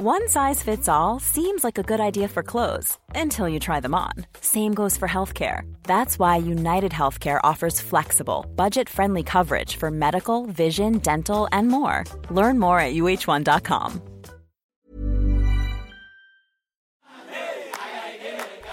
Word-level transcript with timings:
One 0.00 0.28
size 0.28 0.62
fits 0.62 0.88
all 0.88 1.18
seems 1.18 1.64
like 1.64 1.76
a 1.76 1.82
good 1.82 1.98
idea 1.98 2.28
for 2.28 2.44
clothes 2.44 2.96
until 3.16 3.48
you 3.48 3.58
try 3.58 3.80
them 3.80 3.96
on. 3.96 4.12
Same 4.40 4.72
goes 4.72 4.96
for 4.96 5.08
healthcare. 5.08 5.62
That's 5.82 6.20
why 6.20 6.36
United 6.36 6.92
Healthcare 6.92 7.40
offers 7.42 7.80
flexible, 7.80 8.46
budget 8.54 8.88
friendly 8.88 9.24
coverage 9.24 9.74
for 9.74 9.90
medical, 9.90 10.46
vision, 10.46 10.98
dental, 10.98 11.48
and 11.50 11.66
more. 11.66 12.04
Learn 12.30 12.60
more 12.60 12.78
at 12.78 12.94
uh1.com. 12.94 14.00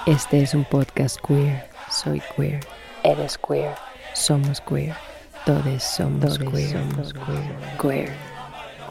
Este 0.06 0.34
es 0.36 0.54
un 0.54 0.64
podcast 0.66 1.20
queer. 1.24 1.64
Soy 1.90 2.22
queer. 2.36 2.60
Eres 3.04 3.36
queer. 3.36 3.76
Somos 4.14 4.60
queer. 4.60 4.96
Todos 5.48 5.82
somos 5.82 6.22
Todes 6.22 6.38
queer. 6.38 6.70
Somos 6.70 7.14
queer. 7.14 7.78
Queer. 7.80 8.14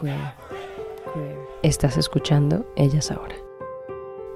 Queer. 0.01 0.44
Estás 1.65 1.97
escuchando 1.97 2.67
Ellas 2.77 3.11
Ahora. 3.11 3.37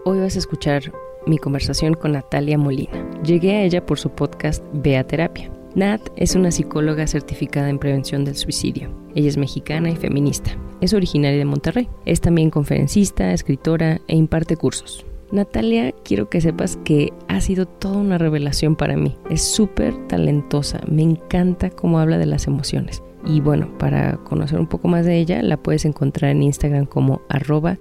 Hoy 0.07 0.19
vas 0.19 0.35
a 0.35 0.39
escuchar 0.39 0.91
mi 1.27 1.37
conversación 1.37 1.93
con 1.93 2.13
Natalia 2.13 2.57
Molina. 2.57 3.07
Llegué 3.23 3.57
a 3.57 3.65
ella 3.65 3.85
por 3.85 3.99
su 3.99 4.09
podcast 4.09 4.65
Bea 4.73 5.07
Terapia. 5.07 5.51
Nat 5.75 6.01
es 6.17 6.35
una 6.37 6.51
psicóloga 6.51 7.07
certificada 7.07 7.69
en 7.69 7.79
prevención 7.79 8.25
del 8.25 8.35
suicidio. 8.35 8.89
Ella 9.15 9.29
es 9.29 9.37
mexicana 9.37 9.91
y 9.91 9.97
feminista. 9.97 10.57
Es 10.81 10.95
originaria 10.95 11.37
de 11.37 11.45
Monterrey. 11.45 11.87
Es 12.07 12.23
también 12.23 12.49
conferencista, 12.49 13.31
escritora 13.35 14.01
e 14.09 14.17
imparte 14.17 14.57
cursos. 14.57 15.05
Natalia, 15.31 15.93
quiero 16.05 16.31
que 16.31 16.41
sepas 16.41 16.79
que 16.83 17.13
ha 17.29 17.43
sido 17.43 17.67
toda 17.67 17.99
una 17.99 18.17
revelación 18.17 18.75
para 18.75 18.97
mí. 18.97 19.19
Es 19.29 19.43
súper 19.43 19.95
talentosa, 20.07 20.81
me 20.91 21.03
encanta 21.03 21.69
cómo 21.69 21.99
habla 21.99 22.17
de 22.17 22.25
las 22.25 22.47
emociones. 22.47 23.03
Y 23.25 23.41
bueno, 23.41 23.69
para 23.79 24.17
conocer 24.19 24.59
un 24.59 24.67
poco 24.67 24.89
más 24.89 25.05
de 25.05 25.19
ella, 25.19 25.43
la 25.43 25.57
puedes 25.57 25.85
encontrar 25.85 26.31
en 26.31 26.43
Instagram 26.43 26.87
como 26.87 27.21
arroba 27.29 27.79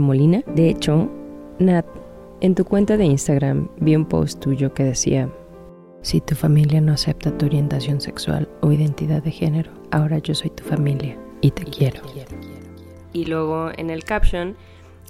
Molina. 0.00 0.42
De 0.54 0.68
hecho, 0.68 1.10
Nat, 1.58 1.86
en 2.40 2.54
tu 2.54 2.64
cuenta 2.64 2.96
de 2.96 3.04
Instagram 3.04 3.68
vi 3.78 3.96
un 3.96 4.06
post 4.06 4.40
tuyo 4.40 4.72
que 4.74 4.84
decía, 4.84 5.30
si 6.02 6.20
tu 6.20 6.34
familia 6.34 6.80
no 6.80 6.92
acepta 6.92 7.36
tu 7.36 7.46
orientación 7.46 8.00
sexual 8.00 8.48
o 8.62 8.72
identidad 8.72 9.22
de 9.22 9.30
género, 9.30 9.70
ahora 9.90 10.18
yo 10.18 10.34
soy 10.34 10.50
tu 10.50 10.64
familia 10.64 11.18
y 11.42 11.50
te 11.50 11.64
quiero. 11.64 12.02
Y 13.12 13.26
luego 13.26 13.70
en 13.76 13.90
el 13.90 14.04
caption, 14.04 14.56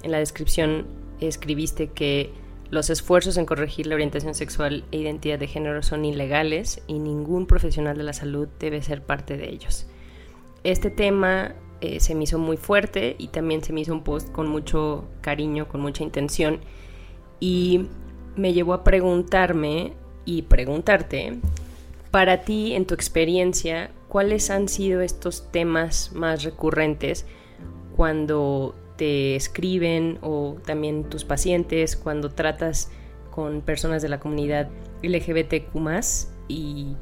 en 0.02 0.10
la 0.10 0.18
descripción, 0.18 0.86
escribiste 1.20 1.88
que 1.88 2.32
los 2.70 2.88
esfuerzos 2.88 3.36
en 3.36 3.46
corregir 3.46 3.86
la 3.86 3.96
orientación 3.96 4.34
sexual 4.34 4.84
e 4.92 4.98
identidad 4.98 5.38
de 5.38 5.48
género 5.48 5.82
son 5.82 6.04
ilegales 6.04 6.82
y 6.86 6.98
ningún 6.98 7.46
profesional 7.46 7.96
de 7.96 8.04
la 8.04 8.12
salud 8.12 8.48
debe 8.58 8.80
ser 8.80 9.02
parte 9.02 9.36
de 9.36 9.48
ellos. 9.48 9.86
Este 10.62 10.90
tema 10.90 11.54
eh, 11.80 11.98
se 11.98 12.14
me 12.14 12.24
hizo 12.24 12.38
muy 12.38 12.56
fuerte 12.56 13.16
y 13.18 13.28
también 13.28 13.64
se 13.64 13.72
me 13.72 13.80
hizo 13.80 13.92
un 13.92 14.04
post 14.04 14.30
con 14.30 14.48
mucho 14.48 15.04
cariño, 15.20 15.66
con 15.66 15.80
mucha 15.80 16.04
intención 16.04 16.60
y 17.40 17.88
me 18.36 18.52
llevó 18.52 18.74
a 18.74 18.84
preguntarme 18.84 19.94
y 20.24 20.42
preguntarte, 20.42 21.40
para 22.10 22.42
ti, 22.42 22.74
en 22.74 22.86
tu 22.86 22.94
experiencia, 22.94 23.90
¿cuáles 24.08 24.50
han 24.50 24.68
sido 24.68 25.00
estos 25.00 25.50
temas 25.50 26.12
más 26.12 26.44
recurrentes 26.44 27.24
cuando 27.96 28.74
te 29.00 29.34
escriben 29.34 30.18
o 30.20 30.58
también 30.66 31.04
tus 31.04 31.24
pacientes 31.24 31.96
cuando 31.96 32.28
tratas 32.28 32.90
con 33.30 33.62
personas 33.62 34.02
de 34.02 34.10
la 34.10 34.20
comunidad 34.20 34.68
LGBTQ 35.02 35.74
y 36.48 36.96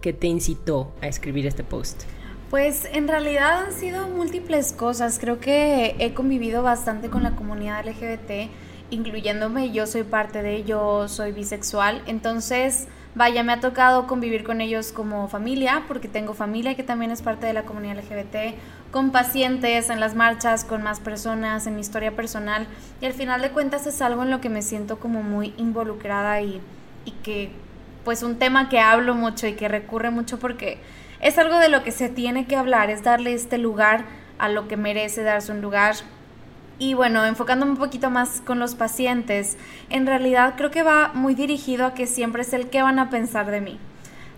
qué 0.00 0.14
te 0.14 0.28
incitó 0.28 0.94
a 1.02 1.08
escribir 1.08 1.46
este 1.46 1.62
post? 1.62 2.04
Pues 2.48 2.88
en 2.90 3.06
realidad 3.06 3.66
han 3.66 3.72
sido 3.74 4.08
múltiples 4.08 4.72
cosas. 4.72 5.18
Creo 5.18 5.40
que 5.40 5.94
he 5.98 6.14
convivido 6.14 6.62
bastante 6.62 7.10
con 7.10 7.22
la 7.22 7.36
comunidad 7.36 7.84
LGBT, 7.84 8.50
incluyéndome. 8.88 9.72
Yo 9.72 9.86
soy 9.86 10.04
parte 10.04 10.42
de 10.42 10.56
ello, 10.56 11.06
soy 11.06 11.32
bisexual. 11.32 12.00
Entonces, 12.06 12.88
vaya, 13.14 13.42
me 13.42 13.52
ha 13.52 13.60
tocado 13.60 14.06
convivir 14.06 14.42
con 14.42 14.62
ellos 14.62 14.90
como 14.90 15.28
familia, 15.28 15.84
porque 15.86 16.08
tengo 16.08 16.32
familia 16.32 16.76
que 16.76 16.82
también 16.82 17.10
es 17.10 17.20
parte 17.20 17.44
de 17.44 17.52
la 17.52 17.64
comunidad 17.64 17.98
LGBT 17.98 18.56
con 18.92 19.10
pacientes, 19.10 19.90
en 19.90 19.98
las 19.98 20.14
marchas, 20.14 20.64
con 20.64 20.82
más 20.82 21.00
personas, 21.00 21.66
en 21.66 21.74
mi 21.74 21.80
historia 21.80 22.14
personal. 22.14 22.68
Y 23.00 23.06
al 23.06 23.14
final 23.14 23.40
de 23.40 23.50
cuentas 23.50 23.86
es 23.86 24.00
algo 24.02 24.22
en 24.22 24.30
lo 24.30 24.40
que 24.40 24.50
me 24.50 24.62
siento 24.62 25.00
como 25.00 25.22
muy 25.22 25.54
involucrada 25.56 26.40
y, 26.42 26.60
y 27.04 27.10
que 27.22 27.50
pues 28.04 28.22
un 28.22 28.38
tema 28.38 28.68
que 28.68 28.78
hablo 28.78 29.14
mucho 29.14 29.46
y 29.46 29.54
que 29.54 29.66
recurre 29.66 30.10
mucho 30.10 30.38
porque 30.38 30.78
es 31.20 31.38
algo 31.38 31.58
de 31.58 31.68
lo 31.68 31.82
que 31.82 31.90
se 31.90 32.08
tiene 32.08 32.46
que 32.46 32.56
hablar, 32.56 32.90
es 32.90 33.02
darle 33.02 33.32
este 33.32 33.56
lugar 33.56 34.04
a 34.38 34.48
lo 34.48 34.68
que 34.68 34.76
merece 34.76 35.22
darse 35.22 35.52
un 35.52 35.62
lugar. 35.62 35.94
Y 36.78 36.94
bueno, 36.94 37.24
enfocándome 37.24 37.72
un 37.72 37.78
poquito 37.78 38.10
más 38.10 38.42
con 38.44 38.58
los 38.58 38.74
pacientes, 38.74 39.56
en 39.88 40.06
realidad 40.06 40.54
creo 40.56 40.70
que 40.70 40.82
va 40.82 41.12
muy 41.14 41.34
dirigido 41.34 41.86
a 41.86 41.94
que 41.94 42.06
siempre 42.06 42.42
es 42.42 42.52
el 42.52 42.68
que 42.68 42.82
van 42.82 42.98
a 42.98 43.08
pensar 43.08 43.50
de 43.50 43.60
mí. 43.60 43.78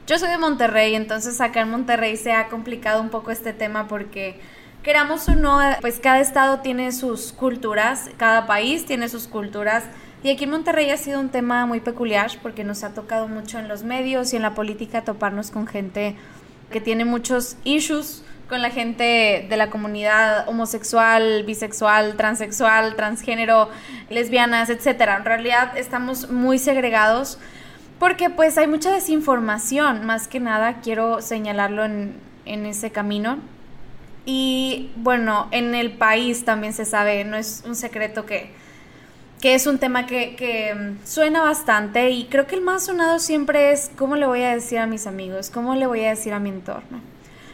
Yo 0.07 0.19
soy 0.19 0.29
de 0.29 0.37
Monterrey, 0.37 0.95
entonces 0.95 1.41
acá 1.41 1.63
en 1.63 1.71
Monterrey 1.71 2.19
se 2.19 2.33
ha 2.33 2.49
complicado 2.49 3.01
un 3.01 3.09
poco 3.09 3.31
este 3.31 3.55
tema 3.55 3.89
porque 3.89 4.39
queramos 4.83 5.27
o 5.31 5.35
no, 5.35 5.61
pues 5.81 5.99
cada 5.99 6.21
estado 6.21 6.61
tiene 6.61 6.93
sus 6.93 7.33
culturas, 7.33 8.11
cada 8.19 8.47
país 8.47 8.85
tiene 8.85 9.09
sus 9.09 9.27
culturas. 9.29 9.85
Y 10.23 10.29
aquí 10.29 10.45
en 10.45 10.51
Monterrey 10.51 10.91
ha 10.91 10.99
sido 10.99 11.21
un 11.21 11.31
tema 11.31 11.65
muy 11.65 11.81
peculiar 11.81 12.31
porque 12.43 12.65
nos 12.65 12.85
ha 12.85 12.93
tocado 12.93 13.29
mucho 13.29 13.59
en 13.59 13.67
los 13.67 13.83
medios 13.83 14.35
y 14.35 14.37
en 14.37 14.43
la 14.43 14.53
política 14.53 15.05
toparnos 15.05 15.51
con 15.51 15.67
gente 15.67 16.17
que 16.71 16.83
tiene 16.83 17.07
muchos 17.07 17.57
issues 17.65 18.23
con 18.47 18.61
la 18.61 18.69
gente 18.69 19.47
de 19.49 19.57
la 19.57 19.71
comunidad 19.71 20.47
homosexual, 20.51 21.45
bisexual, 21.45 22.19
transexual, 22.19 22.95
transgénero, 22.95 23.71
lesbianas, 24.11 24.69
etcétera. 24.69 25.17
En 25.17 25.25
realidad 25.25 25.79
estamos 25.79 26.31
muy 26.31 26.59
segregados 26.59 27.39
porque 27.99 28.31
pues 28.31 28.59
hay 28.59 28.67
mucha 28.67 28.93
desinformación, 28.93 30.05
más 30.05 30.29
que 30.29 30.41
nada 30.41 30.81
quiero 30.83 31.23
señalarlo 31.23 31.85
en, 31.85 32.21
ese 32.45 32.91
camino. 32.91 33.39
Y 34.27 34.91
bueno, 34.97 35.49
en 35.51 35.75
el 35.75 35.93
país 35.93 36.45
también 36.45 36.73
se 36.73 36.85
sabe, 36.85 37.25
no 37.25 37.37
es 37.37 37.63
un 37.67 37.77
secreto 37.77 38.27
que, 38.27 38.51
que 39.41 39.55
es 39.55 39.67
un 39.67 39.79
tema 39.79 40.07
que, 40.07 40.35
que, 40.35 40.75
mm, 40.75 41.07
suena 41.07 41.43
bastante 41.43 42.11
y 42.11 42.25
creo 42.25 42.47
que 42.47 42.57
el 42.57 42.63
más 42.63 42.87
sonado 42.87 43.19
siempre 43.19 43.73
es 43.73 43.91
cómo 43.97 44.17
le 44.17 44.27
voy 44.27 44.43
a 44.43 44.55
decir 44.55 44.79
a 44.79 44.87
mis 44.87 45.07
amigos, 45.07 45.51
cómo 45.51 45.75
le 45.75 45.87
voy 45.87 46.05
a 46.05 46.11
decir 46.11 46.33
a 46.33 46.39
mi 46.39 46.51
entorno. 46.51 47.01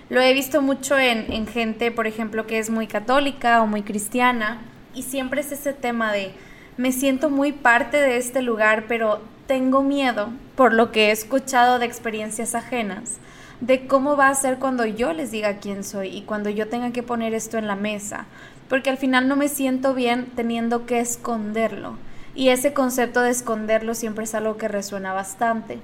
Lo 0.08 0.20
he 0.20 0.32
visto 0.32 0.62
mucho 0.62 0.98
en, 0.98 1.32
en 1.32 1.46
gente, 1.46 1.90
por 1.90 2.06
ejemplo, 2.06 2.46
que 2.46 2.58
es 2.58 2.70
muy 2.70 2.86
católica 2.86 3.62
o 3.62 3.66
muy 3.66 3.82
cristiana 3.82 4.60
y 4.94 5.02
siempre 5.02 5.40
es 5.40 5.52
ese 5.52 5.72
tema 5.72 6.12
de 6.12 6.32
me 6.76 6.92
siento 6.92 7.30
muy 7.30 7.52
parte 7.52 7.98
de 7.98 8.16
este 8.16 8.42
lugar, 8.42 8.86
pero 8.88 9.20
tengo 9.50 9.82
miedo, 9.82 10.28
por 10.54 10.72
lo 10.72 10.92
que 10.92 11.08
he 11.08 11.10
escuchado 11.10 11.80
de 11.80 11.86
experiencias 11.86 12.54
ajenas, 12.54 13.16
de 13.60 13.88
cómo 13.88 14.16
va 14.16 14.28
a 14.28 14.34
ser 14.36 14.58
cuando 14.60 14.86
yo 14.86 15.12
les 15.12 15.32
diga 15.32 15.56
quién 15.56 15.82
soy 15.82 16.06
y 16.16 16.22
cuando 16.22 16.50
yo 16.50 16.68
tenga 16.68 16.92
que 16.92 17.02
poner 17.02 17.34
esto 17.34 17.58
en 17.58 17.66
la 17.66 17.74
mesa, 17.74 18.26
porque 18.68 18.90
al 18.90 18.96
final 18.96 19.26
no 19.26 19.34
me 19.34 19.48
siento 19.48 19.92
bien 19.92 20.26
teniendo 20.36 20.86
que 20.86 21.00
esconderlo. 21.00 21.96
Y 22.36 22.50
ese 22.50 22.72
concepto 22.72 23.22
de 23.22 23.30
esconderlo 23.30 23.96
siempre 23.96 24.22
es 24.22 24.36
algo 24.36 24.56
que 24.56 24.68
resuena 24.68 25.12
bastante. 25.12 25.80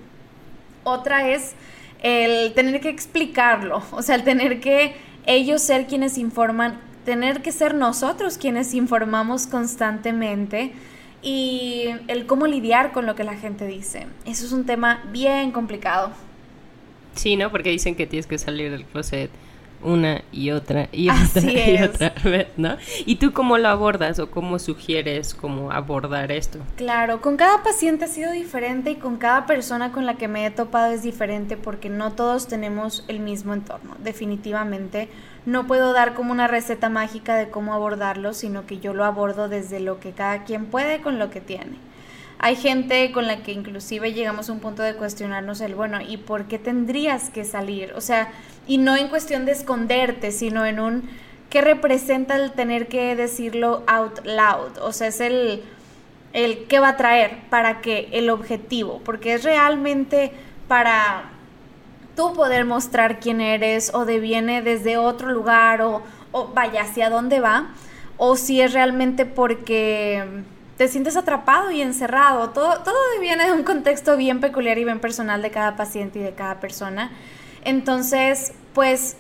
Otra 0.85 1.29
es 1.29 1.55
el 2.05 2.55
tener 2.55 2.81
que 2.81 2.91
explicarlo, 2.91 3.83
o 3.91 4.01
sea, 4.01 4.15
el 4.15 4.23
tener 4.23 4.61
que 4.61 4.95
ellos 5.27 5.61
ser 5.61 5.89
quienes 5.89 6.19
informan, 6.19 6.79
tener 7.05 7.43
que 7.43 7.51
ser 7.51 7.75
nosotros 7.75 8.39
quienes 8.39 8.75
informamos 8.75 9.49
constantemente 9.49 10.73
y 11.27 11.89
el 12.07 12.27
cómo 12.27 12.47
lidiar 12.47 12.93
con 12.93 13.05
lo 13.05 13.17
que 13.17 13.25
la 13.25 13.35
gente 13.35 13.67
dice. 13.67 14.07
Eso 14.27 14.47
es 14.47 14.53
un 14.53 14.65
tema 14.65 15.03
bien 15.11 15.51
complicado. 15.51 16.13
Sí, 17.17 17.35
¿no? 17.35 17.51
Porque 17.51 17.71
dicen 17.71 17.97
que 17.97 18.07
tienes 18.07 18.29
que 18.29 18.39
salir 18.39 18.71
del 18.71 18.85
closet 18.85 19.29
una 19.83 20.23
y 20.31 20.53
otra 20.53 20.89
y 20.93 21.11
otra 21.11 21.51
y 21.51 21.83
otra 21.83 22.15
vez, 22.25 22.47
¿no? 22.57 22.77
¿Y 23.07 23.17
tú 23.17 23.33
cómo 23.33 23.59
lo 23.59 23.69
abordas 23.69 24.21
o 24.21 24.31
cómo 24.31 24.61
sugieres 24.61 25.35
cómo 25.35 25.73
abordar 25.73 26.31
esto? 26.31 26.61
Claro, 26.77 27.21
con 27.21 27.37
cada 27.37 27.65
paciente 27.65 28.05
ha 28.05 28.09
sido 28.09 28.31
diferente 28.31 28.93
y 28.93 28.95
con 28.95 29.17
cada 29.17 29.47
persona 29.47 29.91
con 29.91 30.07
la 30.07 30.15
que 30.15 30.29
me 30.29 30.47
he 30.47 30.51
topado 30.53 30.93
es 30.93 31.03
diferente 31.03 31.57
porque 31.57 31.89
no 31.89 32.13
todos 32.13 32.47
tenemos 32.47 33.05
el 33.09 33.19
mismo 33.19 33.53
entorno, 33.53 33.97
definitivamente. 33.99 35.09
No 35.47 35.69
puedo 35.69 35.93
dar 35.93 36.15
como 36.15 36.33
una 36.33 36.49
receta 36.49 36.89
mágica 36.89 37.37
de 37.37 37.49
cómo 37.49 37.73
abordarlo, 37.73 38.35
sino 38.35 38.67
que 38.67 38.79
yo 38.79 38.95
lo 38.95 39.05
abordo 39.05 39.49
desde 39.49 39.79
lo 39.79 40.01
que 40.01 40.11
cada 40.11 40.43
quien 40.45 40.67
puede 40.67 41.01
con 41.01 41.19
lo 41.21 41.31
que 41.31 41.41
tiene. 41.41 41.77
Hay 42.39 42.57
gente 42.57 43.13
con 43.13 43.27
la 43.27 43.43
que 43.43 43.53
inclusive 43.53 44.13
llegamos 44.13 44.49
a 44.49 44.53
un 44.53 44.61
punto 44.61 44.83
de 44.83 44.95
cuestionarnos 44.95 45.61
el, 45.61 45.75
bueno, 45.75 46.01
¿y 46.03 46.19
por 46.19 46.47
qué 46.47 46.59
tendrías 46.59 47.31
que 47.31 47.45
salir? 47.45 47.93
O 47.95 48.01
sea, 48.01 48.31
y 48.67 48.79
no 48.79 48.97
en 48.97 49.09
cuestión 49.09 49.47
de 49.47 49.53
esconderte, 49.53 50.33
sino 50.33 50.67
en 50.67 50.81
un, 50.81 51.09
¿qué 51.49 51.63
representa 51.63 52.37
el 52.37 52.53
tener 52.53 52.89
que 52.89 53.17
decirlo 53.17 53.85
out 53.87 54.27
loud? 54.27 54.79
O 54.83 54.93
sea, 54.93 55.07
es 55.07 55.21
el, 55.21 55.63
el 56.33 56.67
qué 56.67 56.79
va 56.79 56.91
a 56.91 56.97
traer, 56.97 57.39
para 57.49 57.81
qué, 57.81 58.09
el 58.13 58.29
objetivo, 58.29 59.01
porque 59.05 59.35
es 59.35 59.45
realmente 59.45 60.33
para 60.69 61.31
tú 62.17 62.33
poder 62.33 62.65
mostrar 62.65 63.21
quién 63.21 63.41
eres 63.41 63.93
o 63.95 64.05
deviene 64.05 64.63
desde 64.63 64.97
otro 64.97 65.31
lugar 65.31 65.83
o, 65.83 66.03
o 66.33 66.49
vaya 66.49 66.83
hacia 66.83 67.11
dónde 67.11 67.41
va 67.41 67.69
o 68.17 68.37
si 68.37 68.61
es 68.61 68.73
realmente 68.73 69.27
porque 69.27 70.25
te 70.77 70.89
sientes 70.89 71.17
atrapado 71.17 71.71
y 71.71 71.81
encerrado. 71.81 72.51
Todo, 72.51 72.83
todo 72.83 72.97
viene 73.21 73.47
de 73.47 73.53
un 73.53 73.63
contexto 73.63 74.17
bien 74.17 74.41
peculiar 74.41 74.79
y 74.79 74.85
bien 74.85 75.01
personal 75.01 75.43
de 75.43 75.51
cada 75.51 75.77
paciente 75.77 76.19
y 76.19 76.23
de 76.23 76.33
cada 76.33 76.61
persona. 76.61 77.11
Entonces, 77.65 78.53
pues 78.75 79.17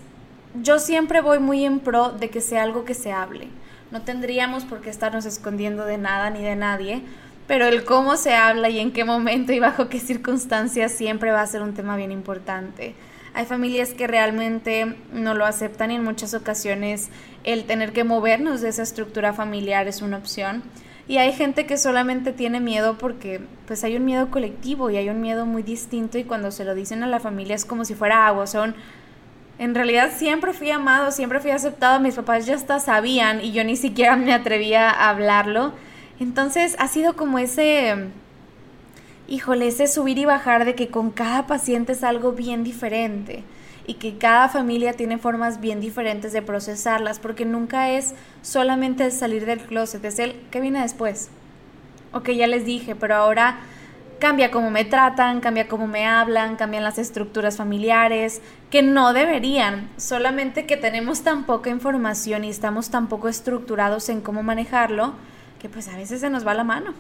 yo 0.63 0.79
siempre 0.79 1.21
voy 1.21 1.39
muy 1.39 1.65
en 1.65 1.81
pro 1.81 2.11
de 2.11 2.31
que 2.31 2.41
sea 2.41 2.63
algo 2.63 2.85
que 2.85 2.95
se 2.95 3.13
hable. 3.13 3.49
No 3.91 4.03
tendríamos 4.03 4.65
por 4.65 4.81
qué 4.81 4.91
estarnos 4.91 5.27
escondiendo 5.27 5.85
de 5.85 5.99
nada 5.99 6.31
ni 6.31 6.43
de 6.43 6.57
nadie, 6.57 7.03
pero 7.47 7.67
el 7.67 7.85
cómo 7.85 8.17
se 8.17 8.35
habla 8.35 8.69
y 8.69 8.81
en 8.81 8.93
qué 8.93 9.05
momento 9.05 9.53
y 9.53 9.61
bajo 9.61 9.89
qué 9.89 10.01
circunstancias 10.01 10.93
siempre 10.93 11.31
va 11.31 11.43
a 11.43 11.47
ser 11.47 11.63
un 11.63 11.75
tema 11.75 11.97
bien 11.97 12.13
importante. 12.13 12.95
Hay 13.35 13.45
familias 13.45 13.93
que 13.93 14.07
realmente 14.07 14.97
no 15.13 15.35
lo 15.35 15.45
aceptan 15.45 15.91
y 15.91 15.97
en 15.97 16.05
muchas 16.05 16.33
ocasiones 16.33 17.11
el 17.45 17.65
tener 17.65 17.93
que 17.93 18.03
movernos 18.03 18.63
de 18.63 18.71
esa 18.71 18.83
estructura 18.83 19.33
familiar 19.35 19.87
es 19.89 20.03
una 20.03 20.17
opción. 20.17 20.63
Y 21.09 21.19
hay 21.19 21.33
gente 21.33 21.67
que 21.67 21.77
solamente 21.77 22.33
tiene 22.33 22.61
miedo 22.61 22.99
porque 22.99 23.41
pues 23.67 23.85
hay 23.85 23.97
un 23.97 24.05
miedo 24.05 24.31
colectivo 24.31 24.91
y 24.91 24.97
hay 24.97 25.09
un 25.09 25.21
miedo 25.21 25.47
muy 25.47 25.63
distinto 25.63 26.19
y 26.19 26.25
cuando 26.25 26.51
se 26.51 26.65
lo 26.65 26.75
dicen 26.75 27.03
a 27.03 27.07
la 27.07 27.21
familia 27.21 27.55
es 27.55 27.65
como 27.65 27.85
si 27.85 27.95
fuera 27.95 28.27
agua, 28.27 28.47
son 28.47 28.75
en 29.59 29.75
realidad 29.75 30.11
siempre 30.17 30.53
fui 30.53 30.71
amado, 30.71 31.11
siempre 31.13 31.41
fui 31.41 31.51
aceptado, 31.51 32.01
mis 32.01 32.15
papás 32.15 32.45
ya 32.45 32.55
hasta 32.55 32.81
sabían 32.81 33.43
y 33.43 33.53
yo 33.53 33.65
ni 33.65 33.77
siquiera 33.77 34.17
me 34.17 34.35
atrevía 34.35 34.91
a 34.91 35.11
hablarlo. 35.11 35.73
Entonces 36.19 36.77
ha 36.79 36.89
sido 36.89 37.17
como 37.17 37.39
ese 37.39 38.11
híjole, 39.29 39.69
ese 39.69 39.87
subir 39.87 40.19
y 40.19 40.25
bajar 40.25 40.65
de 40.65 40.75
que 40.75 40.89
con 40.89 41.11
cada 41.11 41.47
paciente 41.47 41.93
es 41.93 42.05
algo 42.05 42.33
bien 42.33 42.65
diferente 42.65 43.43
y 43.87 43.95
que 43.95 44.19
cada 44.19 44.49
familia 44.49 44.93
tiene 44.93 45.19
formas 45.19 45.61
bien 45.61 45.81
diferentes 45.81 46.33
de 46.33 46.43
procesarlas, 46.43 47.19
porque 47.19 47.45
nunca 47.45 47.91
es 47.91 48.15
solamente 48.43 49.05
el 49.05 49.13
salir 49.13 49.47
del 49.47 49.61
closet, 49.61 50.05
es 50.05 50.19
el 50.19 50.35
que 50.51 50.61
viene 50.61 50.83
después. 50.83 51.29
Ok, 52.13 52.31
ya 52.31 52.47
les 52.47 52.65
dije, 52.65 52.97
pero 52.97 53.15
ahora 53.15 53.59
cambia 54.19 54.51
cómo 54.51 54.71
me 54.71 54.85
tratan, 54.85 55.41
cambia 55.41 55.69
cómo 55.69 55.87
me 55.87 56.07
hablan, 56.07 56.57
cambian 56.57 56.83
las 56.83 56.99
estructuras 56.99 57.57
familiares, 57.57 58.41
que 58.71 58.83
no 58.83 59.13
deberían, 59.13 59.89
solamente 59.99 60.67
que 60.67 60.77
tenemos 60.77 61.23
tan 61.23 61.45
poca 61.45 61.71
información 61.71 62.45
y 62.45 62.49
estamos 62.49 62.91
tan 62.91 63.09
poco 63.09 63.29
estructurados 63.29 64.09
en 64.09 64.21
cómo 64.21 64.43
manejarlo, 64.43 65.15
pues 65.69 65.89
a 65.89 65.97
veces 65.97 66.21
se 66.21 66.31
nos 66.31 66.47
va 66.47 66.55
la 66.55 66.65
mano. 66.65 66.95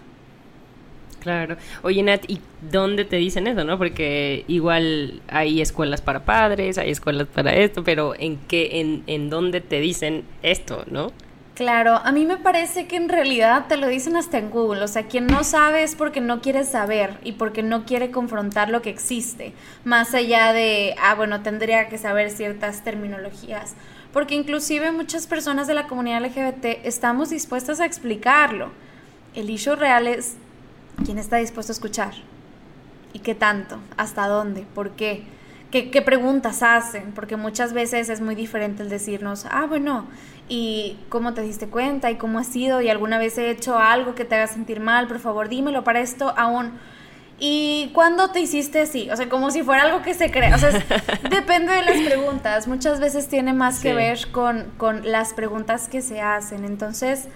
Claro. 1.20 1.56
Oye, 1.82 2.02
Nat, 2.04 2.24
¿y 2.28 2.40
dónde 2.70 3.04
te 3.04 3.16
dicen 3.16 3.48
eso, 3.48 3.64
no? 3.64 3.78
Porque 3.78 4.44
igual 4.46 5.22
hay 5.26 5.60
escuelas 5.60 6.00
para 6.00 6.24
padres, 6.24 6.78
hay 6.78 6.90
escuelas 6.90 7.26
para 7.26 7.52
esto, 7.54 7.82
pero 7.82 8.14
¿en 8.16 8.36
qué, 8.46 8.80
en, 8.80 9.02
en 9.08 9.28
dónde 9.28 9.60
te 9.60 9.80
dicen 9.80 10.24
esto, 10.42 10.84
no? 10.88 11.12
Claro, 11.56 11.94
a 12.04 12.12
mí 12.12 12.26
me 12.26 12.36
parece 12.36 12.86
que 12.86 12.96
en 12.96 13.08
realidad 13.08 13.64
te 13.66 13.78
lo 13.78 13.88
dicen 13.88 14.14
hasta 14.14 14.36
en 14.36 14.50
Google, 14.50 14.84
o 14.84 14.88
sea, 14.88 15.06
quien 15.06 15.26
no 15.26 15.42
sabe 15.42 15.82
es 15.84 15.94
porque 15.94 16.20
no 16.20 16.42
quiere 16.42 16.64
saber 16.64 17.18
y 17.24 17.32
porque 17.32 17.62
no 17.62 17.86
quiere 17.86 18.10
confrontar 18.10 18.68
lo 18.68 18.82
que 18.82 18.90
existe, 18.90 19.54
más 19.82 20.12
allá 20.14 20.52
de, 20.52 20.94
ah, 21.02 21.14
bueno, 21.14 21.40
tendría 21.40 21.88
que 21.88 21.96
saber 21.96 22.30
ciertas 22.30 22.84
terminologías, 22.84 23.74
porque 24.16 24.34
inclusive 24.34 24.92
muchas 24.92 25.26
personas 25.26 25.66
de 25.66 25.74
la 25.74 25.88
comunidad 25.88 26.22
LGBT 26.22 26.64
estamos 26.84 27.28
dispuestas 27.28 27.80
a 27.80 27.84
explicarlo. 27.84 28.70
El 29.34 29.50
issue 29.50 29.76
real 29.76 30.06
es 30.06 30.36
¿Quién 31.04 31.18
está 31.18 31.36
dispuesto 31.36 31.72
a 31.72 31.74
escuchar? 31.74 32.14
¿Y 33.12 33.18
qué 33.18 33.34
tanto? 33.34 33.78
¿Hasta 33.98 34.26
dónde? 34.26 34.64
¿Por 34.74 34.92
qué? 34.92 35.24
¿Qué, 35.70 36.00
preguntas 36.00 36.62
hacen? 36.62 37.12
Porque 37.12 37.36
muchas 37.36 37.74
veces 37.74 38.08
es 38.08 38.22
muy 38.22 38.34
diferente 38.34 38.82
el 38.82 38.88
decirnos, 38.88 39.44
ah, 39.50 39.66
bueno, 39.66 40.06
¿y 40.48 40.96
cómo 41.10 41.34
te 41.34 41.42
diste 41.42 41.66
cuenta? 41.66 42.10
¿Y 42.10 42.14
cómo 42.16 42.38
ha 42.38 42.44
sido? 42.44 42.80
¿Y 42.80 42.88
alguna 42.88 43.18
vez 43.18 43.36
he 43.36 43.50
hecho 43.50 43.78
algo 43.78 44.14
que 44.14 44.24
te 44.24 44.36
haga 44.36 44.46
sentir 44.46 44.80
mal? 44.80 45.08
Por 45.08 45.18
favor, 45.18 45.50
dímelo 45.50 45.84
para 45.84 46.00
esto 46.00 46.32
aún. 46.38 46.72
¿Y 47.38 47.90
cuándo 47.92 48.30
te 48.30 48.40
hiciste 48.40 48.80
así? 48.80 49.10
O 49.10 49.16
sea, 49.16 49.28
como 49.28 49.50
si 49.50 49.62
fuera 49.62 49.82
algo 49.82 50.02
que 50.02 50.14
se 50.14 50.30
cree. 50.30 50.54
O 50.54 50.58
sea, 50.58 50.70
depende 51.30 51.72
de 51.72 51.82
las 51.82 52.00
preguntas. 52.00 52.66
Muchas 52.66 52.98
veces 52.98 53.28
tiene 53.28 53.52
más 53.52 53.80
que 53.80 53.92
ver 53.92 54.30
con, 54.30 54.72
con 54.78 55.10
las 55.10 55.34
preguntas 55.34 55.88
que 55.88 56.00
se 56.00 56.20
hacen. 56.20 56.64
Entonces, 56.64 57.28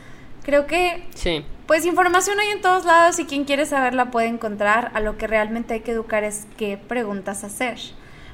creo 0.42 0.66
que 0.66 1.06
sí. 1.14 1.44
pues 1.66 1.84
información 1.84 2.40
hay 2.40 2.48
en 2.48 2.62
todos 2.62 2.86
lados 2.86 3.18
y 3.18 3.26
quien 3.26 3.44
quiere 3.44 3.66
saberla 3.66 4.10
puede 4.10 4.28
encontrar. 4.28 4.90
A 4.94 5.00
lo 5.00 5.18
que 5.18 5.26
realmente 5.26 5.74
hay 5.74 5.80
que 5.80 5.92
educar 5.92 6.24
es 6.24 6.46
qué 6.56 6.78
preguntas 6.78 7.44
hacer. 7.44 7.78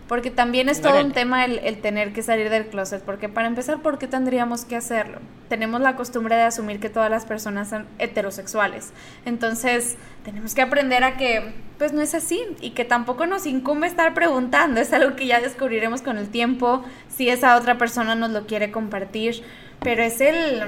Porque 0.08 0.30
también 0.30 0.68
es 0.68 0.80
todo 0.80 1.00
un 1.00 1.12
tema 1.12 1.44
el, 1.44 1.58
el, 1.58 1.80
tener 1.80 2.12
que 2.12 2.22
salir 2.22 2.48
del 2.48 2.66
closet. 2.66 3.02
Porque 3.02 3.28
para 3.28 3.48
empezar, 3.48 3.82
¿por 3.82 3.98
qué 3.98 4.06
tendríamos 4.06 4.64
que 4.64 4.76
hacerlo? 4.76 5.18
Tenemos 5.48 5.80
la 5.80 5.96
costumbre 5.96 6.36
de 6.36 6.42
asumir 6.42 6.78
que 6.78 6.88
todas 6.88 7.10
las 7.10 7.24
personas 7.24 7.70
son 7.70 7.86
heterosexuales. 7.98 8.92
Entonces, 9.24 9.96
tenemos 10.24 10.54
que 10.54 10.62
aprender 10.62 11.02
a 11.02 11.16
que, 11.16 11.54
pues 11.78 11.92
no 11.92 12.02
es 12.02 12.14
así. 12.14 12.40
Y 12.60 12.70
que 12.70 12.84
tampoco 12.84 13.26
nos 13.26 13.46
incumbe 13.46 13.88
estar 13.88 14.14
preguntando. 14.14 14.80
Es 14.80 14.92
algo 14.92 15.16
que 15.16 15.26
ya 15.26 15.40
descubriremos 15.40 16.02
con 16.02 16.18
el 16.18 16.28
tiempo, 16.28 16.84
si 17.08 17.28
esa 17.28 17.56
otra 17.56 17.76
persona 17.78 18.14
nos 18.14 18.30
lo 18.30 18.46
quiere 18.46 18.70
compartir. 18.70 19.42
Pero 19.80 20.04
es 20.04 20.20
el 20.20 20.62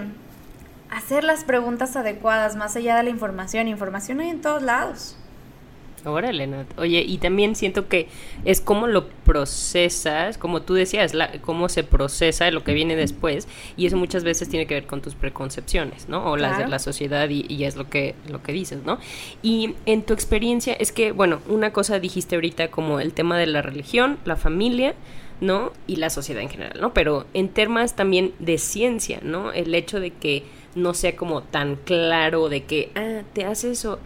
hacer 0.91 1.25
las 1.25 1.44
preguntas 1.44 1.96
adecuadas 1.96 2.56
más 2.56 2.76
allá 2.76 2.96
de 2.96 3.05
la 3.05 3.11
información. 3.11 3.69
Información 3.69 4.20
hay 4.20 4.31
en 4.31 4.41
todos 4.41 4.62
lados. 4.62 5.18
Órale, 6.12 6.46
Nat. 6.46 6.66
Oye, 6.78 7.05
y 7.06 7.19
también 7.19 7.55
siento 7.56 7.88
que 7.88 8.08
es 8.44 8.60
como 8.60 8.87
lo 8.87 9.08
procesas, 9.08 10.38
como 10.38 10.62
tú 10.62 10.75
decías, 10.75 11.14
la, 11.14 11.40
cómo 11.40 11.69
se 11.69 11.84
procesa 11.84 12.50
lo 12.50 12.64
que 12.64 12.72
viene 12.75 12.96
después, 12.96 13.49
y 13.76 13.87
eso 13.87 13.96
muchas 13.96 14.25
veces 14.25 14.49
tiene 14.49 14.66
que 14.66 14.75
ver 14.75 14.87
con 14.87 15.02
tus 15.02 15.14
preconcepciones, 15.14 16.08
¿no? 16.08 16.31
O 16.31 16.37
las 16.37 16.58
de 16.58 16.69
la 16.69 16.78
sociedad, 16.78 17.28
y, 17.28 17.44
y, 17.49 17.64
es 17.64 17.76
lo 17.76 17.88
que, 17.88 18.14
lo 18.28 18.43
que 18.43 18.52
dices, 18.52 18.84
¿no? 18.84 18.99
Y 19.43 19.75
en 19.87 20.02
tu 20.02 20.14
experiencia, 20.14 20.75
es 20.75 20.93
que, 20.93 21.12
bueno, 21.12 21.40
una 21.49 21.72
cosa 21.72 21.99
dijiste 21.99 22.34
ahorita 22.34 22.69
como 22.69 23.00
el 23.00 23.12
tema 23.12 23.38
de 23.38 23.46
la 23.46 23.62
religión, 23.62 24.19
la 24.25 24.37
familia, 24.37 24.94
¿no? 25.40 25.72
Y 25.87 25.96
la 25.96 26.10
sociedad 26.10 26.43
en 26.43 26.50
general, 26.50 26.81
¿no? 26.81 26.93
Pero 26.93 27.26
en 27.34 27.49
temas 27.49 27.94
también 27.96 28.32
de 28.38 28.58
ciencia, 28.58 29.20
¿no? 29.22 29.52
El 29.52 29.75
hecho 29.75 30.00
de 30.00 30.10
que 30.10 30.44
no 30.75 30.94
sea 30.94 31.16
como 31.16 31.43
tan 31.43 31.76
claro 31.76 32.49
de 32.49 32.64
que, 32.64 32.90
ah, 32.94 33.22
te 33.32 33.44
haces 33.44 33.84
o 33.84 33.94
ah, 33.94 33.99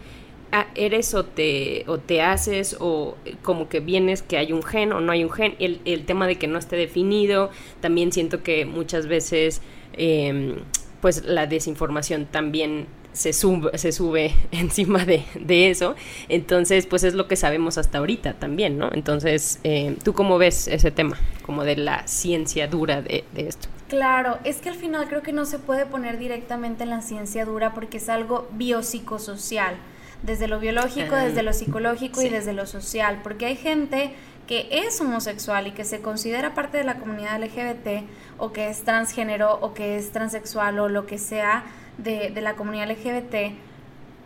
eres 0.75 1.13
o 1.13 1.25
te, 1.25 1.83
o 1.87 1.97
te 1.97 2.21
haces 2.21 2.77
o 2.79 3.15
como 3.41 3.69
que 3.69 3.79
vienes 3.79 4.21
que 4.21 4.37
hay 4.37 4.53
un 4.53 4.63
gen 4.63 4.93
o 4.93 4.99
no 5.01 5.11
hay 5.11 5.23
un 5.23 5.31
gen. 5.31 5.55
El, 5.59 5.81
el 5.85 6.05
tema 6.05 6.27
de 6.27 6.35
que 6.35 6.47
no 6.47 6.59
esté 6.59 6.75
definido, 6.75 7.49
también 7.81 8.11
siento 8.11 8.43
que 8.43 8.65
muchas 8.65 9.07
veces 9.07 9.61
em, 9.93 10.55
pues 11.01 11.25
la 11.25 11.47
desinformación 11.47 12.25
también 12.25 12.87
se 13.13 13.31
sube, 13.31 13.77
se 13.77 13.91
sube 13.91 14.33
encima 14.51 15.05
de, 15.05 15.23
de, 15.39 15.69
eso. 15.69 15.95
Entonces, 16.29 16.85
pues 16.87 17.03
es 17.03 17.13
lo 17.13 17.27
que 17.27 17.35
sabemos 17.35 17.77
hasta 17.77 17.99
ahorita 17.99 18.33
también, 18.33 18.77
¿no? 18.77 18.89
Entonces, 18.91 19.59
eh, 19.63 19.95
¿tú 20.03 20.13
cómo 20.13 20.37
ves 20.37 20.67
ese 20.67 20.91
tema? 20.91 21.17
Como 21.45 21.63
de 21.63 21.77
la 21.77 22.07
ciencia 22.07 22.67
dura 22.67 23.01
de, 23.01 23.23
de 23.33 23.47
esto. 23.47 23.69
Claro, 23.87 24.39
es 24.43 24.57
que 24.57 24.69
al 24.69 24.75
final 24.75 25.07
creo 25.07 25.21
que 25.21 25.33
no 25.33 25.45
se 25.45 25.59
puede 25.59 25.85
poner 25.85 26.17
directamente 26.17 26.83
en 26.83 26.89
la 26.89 27.01
ciencia 27.01 27.45
dura 27.45 27.73
porque 27.73 27.97
es 27.97 28.09
algo 28.09 28.47
biopsicosocial, 28.53 29.75
desde 30.23 30.47
lo 30.47 30.59
biológico, 30.59 31.15
desde 31.15 31.43
lo 31.43 31.53
psicológico 31.53 32.21
y 32.21 32.29
desde 32.29 32.53
lo 32.53 32.65
social, 32.65 33.19
porque 33.23 33.45
hay 33.45 33.55
gente 33.55 34.13
que 34.47 34.67
es 34.71 34.99
homosexual 34.99 35.67
y 35.67 35.71
que 35.71 35.85
se 35.85 36.01
considera 36.01 36.53
parte 36.53 36.77
de 36.77 36.83
la 36.83 36.95
comunidad 36.95 37.41
LGBT 37.41 38.05
o 38.37 38.51
que 38.51 38.69
es 38.69 38.83
transgénero 38.83 39.57
o 39.61 39.73
que 39.73 39.97
es 39.97 40.11
transexual 40.11 40.79
o 40.79 40.89
lo 40.89 41.05
que 41.05 41.17
sea 41.17 41.63
de, 41.97 42.31
de 42.31 42.41
la 42.41 42.55
comunidad 42.55 42.89
LGBT, 42.89 43.55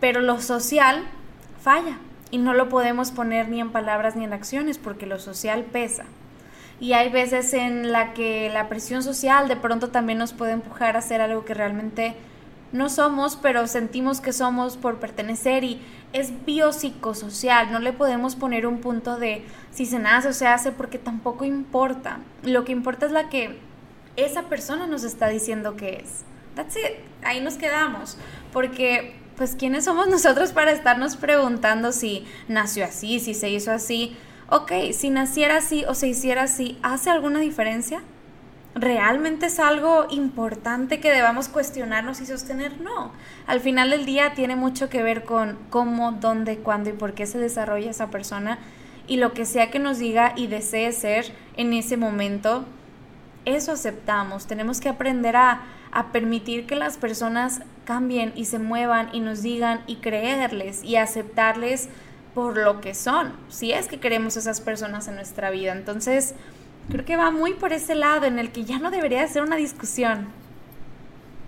pero 0.00 0.20
lo 0.20 0.40
social 0.40 1.04
falla 1.62 1.98
y 2.30 2.38
no 2.38 2.54
lo 2.54 2.68
podemos 2.68 3.10
poner 3.10 3.48
ni 3.48 3.60
en 3.60 3.70
palabras 3.70 4.16
ni 4.16 4.24
en 4.24 4.32
acciones 4.32 4.78
porque 4.78 5.06
lo 5.06 5.18
social 5.18 5.64
pesa. 5.64 6.04
Y 6.80 6.92
hay 6.92 7.10
veces 7.10 7.54
en 7.54 7.90
la 7.90 8.12
que 8.12 8.50
la 8.50 8.68
presión 8.68 9.02
social 9.02 9.48
de 9.48 9.56
pronto 9.56 9.88
también 9.88 10.18
nos 10.18 10.32
puede 10.32 10.52
empujar 10.52 10.94
a 10.94 11.00
hacer 11.00 11.20
algo 11.20 11.44
que 11.44 11.54
realmente 11.54 12.14
no 12.72 12.88
somos, 12.88 13.36
pero 13.36 13.66
sentimos 13.66 14.20
que 14.20 14.32
somos 14.32 14.76
por 14.76 14.98
pertenecer 14.98 15.64
y 15.64 15.80
es 16.12 16.32
biopsicosocial, 16.44 17.72
no 17.72 17.80
le 17.80 17.92
podemos 17.92 18.36
poner 18.36 18.66
un 18.66 18.78
punto 18.78 19.16
de 19.18 19.44
si 19.70 19.86
se 19.86 19.98
nace 19.98 20.28
o 20.28 20.32
se 20.32 20.46
hace 20.46 20.72
porque 20.72 20.98
tampoco 20.98 21.44
importa. 21.44 22.20
Lo 22.42 22.64
que 22.64 22.72
importa 22.72 23.06
es 23.06 23.12
la 23.12 23.28
que 23.28 23.58
esa 24.16 24.42
persona 24.44 24.86
nos 24.86 25.04
está 25.04 25.28
diciendo 25.28 25.76
que 25.76 25.96
es. 25.96 26.24
That's 26.54 26.76
it. 26.76 26.98
Ahí 27.22 27.40
nos 27.40 27.54
quedamos, 27.54 28.16
porque 28.52 29.16
pues 29.36 29.54
quiénes 29.54 29.84
somos 29.84 30.08
nosotros 30.10 30.52
para 30.52 30.72
estarnos 30.72 31.16
preguntando 31.16 31.92
si 31.92 32.26
nació 32.48 32.84
así, 32.84 33.20
si 33.20 33.34
se 33.34 33.50
hizo 33.50 33.70
así 33.70 34.16
ok, 34.50 34.72
si 34.92 35.10
naciera 35.10 35.56
así 35.56 35.84
o 35.86 35.94
se 35.94 36.08
hiciera 36.08 36.44
así, 36.44 36.78
¿hace 36.82 37.10
alguna 37.10 37.40
diferencia? 37.40 38.02
¿Realmente 38.80 39.46
es 39.46 39.58
algo 39.58 40.06
importante 40.08 41.00
que 41.00 41.10
debamos 41.10 41.48
cuestionarnos 41.48 42.20
y 42.20 42.26
sostener? 42.26 42.80
No. 42.80 43.10
Al 43.48 43.58
final 43.58 43.90
del 43.90 44.06
día 44.06 44.34
tiene 44.34 44.54
mucho 44.54 44.88
que 44.88 45.02
ver 45.02 45.24
con 45.24 45.58
cómo, 45.68 46.12
dónde, 46.12 46.58
cuándo 46.58 46.90
y 46.90 46.92
por 46.92 47.12
qué 47.14 47.26
se 47.26 47.38
desarrolla 47.38 47.90
esa 47.90 48.08
persona 48.08 48.60
y 49.08 49.16
lo 49.16 49.32
que 49.32 49.46
sea 49.46 49.72
que 49.72 49.80
nos 49.80 49.98
diga 49.98 50.32
y 50.36 50.46
desee 50.46 50.92
ser 50.92 51.32
en 51.56 51.72
ese 51.72 51.96
momento, 51.96 52.66
eso 53.46 53.72
aceptamos. 53.72 54.46
Tenemos 54.46 54.80
que 54.80 54.90
aprender 54.90 55.34
a, 55.34 55.62
a 55.90 56.12
permitir 56.12 56.64
que 56.66 56.76
las 56.76 56.98
personas 56.98 57.62
cambien 57.84 58.32
y 58.36 58.44
se 58.44 58.60
muevan 58.60 59.12
y 59.12 59.18
nos 59.18 59.42
digan 59.42 59.80
y 59.88 59.96
creerles 59.96 60.84
y 60.84 60.94
aceptarles 60.94 61.88
por 62.32 62.56
lo 62.56 62.80
que 62.80 62.94
son, 62.94 63.32
si 63.48 63.72
es 63.72 63.88
que 63.88 63.98
queremos 63.98 64.36
esas 64.36 64.60
personas 64.60 65.08
en 65.08 65.16
nuestra 65.16 65.50
vida. 65.50 65.72
Entonces, 65.72 66.36
creo 66.88 67.04
que 67.04 67.16
va 67.16 67.30
muy 67.30 67.54
por 67.54 67.72
ese 67.72 67.94
lado 67.94 68.26
en 68.26 68.38
el 68.38 68.50
que 68.50 68.64
ya 68.64 68.78
no 68.78 68.90
debería 68.90 69.26
ser 69.28 69.42
una 69.42 69.56
discusión. 69.56 70.26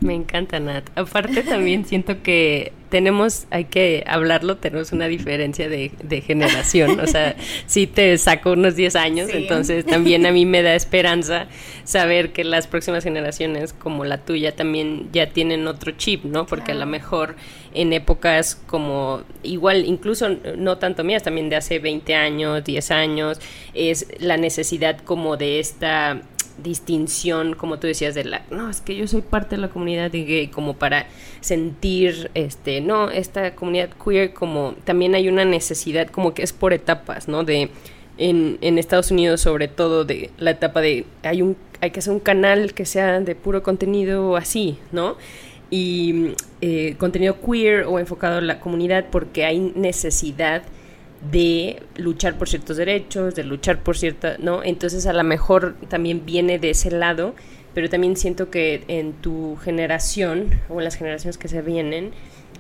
Me 0.01 0.15
encanta, 0.15 0.59
Nat. 0.61 0.89
Aparte 0.95 1.43
también 1.43 1.85
siento 1.85 2.23
que 2.23 2.73
tenemos, 2.89 3.47
hay 3.51 3.67
que 3.67 4.03
hablarlo, 4.07 4.57
tenemos 4.57 4.93
una 4.93 5.09
diferencia 5.09 5.69
de, 5.69 5.91
generación. 6.27 6.99
O 7.01 7.07
sea, 7.07 7.37
sí 7.67 7.87
te 7.87 8.17
saco 8.17 8.53
unos 8.53 8.77
10 8.77 8.97
años, 8.97 9.31
entonces 9.33 9.85
también 9.85 10.25
a 10.25 10.33
mí 10.33 10.47
me 10.47 10.63
da 10.63 10.75
esperanza 10.75 11.47
saber 11.85 12.33
que 12.33 12.45
las 12.45 12.67
próximas 12.67 13.05
generaciones 13.05 13.75
como 13.75 14.05
la 14.05 14.19
tuya 14.19 14.57
también 14.57 15.09
ya 15.13 15.31
tienen 15.31 15.67
otro 15.67 15.93
chip, 15.93 16.25
¿no? 16.25 16.47
Porque 16.47 16.73
a 16.73 16.77
lo 16.77 16.87
mejor 16.87 17.37
en 17.75 17.93
épocas 17.93 18.57
como 18.67 19.23
igual, 19.43 19.85
incluso 19.85 20.29
no 20.57 20.79
tanto 20.79 21.05
mías, 21.05 21.23
también 21.23 21.51
de 21.51 21.57
hace 21.57 21.79
20 21.79 22.15
años, 22.15 22.65
10 22.65 22.91
años, 22.91 23.41
es 23.75 24.07
la 24.19 24.39
necesidad 24.39 24.99
como 24.99 25.37
de 25.37 25.61
esta 25.61 26.23
distinción, 26.63 27.55
como 27.55 27.79
tú 27.79 27.87
decías, 27.87 28.15
de 28.15 28.25
la, 28.25 28.43
no, 28.51 28.71
es 28.71 28.81
que 28.81 28.97
yo 28.97 29.07
soy 29.07 29.23
parte 29.23 29.57
de 29.57 29.63
la 29.63 29.69
comunidad 29.69 30.11
gay, 30.13 30.49
como 30.49 30.75
para 30.75 31.07
sentir, 31.41 32.31
este, 32.35 32.81
no, 32.81 33.11
esta 33.11 33.55
comunidad 33.55 33.91
queer, 34.03 34.33
como 34.33 34.75
también 34.85 35.15
hay 35.15 35.29
una 35.29 35.45
necesidad, 35.45 36.09
como 36.09 36.35
que 36.35 36.43
es 36.43 36.53
por 36.53 36.73
etapas, 36.73 37.29
¿no? 37.29 37.45
De, 37.45 37.71
en, 38.19 38.59
en 38.61 38.79
Estados 38.79 39.11
Unidos, 39.11 39.41
sobre 39.41 39.69
todo, 39.69 40.05
de 40.05 40.31
la 40.39 40.51
etapa 40.53 40.81
de, 40.81 41.07
hay 41.23 41.43
un, 41.43 41.57
hay 41.81 41.91
que 41.91 42.01
hacer 42.01 42.13
un 42.13 42.21
canal 42.21 42.75
que 42.75 42.85
sea 42.85 43.21
de 43.21 43.35
puro 43.35 43.63
contenido 43.63 44.37
así, 44.37 44.79
¿no? 44.93 45.17
Y 45.71 46.35
eh, 46.61 46.97
contenido 46.99 47.37
queer 47.41 47.85
o 47.85 47.99
enfocado 47.99 48.39
en 48.39 48.47
la 48.47 48.61
comunidad 48.61 49.07
porque 49.11 49.45
hay 49.45 49.73
necesidad 49.75 50.63
de 51.31 51.83
luchar 51.97 52.39
por 52.39 52.49
ciertos 52.49 52.77
derechos, 52.77 53.35
de 53.35 53.45
luchar 53.45 53.83
por 53.83 53.97
cierta, 53.97 54.37
¿no? 54.39 54.63
Entonces 54.65 55.07
a 55.07 55.13
lo 55.13 55.23
mejor 55.25 55.77
también 55.89 56.25
viene 56.25 56.59
de 56.59 56.71
ese 56.71 56.91
lado, 56.91 57.35
pero 57.75 57.89
también 57.89 58.17
siento 58.17 58.51
que 58.51 58.85
en 58.89 59.13
tu 59.13 59.57
generación 59.57 60.61
o 60.69 60.79
en 60.79 60.85
las 60.85 60.97
generaciones 60.97 61.39
que 61.39 61.49
se 61.49 61.63
vienen 61.63 62.13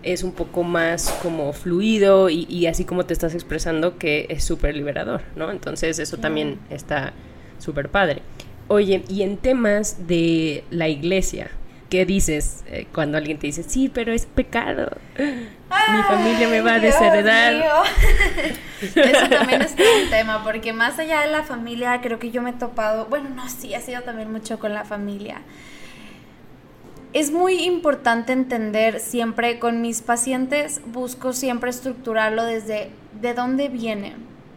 es 0.02 0.22
un 0.22 0.32
poco 0.32 0.62
más 0.62 1.10
como 1.22 1.52
fluido 1.52 2.30
y, 2.30 2.66
así 2.66 2.84
como 2.84 3.04
te 3.04 3.12
estás 3.12 3.34
expresando 3.34 3.98
que 3.98 4.26
es 4.28 4.44
súper 4.44 4.74
liberador, 4.74 5.22
¿no? 5.36 5.50
Entonces 5.50 5.98
eso 5.98 6.16
también 6.18 6.58
está 6.70 7.12
súper 7.58 7.88
padre. 7.88 8.22
Oye, 8.68 9.02
y 9.08 9.22
en 9.22 9.36
temas 9.36 10.06
de 10.06 10.64
la 10.70 10.88
iglesia, 10.88 11.50
¿Qué 11.90 12.06
dices 12.06 12.62
eh, 12.68 12.87
cuando 12.94 13.18
alguien 13.18 13.38
te 13.38 13.49
dice, 13.49 13.64
sí, 13.64 13.90
pero 13.92 14.12
es 14.12 14.25
pecado? 14.25 14.97
Mi 15.18 16.02
familia 16.04 16.49
me 16.49 16.61
va 16.61 16.75
a 16.75 16.78
desheredar. 16.78 17.52
Eso 18.80 19.28
también 19.28 19.62
es 19.62 19.73
un 19.73 20.09
tema, 20.09 20.44
porque 20.44 20.73
más 20.73 21.00
allá 21.00 21.23
de 21.23 21.32
la 21.32 21.42
familia, 21.42 22.00
creo 22.00 22.20
que 22.20 22.30
yo 22.30 22.42
me 22.42 22.50
he 22.50 22.52
topado, 22.52 23.06
bueno, 23.06 23.28
no, 23.30 23.49
sí, 23.49 23.75
ha 23.75 23.80
sido 23.80 24.02
también 24.02 24.30
mucho 24.30 24.61
con 24.61 24.73
la 24.73 24.85
familia. 24.85 25.42
Es 27.12 27.32
muy 27.32 27.64
importante 27.64 28.32
entender 28.32 29.00
siempre 29.00 29.59
con 29.59 29.82
mis 29.82 30.00
pacientes, 30.00 30.80
busco 30.87 31.32
siempre 31.32 31.70
estructurarlo 31.70 32.44
desde 32.44 32.90
de 33.20 33.35
dónde 33.35 33.68
viene, 33.68 34.14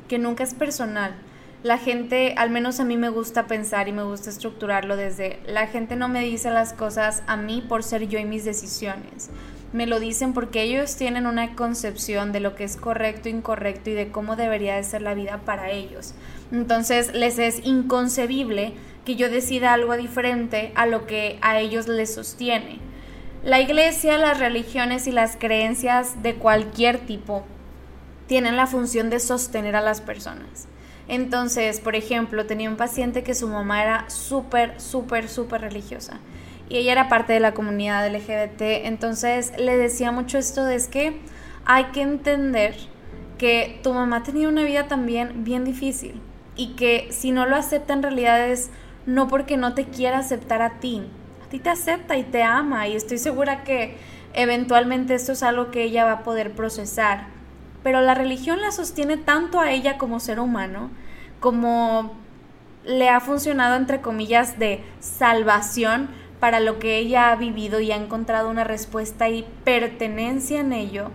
que 0.07 0.19
nunca 0.19 0.43
es 0.43 0.53
personal 0.53 1.15
la 1.63 1.77
gente, 1.77 2.35
al 2.37 2.49
menos 2.49 2.81
a 2.81 2.85
mí 2.85 2.97
me 2.97 3.07
gusta 3.07 3.47
pensar 3.47 3.87
y 3.87 3.93
me 3.93 4.03
gusta 4.03 4.29
estructurarlo 4.29 4.97
desde, 4.97 5.39
la 5.47 5.67
gente 5.67 5.95
no 5.95 6.09
me 6.09 6.19
dice 6.19 6.51
las 6.51 6.73
cosas 6.73 7.23
a 7.25 7.37
mí 7.37 7.63
por 7.67 7.83
ser 7.83 8.09
yo 8.09 8.19
y 8.19 8.25
mis 8.25 8.43
decisiones. 8.43 9.29
Me 9.71 9.87
lo 9.87 10.01
dicen 10.01 10.33
porque 10.33 10.61
ellos 10.61 10.97
tienen 10.97 11.25
una 11.25 11.55
concepción 11.55 12.33
de 12.33 12.41
lo 12.41 12.55
que 12.55 12.65
es 12.65 12.75
correcto, 12.75 13.29
incorrecto 13.29 13.89
y 13.89 13.93
de 13.93 14.11
cómo 14.11 14.35
debería 14.35 14.75
de 14.75 14.83
ser 14.83 15.01
la 15.01 15.13
vida 15.13 15.39
para 15.45 15.71
ellos. 15.71 16.13
Entonces 16.51 17.13
les 17.13 17.39
es 17.39 17.65
inconcebible 17.65 18.73
que 19.05 19.15
yo 19.15 19.29
decida 19.29 19.73
algo 19.73 19.95
diferente 19.95 20.73
a 20.75 20.85
lo 20.85 21.07
que 21.07 21.39
a 21.41 21.59
ellos 21.59 21.87
les 21.87 22.13
sostiene. 22.13 22.79
La 23.45 23.61
iglesia, 23.61 24.17
las 24.17 24.37
religiones 24.37 25.07
y 25.07 25.11
las 25.11 25.37
creencias 25.37 26.21
de 26.23 26.35
cualquier 26.35 26.99
tipo 26.99 27.45
tienen 28.27 28.57
la 28.57 28.67
función 28.67 29.09
de 29.09 29.21
sostener 29.21 29.77
a 29.77 29.81
las 29.81 30.01
personas. 30.01 30.67
Entonces, 31.07 31.79
por 31.79 31.95
ejemplo, 31.95 32.45
tenía 32.45 32.69
un 32.69 32.77
paciente 32.77 33.23
que 33.23 33.35
su 33.35 33.47
mamá 33.47 33.83
era 33.83 34.09
súper, 34.09 34.79
súper, 34.79 35.27
súper 35.27 35.61
religiosa. 35.61 36.19
Y 36.69 36.77
ella 36.77 36.93
era 36.93 37.09
parte 37.09 37.33
de 37.33 37.39
la 37.39 37.53
comunidad 37.53 38.07
LGBT, 38.07 38.61
entonces 38.85 39.53
le 39.57 39.77
decía 39.77 40.11
mucho 40.11 40.37
esto 40.37 40.63
de 40.63 40.75
es 40.75 40.87
que 40.87 41.19
hay 41.65 41.85
que 41.85 42.01
entender 42.01 42.75
que 43.37 43.79
tu 43.83 43.93
mamá 43.93 44.23
tenía 44.23 44.47
una 44.47 44.63
vida 44.63 44.87
también 44.87 45.43
bien 45.43 45.65
difícil 45.65 46.21
y 46.55 46.75
que 46.75 47.07
si 47.11 47.31
no 47.31 47.45
lo 47.45 47.55
acepta 47.55 47.93
en 47.93 48.03
realidad 48.03 48.47
es 48.47 48.69
no 49.05 49.27
porque 49.27 49.57
no 49.57 49.73
te 49.73 49.85
quiera 49.85 50.19
aceptar 50.19 50.61
a 50.61 50.79
ti, 50.79 51.03
a 51.45 51.49
ti 51.49 51.59
te 51.59 51.69
acepta 51.69 52.17
y 52.17 52.23
te 52.23 52.43
ama 52.43 52.87
y 52.87 52.95
estoy 52.95 53.17
segura 53.17 53.63
que 53.63 53.97
eventualmente 54.33 55.15
esto 55.15 55.33
es 55.33 55.43
algo 55.43 55.71
que 55.71 55.83
ella 55.83 56.05
va 56.05 56.11
a 56.13 56.23
poder 56.23 56.53
procesar 56.53 57.27
pero 57.83 58.01
la 58.01 58.15
religión 58.15 58.61
la 58.61 58.71
sostiene 58.71 59.17
tanto 59.17 59.59
a 59.59 59.71
ella 59.71 59.97
como 59.97 60.19
ser 60.19 60.39
humano, 60.39 60.89
como 61.39 62.13
le 62.85 63.09
ha 63.09 63.19
funcionado 63.19 63.75
entre 63.75 64.01
comillas 64.01 64.57
de 64.57 64.83
salvación 64.99 66.09
para 66.39 66.59
lo 66.59 66.79
que 66.79 66.97
ella 66.97 67.31
ha 67.31 67.35
vivido 67.35 67.79
y 67.79 67.91
ha 67.91 67.95
encontrado 67.95 68.49
una 68.49 68.63
respuesta 68.63 69.29
y 69.29 69.47
pertenencia 69.63 70.59
en 70.59 70.73
ello, 70.73 71.11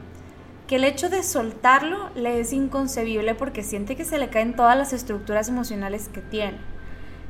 que 0.67 0.77
el 0.77 0.85
hecho 0.85 1.11
de 1.11 1.23
soltarlo 1.23 2.11
le 2.15 2.41
es 2.41 2.53
inconcebible 2.53 3.35
porque 3.35 3.63
siente 3.63 3.97
que 3.97 4.05
se 4.05 4.19
le 4.19 4.29
caen 4.29 4.55
todas 4.55 4.77
las 4.77 4.93
estructuras 4.93 5.49
emocionales 5.49 6.09
que 6.09 6.21
tiene. 6.21 6.59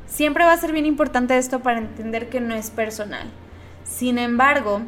Siempre 0.05 0.43
va 0.43 0.53
a 0.53 0.57
ser 0.57 0.71
bien 0.71 0.85
importante 0.85 1.37
esto 1.37 1.59
para 1.59 1.79
entender 1.79 2.29
que 2.29 2.41
no 2.41 2.55
es 2.55 2.71
personal. 2.71 3.27
Sin 3.83 4.17
embargo, 4.17 4.81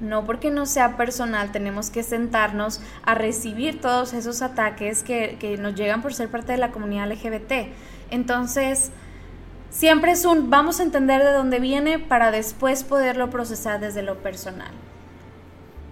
no 0.00 0.24
porque 0.24 0.50
no 0.50 0.66
sea 0.66 0.96
personal, 0.96 1.52
tenemos 1.52 1.90
que 1.90 2.02
sentarnos 2.02 2.80
a 3.02 3.14
recibir 3.14 3.80
todos 3.80 4.12
esos 4.12 4.42
ataques 4.42 5.02
que, 5.02 5.56
nos 5.60 5.74
llegan 5.74 6.02
por 6.02 6.14
ser 6.14 6.28
parte 6.28 6.52
de 6.52 6.58
la 6.58 6.70
comunidad 6.70 7.10
LGBT. 7.10 7.72
Entonces, 8.10 8.90
siempre 9.70 10.12
es 10.12 10.24
un 10.24 10.50
vamos 10.50 10.80
a 10.80 10.84
entender 10.84 11.22
de 11.22 11.32
dónde 11.32 11.58
viene 11.58 11.98
para 11.98 12.30
después 12.30 12.84
poderlo 12.84 13.30
procesar 13.30 13.80
desde 13.80 14.02
lo 14.02 14.18
personal. 14.18 14.70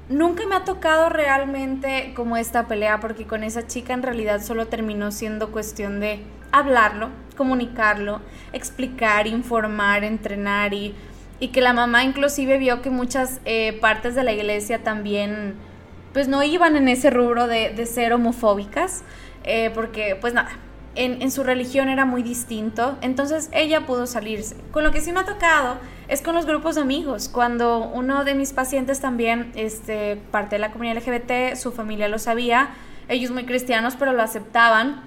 Nunca 0.08 0.46
me 0.46 0.54
ha 0.54 0.64
tocado 0.64 1.08
realmente 1.08 2.12
como 2.14 2.36
esta 2.36 2.68
pelea 2.68 3.00
porque 3.00 3.26
con 3.26 3.42
esa 3.42 3.66
chica 3.66 3.92
en 3.92 4.04
realidad 4.04 4.40
solo 4.40 4.68
terminó 4.68 5.10
siendo 5.10 5.50
cuestión 5.50 5.98
de 5.98 6.20
hablarlo, 6.52 7.10
comunicarlo, 7.36 8.20
explicar, 8.52 9.26
informar, 9.26 10.04
entrenar 10.04 10.74
y 10.74 10.94
y 11.40 11.48
que 11.48 11.60
la 11.60 11.72
mamá 11.72 12.04
inclusive 12.04 12.58
vio 12.58 12.82
que 12.82 12.90
muchas 12.90 13.40
eh, 13.44 13.78
partes 13.80 14.14
de 14.14 14.24
la 14.24 14.32
iglesia 14.32 14.82
también 14.82 15.54
pues 16.12 16.28
no 16.28 16.42
iban 16.42 16.76
en 16.76 16.88
ese 16.88 17.10
rubro 17.10 17.46
de, 17.46 17.84
ser 17.84 18.14
homofóbicas, 18.14 19.04
eh, 19.44 19.70
porque 19.74 20.16
pues 20.18 20.32
nada, 20.32 20.48
en, 20.94 21.20
en, 21.20 21.30
su 21.30 21.44
religión 21.44 21.90
era 21.90 22.06
muy 22.06 22.22
distinto, 22.22 22.96
entonces 23.02 23.50
ella 23.52 23.84
pudo 23.84 24.06
salirse. 24.06 24.56
Con 24.70 24.82
lo 24.82 24.92
que 24.92 25.02
sí 25.02 25.12
me 25.12 25.20
ha 25.20 25.24
tocado 25.26 25.76
es 26.08 26.22
con 26.22 26.34
los 26.34 26.46
grupos 26.46 26.76
de 26.76 26.80
amigos, 26.80 27.28
cuando 27.28 27.80
uno 27.80 28.24
de 28.24 28.34
mis 28.34 28.54
pacientes 28.54 28.98
también, 28.98 29.52
este, 29.56 30.16
parte 30.30 30.56
de 30.56 30.60
la 30.60 30.70
comunidad 30.70 30.96
LGBT, 30.96 31.54
su 31.54 31.70
familia 31.72 32.08
lo 32.08 32.18
sabía, 32.18 32.70
ellos 33.08 33.30
muy 33.30 33.44
cristianos, 33.44 33.94
pero 33.98 34.14
lo 34.14 34.22
aceptaban, 34.22 35.02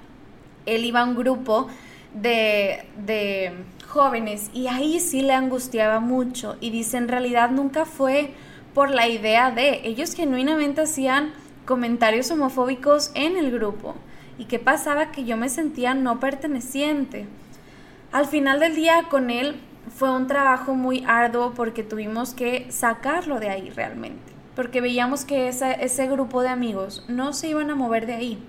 él 0.64 0.84
iba 0.84 1.00
a 1.00 1.04
un 1.04 1.16
grupo 1.16 1.66
de, 2.14 2.86
de 3.04 3.52
jóvenes 3.90 4.50
y 4.54 4.68
ahí 4.68 5.00
sí 5.00 5.20
le 5.20 5.34
angustiaba 5.34 6.00
mucho 6.00 6.56
y 6.60 6.70
dice 6.70 6.96
en 6.96 7.08
realidad 7.08 7.50
nunca 7.50 7.84
fue 7.84 8.32
por 8.72 8.90
la 8.90 9.08
idea 9.08 9.50
de 9.50 9.80
ellos 9.84 10.14
genuinamente 10.14 10.82
hacían 10.82 11.32
comentarios 11.66 12.30
homofóbicos 12.30 13.10
en 13.14 13.36
el 13.36 13.50
grupo 13.50 13.96
y 14.38 14.44
qué 14.44 14.58
pasaba 14.58 15.10
que 15.10 15.24
yo 15.24 15.36
me 15.36 15.48
sentía 15.48 15.92
no 15.92 16.20
perteneciente. 16.20 17.26
Al 18.12 18.26
final 18.26 18.60
del 18.60 18.76
día 18.76 19.04
con 19.10 19.28
él 19.28 19.60
fue 19.94 20.10
un 20.10 20.28
trabajo 20.28 20.74
muy 20.74 21.04
arduo 21.06 21.52
porque 21.54 21.82
tuvimos 21.82 22.32
que 22.32 22.70
sacarlo 22.70 23.40
de 23.40 23.50
ahí 23.50 23.70
realmente, 23.70 24.32
porque 24.54 24.80
veíamos 24.80 25.24
que 25.24 25.48
ese 25.48 26.06
grupo 26.06 26.42
de 26.42 26.48
amigos 26.48 27.04
no 27.08 27.32
se 27.32 27.48
iban 27.48 27.70
a 27.70 27.74
mover 27.74 28.06
de 28.06 28.14
ahí. 28.14 28.42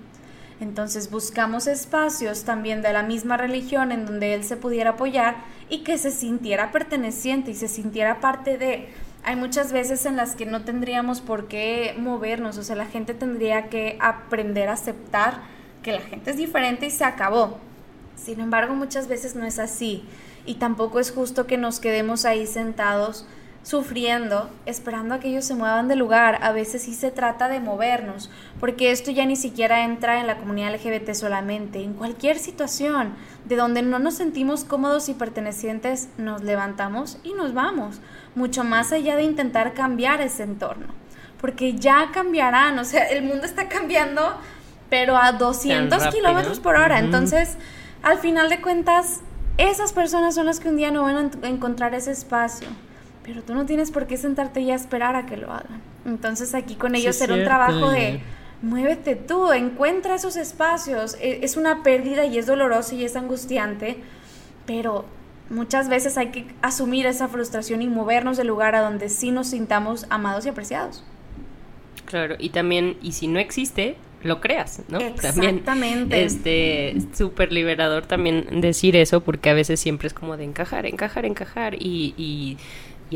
Entonces 0.62 1.10
buscamos 1.10 1.66
espacios 1.66 2.44
también 2.44 2.82
de 2.82 2.92
la 2.92 3.02
misma 3.02 3.36
religión 3.36 3.90
en 3.90 4.06
donde 4.06 4.32
él 4.34 4.44
se 4.44 4.56
pudiera 4.56 4.90
apoyar 4.90 5.38
y 5.68 5.82
que 5.82 5.98
se 5.98 6.12
sintiera 6.12 6.70
perteneciente 6.70 7.50
y 7.50 7.54
se 7.54 7.66
sintiera 7.66 8.20
parte 8.20 8.58
de... 8.58 8.88
Hay 9.24 9.34
muchas 9.34 9.72
veces 9.72 10.06
en 10.06 10.16
las 10.16 10.36
que 10.36 10.46
no 10.46 10.62
tendríamos 10.62 11.20
por 11.20 11.48
qué 11.48 11.96
movernos, 11.98 12.58
o 12.58 12.62
sea, 12.62 12.76
la 12.76 12.86
gente 12.86 13.12
tendría 13.12 13.70
que 13.70 13.96
aprender 14.00 14.68
a 14.68 14.74
aceptar 14.74 15.40
que 15.82 15.90
la 15.92 16.00
gente 16.00 16.30
es 16.30 16.36
diferente 16.36 16.86
y 16.86 16.90
se 16.90 17.04
acabó. 17.04 17.58
Sin 18.14 18.38
embargo, 18.38 18.76
muchas 18.76 19.08
veces 19.08 19.34
no 19.34 19.44
es 19.44 19.58
así 19.58 20.04
y 20.46 20.54
tampoco 20.56 21.00
es 21.00 21.10
justo 21.10 21.48
que 21.48 21.58
nos 21.58 21.80
quedemos 21.80 22.24
ahí 22.24 22.46
sentados 22.46 23.26
sufriendo, 23.62 24.50
esperando 24.66 25.14
a 25.14 25.20
que 25.20 25.28
ellos 25.28 25.44
se 25.44 25.54
muevan 25.54 25.88
de 25.88 25.96
lugar. 25.96 26.38
A 26.42 26.52
veces 26.52 26.82
sí 26.82 26.94
se 26.94 27.10
trata 27.10 27.48
de 27.48 27.60
movernos, 27.60 28.30
porque 28.60 28.90
esto 28.90 29.10
ya 29.10 29.24
ni 29.24 29.36
siquiera 29.36 29.84
entra 29.84 30.20
en 30.20 30.26
la 30.26 30.38
comunidad 30.38 30.74
LGBT 30.74 31.12
solamente. 31.14 31.82
En 31.82 31.94
cualquier 31.94 32.38
situación 32.38 33.14
de 33.44 33.56
donde 33.56 33.82
no 33.82 33.98
nos 33.98 34.14
sentimos 34.14 34.64
cómodos 34.64 35.08
y 35.08 35.14
pertenecientes, 35.14 36.08
nos 36.18 36.42
levantamos 36.42 37.18
y 37.22 37.34
nos 37.34 37.54
vamos, 37.54 38.00
mucho 38.34 38.64
más 38.64 38.92
allá 38.92 39.16
de 39.16 39.22
intentar 39.22 39.74
cambiar 39.74 40.20
ese 40.20 40.42
entorno, 40.42 40.86
porque 41.40 41.74
ya 41.74 42.10
cambiarán, 42.12 42.78
o 42.78 42.84
sea, 42.84 43.04
el 43.04 43.24
mundo 43.24 43.44
está 43.44 43.68
cambiando, 43.68 44.36
pero 44.88 45.16
a 45.16 45.32
200 45.32 46.08
kilómetros 46.08 46.60
por 46.60 46.76
hora. 46.76 46.98
Entonces, 46.98 47.56
al 48.02 48.18
final 48.18 48.48
de 48.48 48.60
cuentas, 48.60 49.20
esas 49.58 49.92
personas 49.92 50.34
son 50.34 50.46
las 50.46 50.60
que 50.60 50.68
un 50.68 50.76
día 50.76 50.90
no 50.90 51.02
van 51.02 51.30
a 51.42 51.48
encontrar 51.48 51.94
ese 51.94 52.10
espacio 52.10 52.68
pero 53.24 53.42
tú 53.42 53.54
no 53.54 53.66
tienes 53.66 53.90
por 53.90 54.06
qué 54.06 54.16
sentarte 54.16 54.60
y 54.60 54.70
esperar 54.70 55.16
a 55.16 55.26
que 55.26 55.36
lo 55.36 55.52
hagan. 55.52 55.80
Entonces 56.04 56.54
aquí 56.54 56.74
con 56.74 56.94
ellos 56.94 57.16
será 57.16 57.34
un 57.34 57.44
trabajo 57.44 57.90
de 57.90 58.20
muévete 58.62 59.16
tú, 59.16 59.52
encuentra 59.52 60.14
esos 60.14 60.36
espacios. 60.36 61.16
E, 61.20 61.40
es 61.42 61.56
una 61.56 61.82
pérdida 61.82 62.24
y 62.24 62.38
es 62.38 62.46
doloroso 62.46 62.94
y 62.94 63.04
es 63.04 63.16
angustiante, 63.16 63.96
pero 64.66 65.04
muchas 65.50 65.88
veces 65.88 66.16
hay 66.16 66.28
que 66.28 66.46
asumir 66.62 67.06
esa 67.06 67.28
frustración 67.28 67.82
y 67.82 67.88
movernos 67.88 68.36
del 68.36 68.46
lugar 68.46 68.74
a 68.74 68.80
donde 68.80 69.08
sí 69.08 69.30
nos 69.30 69.48
sintamos 69.48 70.06
amados 70.08 70.46
y 70.46 70.48
apreciados. 70.48 71.04
Claro, 72.06 72.36
y 72.38 72.50
también, 72.50 72.96
y 73.02 73.12
si 73.12 73.26
no 73.26 73.38
existe, 73.38 73.96
lo 74.22 74.40
creas, 74.40 74.82
¿no? 74.88 74.98
Exactamente. 74.98 75.62
También, 75.62 76.08
este, 76.12 76.96
súper 77.14 77.52
liberador 77.52 78.06
también 78.06 78.60
decir 78.60 78.96
eso, 78.96 79.22
porque 79.22 79.50
a 79.50 79.54
veces 79.54 79.80
siempre 79.80 80.08
es 80.08 80.14
como 80.14 80.36
de 80.36 80.44
encajar, 80.44 80.86
encajar, 80.86 81.24
encajar, 81.24 81.74
y 81.74 82.14
y 82.16 82.58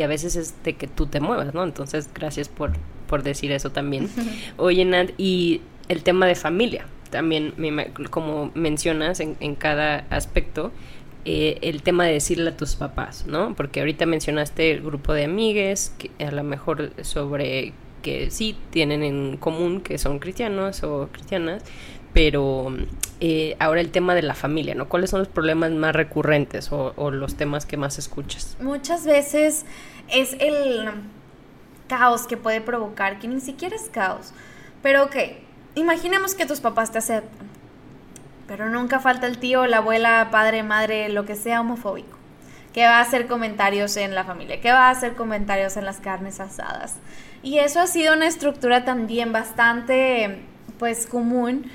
a 0.02 0.06
veces 0.06 0.36
es 0.36 0.62
de 0.64 0.74
que 0.74 0.86
tú 0.86 1.06
te 1.06 1.20
muevas, 1.20 1.54
¿no? 1.54 1.64
Entonces, 1.64 2.10
gracias 2.14 2.48
por, 2.48 2.72
por 3.08 3.22
decir 3.22 3.52
eso 3.52 3.70
también. 3.70 4.08
Oye, 4.56 4.84
Nat, 4.84 5.10
y 5.18 5.62
el 5.88 6.02
tema 6.02 6.26
de 6.26 6.34
familia, 6.34 6.86
también, 7.10 7.54
como 8.10 8.50
mencionas 8.54 9.20
en, 9.20 9.36
en 9.40 9.54
cada 9.54 10.06
aspecto, 10.10 10.72
eh, 11.28 11.58
el 11.62 11.82
tema 11.82 12.04
de 12.04 12.12
decirle 12.12 12.50
a 12.50 12.56
tus 12.56 12.76
papás, 12.76 13.26
¿no? 13.26 13.54
Porque 13.56 13.80
ahorita 13.80 14.06
mencionaste 14.06 14.70
el 14.70 14.80
grupo 14.80 15.12
de 15.12 15.24
amigues, 15.24 15.92
que 15.98 16.24
a 16.24 16.30
lo 16.30 16.44
mejor 16.44 16.92
sobre 17.02 17.72
que 18.02 18.30
sí 18.30 18.56
tienen 18.70 19.02
en 19.02 19.36
común 19.36 19.80
que 19.80 19.98
son 19.98 20.20
cristianos 20.20 20.84
o 20.84 21.08
cristianas, 21.10 21.64
pero 22.16 22.75
eh, 23.20 23.56
ahora 23.58 23.82
el 23.82 23.90
tema 23.90 24.14
de 24.14 24.23
la 24.23 24.35
familia, 24.35 24.75
¿no? 24.75 24.88
¿Cuáles 24.88 25.11
son 25.11 25.18
los 25.18 25.28
problemas 25.28 25.70
más 25.73 25.94
recurrentes 25.94 26.73
o, 26.73 27.11
los 27.11 27.37
temas 27.37 27.66
que 27.66 27.76
más 27.76 27.99
escuchas? 27.99 28.56
Muchas 28.58 29.04
veces 29.04 29.66
es 30.08 30.35
el 30.40 30.88
caos 31.88 32.26
que 32.26 32.38
puede 32.38 32.62
provocar, 32.62 33.18
que 33.18 33.28
ni 33.28 33.42
siquiera 33.42 33.76
es 33.76 33.90
caos. 33.90 34.32
Pero 34.82 35.04
ok, 35.04 35.16
imaginemos 35.75 36.35
que 36.35 36.46
tus 36.46 36.61
papás 36.61 36.90
te 36.90 36.96
aceptan, 36.96 37.49
pero 38.49 38.70
nunca 38.70 38.99
falta 38.99 39.26
el 39.26 39.37
tío, 39.37 39.66
la 39.66 39.76
abuela, 39.76 40.28
padre, 40.30 40.62
madre, 40.62 41.11
lo 41.11 41.26
que 41.26 41.37
sea 41.37 41.61
homofóbico, 41.61 42.16
que 42.73 42.85
va 42.85 42.96
a 42.96 43.02
hacer 43.02 43.26
comentarios 43.26 43.94
en 43.99 44.14
la 44.14 44.25
familia, 44.25 44.62
que 44.62 44.73
va 44.73 44.88
a 44.88 44.90
hacer 44.90 45.16
comentarios 45.16 45.76
en 45.76 45.85
las 45.85 46.00
carnes 46.00 46.40
asadas. 46.40 46.96
Y 47.42 47.58
eso 47.58 47.78
ha 47.78 47.87
sido 47.87 48.14
una 48.14 48.26
estructura 48.26 48.87
también 48.87 49.35
bastante, 49.35 50.38
pues, 50.78 51.06
común 51.06 51.70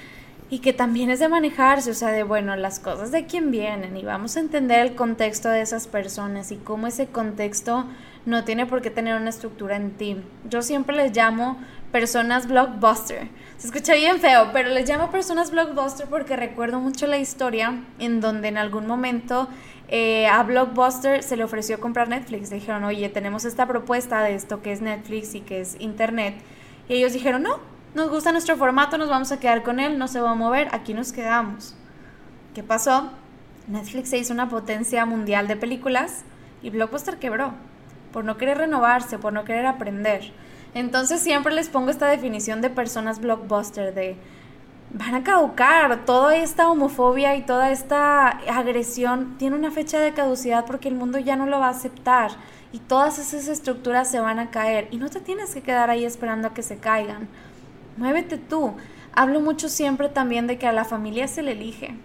y 0.51 0.59
que 0.59 0.73
también 0.73 1.09
es 1.09 1.19
de 1.19 1.29
manejarse, 1.29 1.89
o 1.89 1.93
sea, 1.93 2.09
de 2.09 2.23
bueno, 2.23 2.55
las 2.57 2.79
cosas 2.79 3.11
de 3.11 3.25
quién 3.25 3.49
vienen 3.51 3.95
y 3.95 4.03
vamos 4.03 4.35
a 4.35 4.41
entender 4.41 4.79
el 4.79 4.95
contexto 4.95 5.47
de 5.49 5.61
esas 5.61 5.87
personas 5.87 6.51
y 6.51 6.57
cómo 6.57 6.87
ese 6.87 7.07
contexto 7.07 7.85
no 8.25 8.43
tiene 8.43 8.65
por 8.65 8.81
qué 8.81 8.91
tener 8.91 9.15
una 9.15 9.29
estructura 9.29 9.77
en 9.77 9.91
ti. 9.91 10.17
Yo 10.49 10.61
siempre 10.61 10.95
les 10.95 11.15
llamo 11.15 11.57
personas 11.93 12.47
blockbuster. 12.47 13.29
Se 13.57 13.67
escucha 13.67 13.95
bien 13.95 14.19
feo, 14.19 14.49
pero 14.51 14.69
les 14.69 14.87
llamo 14.87 15.09
personas 15.09 15.51
blockbuster 15.51 16.07
porque 16.07 16.35
recuerdo 16.35 16.81
mucho 16.81 17.07
la 17.07 17.17
historia 17.17 17.81
en 17.97 18.19
donde 18.19 18.49
en 18.49 18.57
algún 18.57 18.87
momento 18.87 19.47
eh, 19.87 20.27
a 20.27 20.43
Blockbuster 20.43 21.21
se 21.21 21.35
le 21.35 21.43
ofreció 21.43 21.79
comprar 21.79 22.07
Netflix. 22.07 22.49
dijeron, 22.49 22.83
oye, 22.85 23.09
tenemos 23.09 23.45
esta 23.45 23.67
propuesta 23.67 24.21
de 24.23 24.35
esto 24.35 24.61
que 24.61 24.71
es 24.71 24.81
Netflix 24.81 25.33
y 25.35 25.41
que 25.41 25.61
es 25.61 25.75
Internet. 25.79 26.35
Y 26.87 26.95
ellos 26.95 27.13
dijeron, 27.13 27.43
no, 27.43 27.59
nos 27.93 28.09
gusta 28.09 28.31
nuestro 28.31 28.55
formato, 28.57 28.97
nos 28.97 29.09
vamos 29.09 29.31
a 29.31 29.39
quedar 29.39 29.63
con 29.63 29.79
él, 29.79 29.97
no 29.97 30.07
se 30.07 30.21
va 30.21 30.31
a 30.31 30.35
mover, 30.35 30.69
aquí 30.71 30.93
nos 30.93 31.11
quedamos. 31.11 31.75
¿Qué 32.53 32.63
pasó? 32.63 33.11
Netflix 33.67 34.09
se 34.09 34.17
hizo 34.17 34.33
una 34.33 34.49
potencia 34.49 35.05
mundial 35.05 35.47
de 35.47 35.55
películas 35.55 36.23
y 36.61 36.69
Blockbuster 36.69 37.17
quebró 37.17 37.53
por 38.11 38.25
no 38.25 38.37
querer 38.37 38.57
renovarse, 38.57 39.17
por 39.17 39.33
no 39.33 39.45
querer 39.45 39.65
aprender. 39.65 40.33
Entonces 40.73 41.21
siempre 41.21 41.53
les 41.53 41.69
pongo 41.69 41.89
esta 41.89 42.07
definición 42.07 42.61
de 42.61 42.69
personas 42.69 43.19
blockbuster 43.19 43.93
de 43.93 44.15
van 44.93 45.15
a 45.15 45.23
caducar, 45.23 46.03
toda 46.05 46.35
esta 46.35 46.69
homofobia 46.69 47.35
y 47.37 47.43
toda 47.43 47.71
esta 47.71 48.27
agresión 48.27 49.37
tiene 49.37 49.55
una 49.55 49.71
fecha 49.71 49.99
de 49.99 50.13
caducidad 50.13 50.65
porque 50.65 50.89
el 50.89 50.95
mundo 50.95 51.17
ya 51.17 51.37
no 51.37 51.45
lo 51.45 51.59
va 51.59 51.67
a 51.67 51.71
aceptar 51.71 52.31
y 52.73 52.79
todas 52.79 53.17
esas 53.17 53.47
estructuras 53.47 54.11
se 54.11 54.19
van 54.19 54.37
a 54.39 54.49
caer 54.49 54.89
y 54.91 54.97
no 54.97 55.09
te 55.09 55.21
tienes 55.21 55.53
que 55.53 55.61
quedar 55.61 55.89
ahí 55.89 56.03
esperando 56.03 56.49
a 56.49 56.53
que 56.53 56.61
se 56.61 56.77
caigan 56.77 57.29
muévete 57.97 58.37
tú. 58.37 58.75
Hablo 59.13 59.41
mucho 59.41 59.69
siempre 59.69 60.09
también 60.09 60.47
de 60.47 60.57
que 60.57 60.67
a 60.67 60.71
la 60.71 60.85
familia 60.85 61.27
se 61.27 61.41
le 61.41 61.51
elige. 61.51 61.95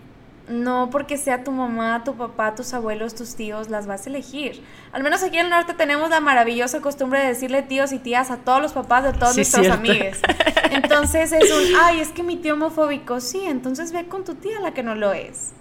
No 0.49 0.91
porque 0.91 1.17
sea 1.17 1.43
tu 1.43 1.51
mamá, 1.51 2.05
tu 2.05 2.15
papá, 2.15 2.55
tus 2.55 2.73
abuelos, 2.73 3.17
tus 3.17 3.35
tíos, 3.35 3.69
las 3.69 3.89
vas 3.89 4.07
a 4.07 4.11
elegir. 4.11 4.63
Al 4.93 5.03
menos 5.03 5.23
aquí 5.25 5.39
en 5.39 5.47
el 5.47 5.51
norte 5.51 5.75
tenemos 5.75 6.09
la 6.09 6.21
maravillosa 6.21 6.81
costumbre 6.81 7.21
de 7.21 7.27
decirle 7.27 7.63
tíos 7.63 7.93
y 7.93 7.99
tías 7.99 8.31
a 8.31 8.37
todos 8.37 8.63
los 8.63 8.73
papás 8.73 9.03
de 9.03 9.13
todos 9.13 9.35
nuestros 9.35 9.69
amigos. 9.69 10.19
Entonces 10.71 11.33
es 11.33 11.51
un, 11.51 11.81
ay, 11.81 12.01
es 12.01 12.11
que 12.11 12.23
mi 12.23 12.37
tío 12.37 12.55
homofóbico, 12.55 13.21
sí, 13.21 13.41
entonces 13.47 13.93
ve 13.93 14.07
con 14.07 14.25
tu 14.25 14.35
tía 14.35 14.61
la 14.61 14.73
que 14.73 14.83
no 14.83 14.95
lo 14.95 15.13
es. 15.13 15.53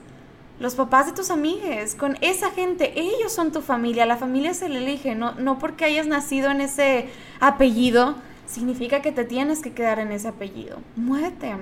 Los 0.60 0.76
papás 0.76 1.06
de 1.06 1.12
tus 1.12 1.32
amigues, 1.32 1.96
con 1.96 2.18
esa 2.22 2.52
gente, 2.52 3.00
ellos 3.00 3.32
son 3.32 3.52
tu 3.52 3.62
familia, 3.62 4.06
la 4.06 4.18
familia 4.18 4.54
se 4.54 4.70
le 4.70 4.80
elige, 4.80 5.14
no, 5.14 5.34
no 5.34 5.60
porque 5.60 5.86
hayas 5.86 6.08
nacido 6.08 6.50
en 6.50 6.62
ese 6.62 7.10
apellido, 7.40 8.16
significa 8.46 9.02
que 9.02 9.12
te 9.12 9.26
tienes 9.26 9.62
que 9.62 9.74
quedar 9.74 10.00
en 10.00 10.12
ese 10.12 10.28
apellido. 10.28 10.78
Muévete. 10.96 11.56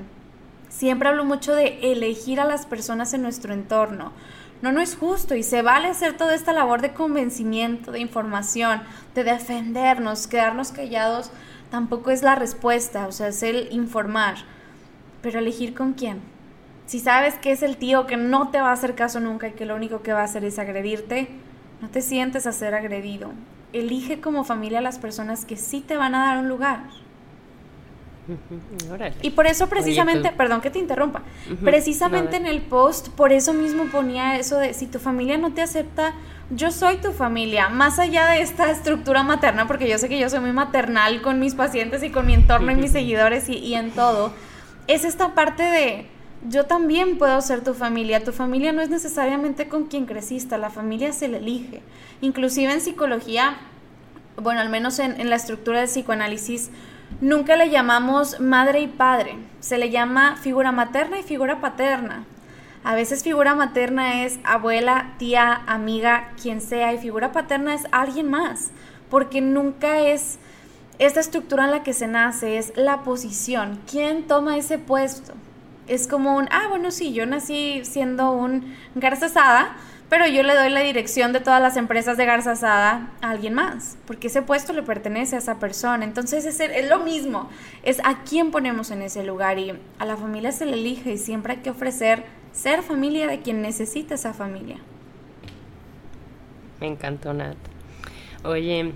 Siempre 0.69 1.09
hablo 1.09 1.23
mucho 1.23 1.55
de 1.55 1.91
elegir 1.91 2.39
a 2.39 2.45
las 2.45 2.65
personas 2.65 3.13
en 3.13 3.21
nuestro 3.21 3.53
entorno. 3.53 4.11
No, 4.61 4.71
no 4.71 4.81
es 4.81 4.95
justo 4.95 5.35
y 5.35 5.43
se 5.43 5.61
vale 5.61 5.87
hacer 5.87 6.17
toda 6.17 6.33
esta 6.33 6.53
labor 6.53 6.81
de 6.81 6.93
convencimiento, 6.93 7.91
de 7.91 7.99
información, 7.99 8.81
de 9.13 9.23
defendernos, 9.23 10.25
quedarnos 10.25 10.71
callados, 10.71 11.31
tampoco 11.69 12.11
es 12.11 12.23
la 12.23 12.35
respuesta, 12.35 13.07
o 13.07 13.11
sea, 13.11 13.27
es 13.27 13.43
el 13.43 13.67
informar. 13.71 14.35
Pero 15.21 15.39
elegir 15.39 15.73
con 15.73 15.93
quién. 15.93 16.21
Si 16.85 16.99
sabes 16.99 17.35
que 17.35 17.51
es 17.51 17.61
el 17.61 17.77
tío 17.77 18.07
que 18.07 18.17
no 18.17 18.49
te 18.49 18.61
va 18.61 18.69
a 18.69 18.73
hacer 18.73 18.95
caso 18.95 19.19
nunca 19.19 19.49
y 19.49 19.53
que 19.53 19.65
lo 19.65 19.75
único 19.75 20.01
que 20.01 20.13
va 20.13 20.21
a 20.21 20.25
hacer 20.25 20.43
es 20.43 20.59
agredirte, 20.59 21.27
no 21.81 21.89
te 21.89 22.01
sientes 22.01 22.47
a 22.47 22.51
ser 22.51 22.73
agredido 22.73 23.31
elige 23.73 24.21
como 24.21 24.43
familia 24.43 24.79
a 24.79 24.81
las 24.81 24.99
personas 24.99 25.45
que 25.45 25.57
sí 25.57 25.81
te 25.81 25.97
van 25.97 26.15
a 26.15 26.27
dar 26.27 26.37
un 26.37 26.47
lugar. 26.47 26.83
Y 29.21 29.31
por 29.31 29.47
eso 29.47 29.67
precisamente, 29.67 30.31
perdón 30.31 30.61
que 30.61 30.69
te 30.69 30.79
interrumpa, 30.79 31.23
precisamente 31.61 32.37
en 32.37 32.45
el 32.45 32.61
post, 32.61 33.09
por 33.09 33.33
eso 33.33 33.53
mismo 33.53 33.85
ponía 33.87 34.37
eso 34.37 34.57
de 34.59 34.73
si 34.73 34.87
tu 34.87 34.99
familia 34.99 35.37
no 35.37 35.51
te 35.53 35.61
acepta, 35.61 36.13
yo 36.49 36.71
soy 36.71 36.97
tu 36.97 37.11
familia, 37.11 37.67
más 37.67 37.99
allá 37.99 38.27
de 38.27 38.41
esta 38.41 38.71
estructura 38.71 39.23
materna, 39.23 39.67
porque 39.67 39.89
yo 39.89 39.97
sé 39.97 40.07
que 40.07 40.19
yo 40.19 40.29
soy 40.29 40.39
muy 40.39 40.53
maternal 40.53 41.21
con 41.21 41.39
mis 41.39 41.55
pacientes 41.55 42.01
y 42.03 42.11
con 42.11 42.25
mi 42.25 42.33
entorno 42.33 42.71
y 42.71 42.75
mis 42.75 42.91
seguidores 42.93 43.49
y, 43.49 43.57
y 43.57 43.75
en 43.75 43.91
todo, 43.91 44.33
es 44.87 45.03
esta 45.03 45.33
parte 45.35 45.63
de 45.63 46.07
yo 46.49 46.65
también 46.65 47.17
puedo 47.17 47.39
ser 47.41 47.63
tu 47.63 47.73
familia. 47.73 48.23
Tu 48.23 48.31
familia 48.31 48.71
no 48.71 48.81
es 48.81 48.89
necesariamente 48.89 49.67
con 49.67 49.85
quien 49.85 50.05
creciste, 50.05 50.57
la 50.57 50.69
familia 50.69 51.13
se 51.13 51.27
le 51.27 51.37
elige. 51.37 51.81
Inclusive 52.21 52.73
en 52.73 52.81
psicología, 52.81 53.57
bueno, 54.37 54.59
al 54.59 54.69
menos 54.69 54.99
en, 54.99 55.29
la 55.29 55.35
estructura 55.35 55.79
del 55.79 55.87
psicoanálisis, 55.87 56.69
nunca 57.21 57.55
le 57.55 57.69
llamamos 57.69 58.39
madre 58.39 58.81
y 58.81 58.87
padre, 58.87 59.35
se 59.59 59.77
le 59.77 59.89
llama 59.89 60.35
figura 60.37 60.71
materna 60.71 61.19
y 61.19 61.23
figura 61.23 61.61
paterna. 61.61 62.25
A 62.83 62.95
veces 62.95 63.23
figura 63.23 63.55
materna 63.55 64.23
es 64.25 64.39
abuela, 64.43 65.13
tía, 65.17 65.61
amiga, 65.67 66.31
quien 66.41 66.59
sea, 66.59 66.93
y 66.93 66.97
figura 66.97 67.31
paterna 67.31 67.73
es 67.73 67.83
alguien 67.91 68.29
más, 68.29 68.71
porque 69.09 69.39
nunca 69.39 70.01
es 70.01 70.37
esta 70.99 71.21
estructura 71.21 71.63
en 71.65 71.71
la 71.71 71.83
que 71.83 71.93
se 71.93 72.07
nace, 72.07 72.57
es 72.57 72.73
la 72.75 73.03
posición, 73.03 73.79
quién 73.89 74.27
toma 74.27 74.57
ese 74.57 74.77
puesto 74.77 75.33
es 75.87 76.07
como 76.07 76.35
un, 76.35 76.47
ah, 76.51 76.67
bueno, 76.69 76.91
sí, 76.91 77.13
yo 77.13 77.25
nací 77.25 77.81
siendo 77.83 78.31
un 78.31 78.75
garza 78.95 79.27
asada, 79.27 79.75
pero 80.09 80.27
yo 80.27 80.43
le 80.43 80.53
doy 80.53 80.69
la 80.69 80.81
dirección 80.81 81.33
de 81.33 81.39
todas 81.39 81.61
las 81.61 81.75
empresas 81.75 82.17
de 82.17 82.25
garza 82.25 82.51
asada 82.51 83.09
a 83.21 83.31
alguien 83.31 83.53
más, 83.53 83.97
porque 84.05 84.27
ese 84.27 84.41
puesto 84.41 84.71
le 84.73 84.83
pertenece 84.83 85.35
a 85.35 85.39
esa 85.39 85.59
persona. 85.59 86.05
Entonces 86.05 86.45
es, 86.45 86.59
es 86.59 86.89
lo 86.89 86.99
mismo, 86.99 87.49
es 87.83 87.99
a 88.03 88.23
quién 88.23 88.51
ponemos 88.51 88.91
en 88.91 89.01
ese 89.01 89.23
lugar 89.23 89.57
y 89.57 89.73
a 89.99 90.05
la 90.05 90.15
familia 90.15 90.51
se 90.51 90.65
le 90.65 90.73
elige 90.73 91.13
y 91.13 91.17
siempre 91.17 91.53
hay 91.53 91.59
que 91.59 91.71
ofrecer 91.71 92.23
ser 92.51 92.83
familia 92.83 93.27
de 93.27 93.41
quien 93.41 93.61
necesita 93.61 94.13
esa 94.13 94.33
familia. 94.33 94.77
Me 96.79 96.87
encantó, 96.87 97.33
Nat. 97.33 97.57
Oye, 98.43 98.93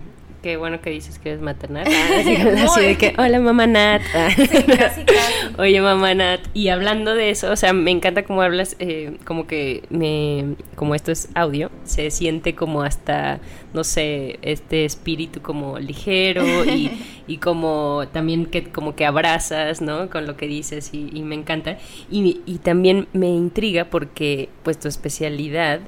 qué 0.48 0.56
bueno 0.56 0.80
que 0.80 0.92
dices 0.92 1.20
que 1.20 1.32
eres 1.32 1.42
maternal. 1.42 1.86
Ah, 1.98 2.64
así, 2.64 2.82
de 2.82 2.98
que, 2.98 3.14
hola 3.18 3.40
mamá 3.40 3.68
Nat. 3.68 4.02
casi, 4.14 5.02
Oye 5.58 5.82
mamá 5.82 6.14
Nat. 6.14 6.40
Y 6.54 6.70
hablando 6.70 7.16
de 7.16 7.32
eso, 7.32 7.52
o 7.52 7.58
sea, 7.58 7.74
me 7.74 7.92
encanta 7.92 8.24
cómo 8.24 8.42
hablas, 8.42 8.78
eh, 8.80 9.18
como 9.26 9.46
que 9.46 9.84
me, 9.90 10.56
como 10.76 10.96
esto 10.96 11.12
es 11.12 11.28
audio, 11.36 11.70
se 11.84 12.10
siente 12.12 12.56
como 12.56 12.84
hasta, 12.84 13.42
no 13.74 13.84
sé, 13.84 14.40
este 14.42 14.86
espíritu 14.86 15.42
como 15.42 15.80
ligero 15.80 16.64
y, 16.64 16.92
y 17.28 17.38
como 17.40 18.06
también 18.14 18.46
que 18.46 18.72
como 18.72 18.96
que 18.96 19.06
abrazas, 19.06 19.82
¿no? 19.82 20.10
Con 20.10 20.26
lo 20.28 20.38
que 20.38 20.48
dices 20.48 20.94
y, 20.94 21.10
y 21.14 21.24
me 21.24 21.36
encanta. 21.36 21.78
Y, 22.10 22.42
y 22.46 22.60
también 22.60 23.10
me 23.12 23.28
intriga 23.28 23.90
porque 23.90 24.48
pues 24.64 24.80
tu 24.80 24.88
especialidad 24.88 25.82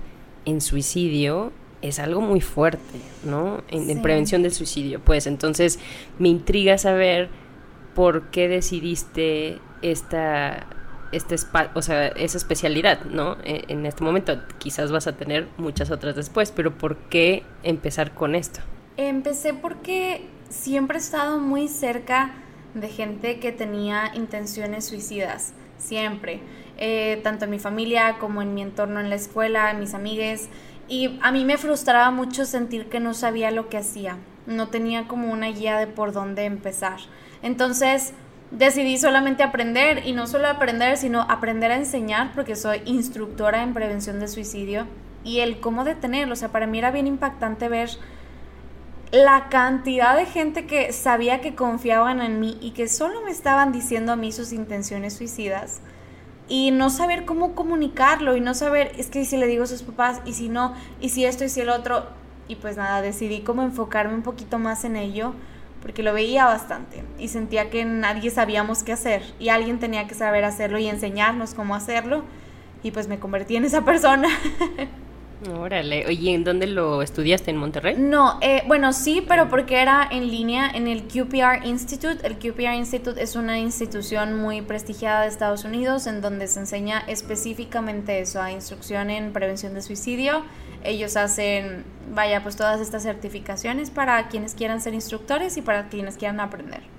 en 0.44 0.60
suicidio 0.60 1.54
es 1.82 2.00
algo 2.00 2.22
muy 2.22 2.42
fuerte, 2.42 3.00
¿no? 3.24 3.64
En, 3.70 4.02
prevención 4.02 4.44
del 4.44 4.54
suicidio, 4.54 5.00
pues 5.00 5.28
entonces 5.28 5.80
me 6.18 6.30
intriga 6.30 6.78
saber 6.78 7.30
por 7.96 8.30
qué 8.32 8.48
decidiste 8.48 9.60
esta, 9.82 10.68
este 11.12 11.36
o 11.74 11.82
sea, 11.82 12.08
esa 12.08 12.38
especialidad, 12.38 13.06
¿no? 13.06 13.38
En, 13.44 13.80
en, 13.80 13.86
este 13.86 14.04
momento 14.04 14.40
quizás 14.58 14.92
vas 14.92 15.08
a 15.08 15.16
tener 15.16 15.48
muchas 15.58 15.92
otras 15.92 16.16
después, 16.16 16.52
pero 16.52 16.78
¿por 16.78 16.98
qué 16.98 17.44
empezar 17.64 18.14
con 18.14 18.36
esto? 18.36 18.60
Empecé 18.98 19.54
porque 19.54 20.28
siempre 20.50 20.98
he 20.98 21.02
estado 21.02 21.40
muy 21.40 21.68
cerca 21.68 22.34
de 22.74 22.90
gente 22.90 23.40
que 23.40 23.52
tenía 23.52 24.12
intenciones 24.16 24.86
suicidas, 24.86 25.54
siempre. 25.78 26.42
Eh, 26.78 27.20
tanto 27.24 27.46
en 27.46 27.52
mi 27.52 27.60
familia 27.60 28.18
como 28.20 28.42
en 28.42 28.54
mi 28.54 28.62
entorno 28.62 29.00
en 29.00 29.10
la 29.10 29.16
escuela, 29.16 29.72
en 29.72 29.80
mis 29.80 29.94
amigues. 29.94 30.50
Y 30.90 31.20
a 31.22 31.32
mí 31.32 31.46
me 31.46 31.58
frustraba 31.58 32.10
mucho 32.10 32.46
sentir 32.46 32.90
que 32.90 33.00
no 33.00 33.14
sabía 33.14 33.52
lo 33.52 33.70
que 33.70 33.78
hacía. 33.78 34.18
No 34.48 34.70
tenía 34.70 35.08
como 35.08 35.32
una 35.32 35.48
guía 35.48 35.78
de 35.78 35.86
por 35.86 36.12
dónde 36.12 36.46
empezar. 36.46 36.98
Entonces 37.44 38.14
decidí 38.50 38.98
solamente 38.98 39.44
aprender 39.44 40.06
y 40.08 40.14
no 40.14 40.26
solo 40.26 40.48
aprender, 40.48 40.98
sino 40.98 41.22
aprender 41.22 41.72
a 41.72 41.78
enseñar 41.78 42.32
porque 42.34 42.56
soy 42.56 42.82
instructora 42.86 43.62
en 43.62 43.76
prevención 43.76 44.20
de 44.20 44.28
suicidio 44.28 44.88
y 45.24 45.42
el 45.42 45.60
cómo 45.60 45.84
detenerlo. 45.84 46.34
O 46.34 46.36
sea, 46.36 46.50
para 46.50 46.66
mí 46.66 46.80
era 46.80 46.90
bien 46.90 47.06
impactante 47.06 47.70
ver 47.70 47.92
la 49.12 49.50
cantidad 49.50 50.16
de 50.18 50.26
gente 50.26 50.66
que 50.66 50.92
sabía 50.92 51.42
que 51.42 51.54
confiaban 51.56 52.22
en 52.22 52.40
mí 52.40 52.58
y 52.62 52.72
que 52.72 52.88
solo 52.88 53.22
me 53.22 53.32
estaban 53.32 53.72
diciendo 53.72 54.12
a 54.12 54.16
mí 54.16 54.32
sus 54.32 54.54
intenciones 54.54 55.14
suicidas 55.14 55.82
y 56.50 56.72
no 56.72 56.90
saber 56.90 57.26
cómo 57.26 57.56
comunicarlo 57.56 58.36
y 58.36 58.42
no 58.42 58.54
saber, 58.54 58.92
es 58.98 59.10
que 59.10 59.24
si 59.24 59.38
le 59.38 59.48
digo 59.48 59.64
a 59.64 59.68
sus 59.68 59.84
papás 59.84 60.22
y 60.26 60.34
si 60.34 60.50
no, 60.50 60.74
y 61.00 61.10
si 61.10 61.24
esto 61.24 61.44
y 61.44 61.50
si 61.50 61.62
el 61.62 61.70
otro, 61.70 62.08
y 62.48 62.56
pues 62.56 62.76
nada, 62.76 63.02
decidí 63.02 63.42
como 63.42 63.62
enfocarme 63.62 64.16
un 64.16 64.24
poquito 64.24 64.58
más 64.58 64.84
en 64.84 64.96
ello 64.96 65.34
porque 65.82 66.04
lo 66.04 66.14
veía 66.14 66.46
bastante 66.46 67.04
y 67.18 67.30
sentía 67.30 67.70
que 67.70 67.86
nadie 67.86 68.32
sabíamos 68.32 68.84
qué 68.84 68.92
hacer 68.92 69.22
y 69.40 69.50
alguien 69.50 69.80
tenía 69.80 70.08
que 70.08 70.16
saber 70.16 70.44
hacerlo 70.44 70.78
y 70.80 70.88
enseñarnos 70.88 71.54
cómo 71.54 71.76
hacerlo 71.76 72.24
y 72.84 72.92
pues 72.92 73.08
me 73.08 73.20
convertí 73.20 73.56
en 73.56 73.66
esa 73.66 73.86
persona. 73.86 74.28
Órale, 75.48 76.06
oye, 76.06 76.34
¿en 76.34 76.44
dónde 76.44 76.68
lo 76.68 77.02
estudiaste? 77.02 77.52
¿En 77.52 77.58
Monterrey? 77.58 77.96
No, 77.98 78.40
eh, 78.42 78.64
bueno, 78.68 78.92
sí, 78.92 79.24
pero 79.26 79.48
porque 79.48 79.82
era 79.82 80.06
en 80.12 80.28
línea 80.30 80.70
en 80.70 80.88
el 80.88 81.04
QPR 81.04 81.66
Institute. 81.66 82.28
El 82.28 82.38
QPR 82.38 82.74
Institute 82.74 83.22
es 83.24 83.38
una 83.38 83.58
institución 83.58 84.36
muy 84.36 84.62
prestigiada 84.62 85.22
de 85.22 85.30
Estados 85.30 85.64
Unidos 85.64 86.08
en 86.08 86.20
donde 86.20 86.48
se 86.48 86.60
enseña 86.60 87.00
específicamente 87.08 88.20
eso, 88.20 88.42
a 88.42 88.52
instrucción 88.52 89.10
en 89.10 89.32
prevención 89.32 89.74
de 89.74 89.82
suicidio. 89.82 90.44
Ellos 90.84 91.16
hacen, 91.16 91.86
vaya, 92.14 92.44
pues 92.44 92.58
todas 92.58 92.82
estas 92.82 93.04
certificaciones 93.04 93.92
para 93.92 94.28
quienes 94.28 94.56
quieran 94.56 94.82
ser 94.82 94.94
instructores 94.94 95.56
y 95.56 95.62
para 95.62 95.88
quienes 95.88 96.18
quieran 96.18 96.42
aprender. 96.42 96.99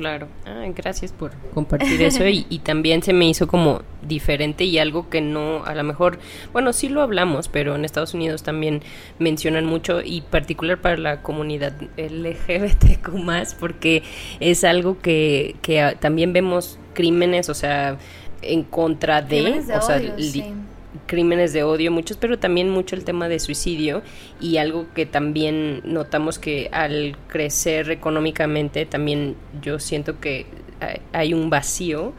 Claro. 0.00 0.28
Ah, 0.46 0.64
gracias 0.74 1.12
por 1.12 1.32
compartir 1.52 2.00
eso 2.00 2.26
y, 2.26 2.46
y, 2.48 2.60
también 2.60 3.02
se 3.02 3.12
me 3.12 3.28
hizo 3.28 3.46
como 3.46 3.82
diferente 4.00 4.64
y 4.64 4.78
algo 4.78 5.10
que 5.10 5.20
no, 5.20 5.62
a 5.66 5.74
lo 5.74 5.84
mejor, 5.84 6.18
bueno, 6.54 6.72
sí 6.72 6.88
lo 6.88 7.02
hablamos, 7.02 7.48
pero 7.48 7.76
en 7.76 7.84
Estados 7.84 8.14
Unidos 8.14 8.42
también 8.42 8.80
mencionan 9.18 9.66
mucho 9.66 10.00
y 10.00 10.22
particular 10.22 10.80
para 10.80 10.96
la 10.96 11.20
comunidad 11.20 11.74
LGBTQ 11.98 13.12
más 13.22 13.54
porque 13.54 14.02
es 14.40 14.64
algo 14.64 14.98
que, 14.98 15.56
que 15.60 15.98
también 16.00 16.32
vemos 16.32 16.78
crímenes, 16.94 17.50
o 17.50 17.54
sea, 17.54 17.98
en 18.40 18.62
contra 18.62 19.20
de, 19.20 19.62
o 19.76 19.82
sea, 19.82 20.00
crímenes 21.10 21.52
de 21.52 21.64
odio, 21.64 21.90
muchos, 21.90 22.16
pero 22.16 22.38
también 22.38 22.70
mucho 22.70 22.94
el 22.94 23.02
tema 23.02 23.28
de 23.28 23.40
suicidio 23.40 24.02
y 24.40 24.58
algo 24.58 24.86
que 24.94 25.06
también 25.06 25.80
notamos 25.82 26.38
que 26.38 26.68
al 26.70 27.16
crecer 27.26 27.90
económicamente 27.90 28.86
también 28.86 29.34
yo 29.60 29.80
siento 29.80 30.20
que 30.20 30.46
hay 31.12 31.34
un 31.34 31.50
vacío 31.50 32.12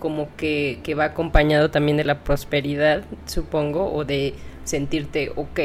como 0.00 0.28
que, 0.36 0.80
que 0.82 0.96
va 0.96 1.04
acompañado 1.04 1.70
también 1.70 1.96
de 1.96 2.02
la 2.04 2.24
prosperidad, 2.24 3.04
supongo, 3.26 3.94
o 3.94 4.04
de 4.04 4.34
sentirte 4.64 5.30
ok, 5.36 5.60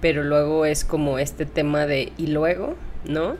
pero 0.00 0.24
luego 0.24 0.66
es 0.66 0.84
como 0.84 1.20
este 1.20 1.46
tema 1.46 1.86
de 1.86 2.12
y 2.18 2.26
luego, 2.26 2.74
¿no? 3.04 3.36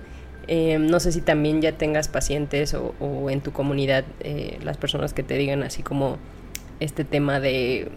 Eh, 0.47 0.79
no 0.79 1.01
sé 1.01 1.11
si 1.11 1.21
también 1.21 1.61
ya 1.63 1.73
tengas 1.73 2.07
pacientes 2.07 2.75
o, 2.75 2.95
o 3.01 3.29
en 3.29 3.41
tu 3.41 3.51
comunidad 3.51 4.05
eh, 4.21 4.61
las 4.63 4.77
personas 4.77 5.13
que 5.13 5.25
te 5.25 5.35
digan 5.35 5.65
así 5.65 5.83
como 5.83 6.19
este 6.79 7.05
tema 7.05 7.41
de 7.41 7.89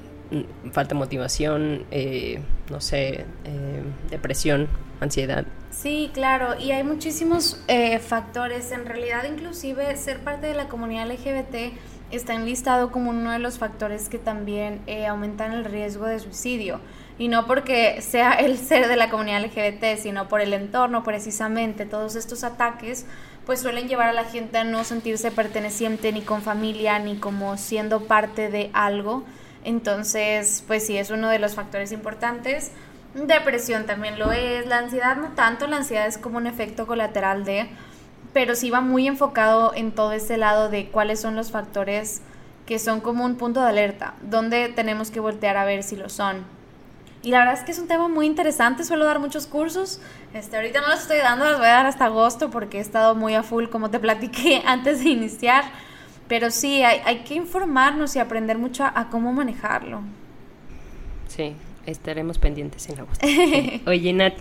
falta 0.71 0.93
de 0.93 0.99
motivación, 0.99 1.85
eh, 1.91 2.41
no 2.69 2.81
sé, 2.81 3.25
eh, 3.45 3.83
depresión, 4.09 4.67
ansiedad. 4.99 5.45
Sí, 5.71 6.11
claro, 6.13 6.59
y 6.59 6.71
hay 6.71 6.83
muchísimos 6.83 7.61
eh, 7.67 7.99
factores. 7.99 8.71
En 8.71 8.85
realidad, 8.85 9.23
inclusive 9.29 9.95
ser 9.97 10.19
parte 10.19 10.47
de 10.47 10.53
la 10.53 10.67
comunidad 10.67 11.09
LGBT 11.09 11.73
está 12.11 12.33
enlistado 12.33 12.91
como 12.91 13.09
uno 13.09 13.31
de 13.31 13.39
los 13.39 13.57
factores 13.57 14.09
que 14.09 14.17
también 14.17 14.81
aumentan 15.07 15.53
el 15.53 15.65
riesgo 15.65 16.05
de 16.05 16.19
suicidio. 16.19 16.79
Y 17.17 17.27
no 17.27 17.45
porque 17.45 18.01
sea 18.01 18.33
el 18.39 18.57
ser 18.57 18.87
de 18.87 18.95
la 18.95 19.09
comunidad 19.09 19.43
LGBT, 19.43 19.97
sino 19.97 20.27
por 20.27 20.41
el 20.41 20.53
entorno, 20.53 21.03
precisamente. 21.03 21.85
Todos 21.85 22.15
estos 22.15 22.43
ataques 22.43 23.05
pues 23.45 23.59
suelen 23.59 23.87
llevar 23.87 24.09
a 24.09 24.13
la 24.13 24.25
gente 24.25 24.59
a 24.59 24.63
no 24.63 24.83
sentirse 24.83 25.31
perteneciente 25.31 26.11
ni 26.11 26.21
con 26.21 26.41
familia, 26.41 26.99
ni 26.99 27.15
como 27.15 27.57
siendo 27.57 28.01
parte 28.01 28.49
de 28.49 28.69
algo 28.73 29.23
entonces, 29.63 30.63
pues 30.67 30.85
sí, 30.85 30.97
es 30.97 31.11
uno 31.11 31.29
de 31.29 31.39
los 31.39 31.55
factores 31.55 31.91
importantes. 31.91 32.71
Depresión 33.13 33.85
también 33.85 34.17
lo 34.17 34.31
es, 34.31 34.65
la 34.67 34.77
ansiedad 34.77 35.17
no 35.17 35.29
tanto, 35.29 35.67
la 35.67 35.77
ansiedad 35.77 36.07
es 36.07 36.17
como 36.17 36.37
un 36.37 36.47
efecto 36.47 36.87
colateral 36.87 37.43
de, 37.43 37.67
pero 38.33 38.55
sí 38.55 38.69
va 38.69 38.81
muy 38.81 39.07
enfocado 39.07 39.73
en 39.75 39.91
todo 39.91 40.13
ese 40.13 40.37
lado 40.37 40.69
de 40.69 40.87
cuáles 40.87 41.19
son 41.19 41.35
los 41.35 41.51
factores 41.51 42.21
que 42.65 42.79
son 42.79 43.01
como 43.01 43.25
un 43.25 43.35
punto 43.35 43.61
de 43.61 43.67
alerta, 43.67 44.13
donde 44.21 44.69
tenemos 44.69 45.11
que 45.11 45.19
voltear 45.19 45.57
a 45.57 45.65
ver 45.65 45.83
si 45.83 45.97
lo 45.97 46.07
son. 46.07 46.45
Y 47.23 47.29
la 47.29 47.39
verdad 47.39 47.55
es 47.55 47.63
que 47.63 47.71
es 47.71 47.79
un 47.79 47.87
tema 47.87 48.07
muy 48.07 48.25
interesante, 48.25 48.83
suelo 48.83 49.05
dar 49.05 49.19
muchos 49.19 49.45
cursos, 49.45 49.99
este, 50.33 50.55
ahorita 50.55 50.81
no 50.81 50.87
los 50.87 51.01
estoy 51.01 51.17
dando, 51.17 51.45
los 51.45 51.59
voy 51.59 51.67
a 51.67 51.71
dar 51.71 51.85
hasta 51.85 52.05
agosto 52.05 52.49
porque 52.49 52.77
he 52.77 52.81
estado 52.81 53.13
muy 53.13 53.35
a 53.35 53.43
full, 53.43 53.67
como 53.67 53.91
te 53.91 53.99
platiqué 53.99 54.63
antes 54.65 55.03
de 55.03 55.09
iniciar 55.09 55.65
pero 56.31 56.49
sí, 56.49 56.81
hay, 56.81 57.01
hay 57.03 57.17
que 57.25 57.33
informarnos 57.35 58.15
y 58.15 58.19
aprender 58.19 58.57
mucho 58.57 58.85
a, 58.85 59.09
cómo 59.09 59.33
manejarlo. 59.33 59.99
Sí, 61.27 61.51
estaremos 61.85 62.37
pendientes 62.37 62.87
en 62.87 62.99
agosto. 62.99 63.27
Oye, 63.85 64.13
Nat, 64.13 64.35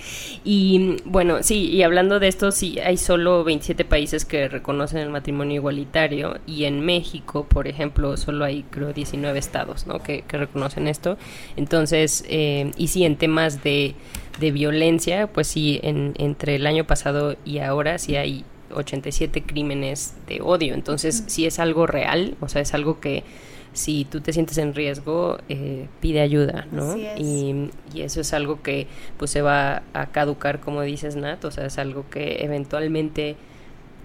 y 0.44 0.98
bueno, 1.04 1.42
sí, 1.42 1.68
y 1.68 1.82
hablando 1.82 2.20
de 2.20 2.28
esto, 2.28 2.52
sí, 2.52 2.78
hay 2.78 2.96
solo 2.96 3.42
27 3.42 3.84
países 3.84 4.24
que 4.24 4.46
reconocen 4.46 5.00
el 5.00 5.10
matrimonio 5.10 5.56
igualitario 5.56 6.38
y 6.46 6.66
en 6.66 6.78
México, 6.78 7.42
por 7.42 7.66
ejemplo, 7.66 8.16
solo 8.16 8.44
hay, 8.44 8.62
creo, 8.70 8.92
19 8.92 9.36
estados, 9.36 9.88
¿no? 9.88 9.98
Que, 9.98 10.22
que 10.22 10.36
reconocen 10.38 10.86
esto. 10.86 11.18
Entonces, 11.56 12.24
eh, 12.28 12.70
y 12.76 12.86
sí, 12.86 13.04
en 13.04 13.16
temas 13.16 13.64
de, 13.64 13.96
de 14.38 14.52
violencia, 14.52 15.26
pues 15.26 15.48
sí, 15.48 15.80
en, 15.82 16.14
entre 16.18 16.54
el 16.54 16.68
año 16.68 16.84
pasado 16.84 17.34
y 17.44 17.58
ahora 17.58 17.98
sí 17.98 18.14
hay 18.14 18.44
87 18.72 19.42
crímenes 19.42 20.14
de 20.26 20.40
odio. 20.40 20.74
Entonces, 20.74 21.24
si 21.26 21.46
es 21.46 21.58
algo 21.58 21.86
real, 21.86 22.36
o 22.40 22.48
sea, 22.48 22.62
es 22.62 22.74
algo 22.74 23.00
que 23.00 23.24
si 23.72 24.04
tú 24.04 24.20
te 24.20 24.32
sientes 24.32 24.58
en 24.58 24.74
riesgo, 24.74 25.38
eh, 25.48 25.86
pide 26.00 26.20
ayuda, 26.20 26.66
¿no? 26.72 26.96
Y, 26.96 27.70
y, 27.94 28.00
eso 28.00 28.20
es 28.20 28.32
algo 28.32 28.62
que 28.62 28.88
pues 29.16 29.30
se 29.30 29.42
va 29.42 29.82
a 29.92 30.06
caducar, 30.06 30.60
como 30.60 30.82
dices, 30.82 31.14
Nat, 31.14 31.44
o 31.44 31.50
sea, 31.50 31.66
es 31.66 31.78
algo 31.78 32.04
que 32.10 32.44
eventualmente 32.44 33.36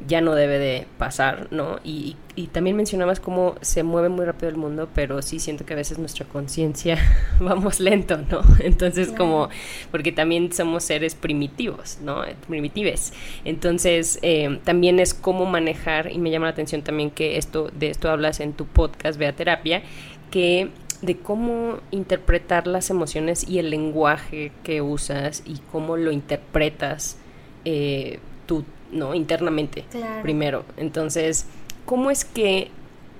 ya 0.07 0.21
no 0.21 0.35
debe 0.35 0.59
de 0.59 0.87
pasar, 0.97 1.47
¿no? 1.51 1.79
Y, 1.83 2.17
y, 2.35 2.47
también 2.47 2.75
mencionabas 2.75 3.19
cómo 3.19 3.55
se 3.61 3.83
mueve 3.83 4.09
muy 4.09 4.25
rápido 4.25 4.49
el 4.49 4.57
mundo, 4.57 4.89
pero 4.93 5.21
sí 5.21 5.39
siento 5.39 5.65
que 5.65 5.73
a 5.73 5.77
veces 5.77 5.97
nuestra 5.97 6.25
conciencia 6.25 6.97
vamos 7.39 7.79
lento, 7.79 8.17
¿no? 8.17 8.41
Entonces 8.59 9.11
como, 9.11 9.49
porque 9.91 10.11
también 10.11 10.51
somos 10.51 10.83
seres 10.83 11.15
primitivos, 11.15 11.99
¿no? 12.01 12.23
Primitives. 12.47 13.13
Entonces 13.45 14.19
eh, 14.21 14.59
también 14.63 14.99
es 14.99 15.13
cómo 15.13 15.45
manejar, 15.45 16.11
y 16.11 16.17
me 16.17 16.29
llama 16.29 16.47
la 16.47 16.51
atención 16.51 16.81
también 16.81 17.09
que 17.09 17.37
esto, 17.37 17.69
de 17.73 17.89
esto 17.89 18.09
hablas 18.09 18.41
en 18.41 18.53
tu 18.53 18.65
podcast, 18.65 19.17
Vea 19.17 19.33
Terapia, 19.33 19.81
que 20.29 20.69
de 21.01 21.17
cómo 21.17 21.77
interpretar 21.91 22.67
las 22.67 22.89
emociones 22.89 23.47
y 23.47 23.59
el 23.59 23.69
lenguaje 23.69 24.51
que 24.63 24.81
usas 24.81 25.43
y 25.45 25.59
cómo 25.71 25.97
lo 25.97 26.11
interpretas 26.11 27.17
eh, 27.63 28.19
tú, 28.45 28.65
¿no? 28.91 29.13
Internamente, 29.13 29.85
primero. 30.21 30.63
Entonces, 30.77 31.45
¿cómo 31.85 32.11
es 32.11 32.25
que 32.25 32.69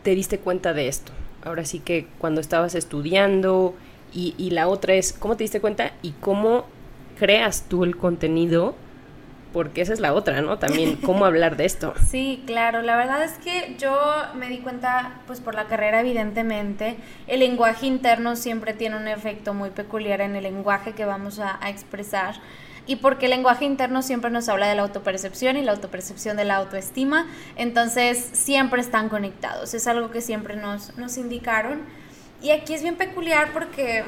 te 0.03 0.15
diste 0.15 0.39
cuenta 0.39 0.73
de 0.73 0.87
esto? 0.87 1.11
Ahora 1.43 1.65
sí 1.65 1.79
que 1.79 2.07
cuando 2.17 2.41
estabas 2.41 2.75
estudiando 2.75 3.75
y, 4.13 4.33
y 4.37 4.51
la 4.51 4.67
otra 4.67 4.95
es, 4.95 5.13
¿cómo 5.13 5.37
te 5.37 5.43
diste 5.43 5.61
cuenta 5.61 5.93
y 6.01 6.11
cómo 6.11 6.65
creas 7.17 7.65
tú 7.69 7.83
el 7.83 7.97
contenido 7.97 8.75
porque 9.55 9.79
esa 9.79 9.93
es 9.93 10.01
la 10.01 10.13
otra, 10.13 10.41
¿no? 10.41 10.59
También 10.59 10.97
cómo 11.05 11.23
hablar 11.23 11.55
de 11.55 11.63
esto. 11.63 11.93
Sí, 12.09 12.43
claro, 12.45 12.81
la 12.81 12.97
verdad 12.97 13.23
es 13.23 13.37
que 13.37 13.77
yo 13.79 13.97
me 14.35 14.49
di 14.49 14.57
cuenta, 14.57 15.21
pues 15.27 15.39
por 15.39 15.55
la 15.55 15.67
carrera 15.67 16.01
evidentemente, 16.01 16.97
el 17.27 17.39
lenguaje 17.39 17.85
interno 17.85 18.35
siempre 18.35 18.73
tiene 18.73 18.97
un 18.97 19.07
efecto 19.07 19.53
muy 19.53 19.69
peculiar 19.69 20.19
en 20.19 20.35
el 20.35 20.43
lenguaje 20.43 20.91
que 20.91 21.05
vamos 21.05 21.39
a, 21.39 21.57
expresar 21.69 22.35
y 22.87 22.97
porque 22.97 23.25
el 23.25 23.31
lenguaje 23.31 23.65
interno 23.65 24.01
siempre 24.01 24.31
nos 24.31 24.47
habla 24.49 24.67
de 24.67 24.75
la 24.75 24.83
autopercepción 24.83 25.57
y 25.57 25.61
la 25.61 25.71
autopercepción 25.71 26.37
de 26.37 26.45
la 26.45 26.57
autoestima, 26.57 27.27
entonces 27.55 28.29
siempre 28.33 28.81
están 28.81 29.09
conectados, 29.09 29.73
es 29.73 29.87
algo 29.87 30.11
que 30.11 30.21
siempre 30.21 30.55
nos, 30.55 30.97
nos 30.97 31.17
indicaron. 31.17 31.81
Y 32.41 32.51
aquí 32.51 32.73
es 32.73 32.83
bien 32.83 32.95
peculiar 32.95 33.49
porque 33.53 34.03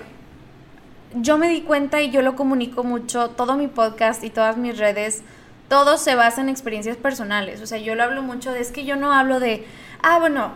yo 1.16 1.38
me 1.38 1.50
di 1.50 1.62
cuenta 1.62 2.02
y 2.02 2.12
yo 2.12 2.22
lo 2.22 2.36
comunico 2.36 2.84
mucho, 2.84 3.30
todo 3.30 3.56
mi 3.56 3.68
podcast 3.68 4.24
y 4.24 4.30
todas 4.30 4.58
mis 4.58 4.78
redes 4.78 5.24
todo 5.68 5.98
se 5.98 6.16
basa 6.16 6.42
en 6.42 6.50
experiencias 6.50 6.98
personales. 6.98 7.62
O 7.62 7.68
sea, 7.68 7.78
yo 7.78 7.96
lo 7.96 8.04
hablo 8.04 8.22
mucho 8.22 8.52
de, 8.52 8.62
es 8.62 8.72
que 8.72 8.86
yo 8.86 8.96
no 8.96 9.12
hablo 9.12 9.40
de, 9.40 9.66
ah, 10.02 10.20
bueno, 10.20 10.52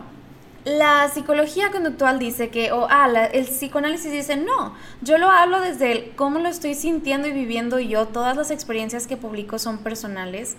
la 0.64 1.08
psicología 1.08 1.72
conductual 1.72 2.18
dice 2.18 2.50
que, 2.50 2.70
o 2.70 2.86
ah, 2.88 3.08
el 3.32 3.46
psicoanálisis 3.46 4.12
dice, 4.12 4.36
no, 4.36 4.74
yo 5.00 5.18
lo 5.18 5.28
hablo 5.28 5.60
desde 5.60 5.90
el 5.90 6.12
cómo 6.14 6.38
lo 6.38 6.48
estoy 6.48 6.74
sintiendo 6.74 7.26
y 7.26 7.32
viviendo 7.32 7.80
yo, 7.80 8.06
todas 8.06 8.36
las 8.36 8.50
experiencias 8.50 9.06
que 9.06 9.16
publico 9.16 9.58
son 9.58 9.78
personales. 9.78 10.56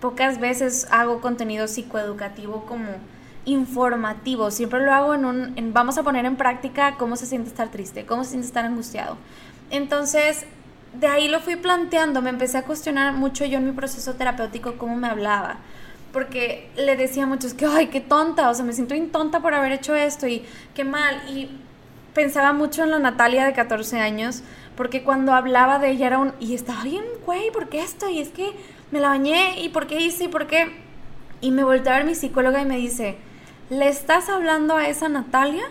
Pocas 0.00 0.40
veces 0.40 0.86
hago 0.90 1.22
contenido 1.22 1.68
psicoeducativo 1.68 2.66
como 2.66 2.86
informativo, 3.46 4.50
siempre 4.50 4.84
lo 4.84 4.92
hago 4.92 5.14
en 5.14 5.24
un, 5.24 5.72
vamos 5.72 5.96
a 5.96 6.02
poner 6.02 6.26
en 6.26 6.36
práctica 6.36 6.96
cómo 6.98 7.16
se 7.16 7.26
siente 7.26 7.48
estar 7.48 7.70
triste, 7.70 8.04
cómo 8.04 8.24
se 8.24 8.30
siente 8.30 8.48
estar 8.48 8.66
angustiado. 8.66 9.16
Entonces, 9.70 10.44
de 10.92 11.06
ahí 11.06 11.28
lo 11.28 11.40
fui 11.40 11.56
planteando, 11.56 12.20
me 12.20 12.30
empecé 12.30 12.58
a 12.58 12.64
cuestionar 12.64 13.14
mucho 13.14 13.46
yo 13.46 13.58
en 13.58 13.66
mi 13.66 13.72
proceso 13.72 14.14
terapéutico 14.14 14.76
cómo 14.76 14.96
me 14.96 15.06
hablaba. 15.06 15.58
Porque 16.16 16.70
le 16.76 16.96
decía 16.96 17.24
a 17.24 17.26
muchos 17.26 17.52
que, 17.52 17.66
ay, 17.66 17.88
qué 17.88 18.00
tonta, 18.00 18.48
o 18.48 18.54
sea, 18.54 18.64
me 18.64 18.72
siento 18.72 18.94
bien 18.94 19.12
tonta 19.12 19.40
por 19.40 19.52
haber 19.52 19.72
hecho 19.72 19.94
esto 19.94 20.26
y 20.26 20.46
qué 20.74 20.82
mal. 20.82 21.14
Y 21.28 21.50
pensaba 22.14 22.54
mucho 22.54 22.84
en 22.84 22.90
la 22.90 22.98
Natalia 22.98 23.44
de 23.44 23.52
14 23.52 24.00
años, 24.00 24.42
porque 24.78 25.02
cuando 25.02 25.34
hablaba 25.34 25.78
de 25.78 25.90
ella 25.90 26.06
era 26.06 26.18
un, 26.18 26.32
y 26.40 26.54
estaba 26.54 26.84
bien, 26.84 27.04
güey, 27.26 27.50
¿por 27.50 27.68
qué 27.68 27.82
esto? 27.82 28.08
Y 28.08 28.20
es 28.20 28.30
que 28.30 28.50
me 28.90 28.98
la 28.98 29.08
bañé, 29.08 29.60
y 29.60 29.68
por 29.68 29.86
qué 29.86 30.00
hice, 30.00 30.24
y 30.24 30.28
por 30.28 30.46
qué. 30.46 30.72
Y 31.42 31.50
me 31.50 31.64
volteé 31.64 31.92
a 31.92 31.96
ver 31.98 32.06
mi 32.06 32.14
psicóloga 32.14 32.62
y 32.62 32.64
me 32.64 32.78
dice, 32.78 33.18
¿le 33.68 33.86
estás 33.86 34.30
hablando 34.30 34.74
a 34.74 34.88
esa 34.88 35.10
Natalia 35.10 35.64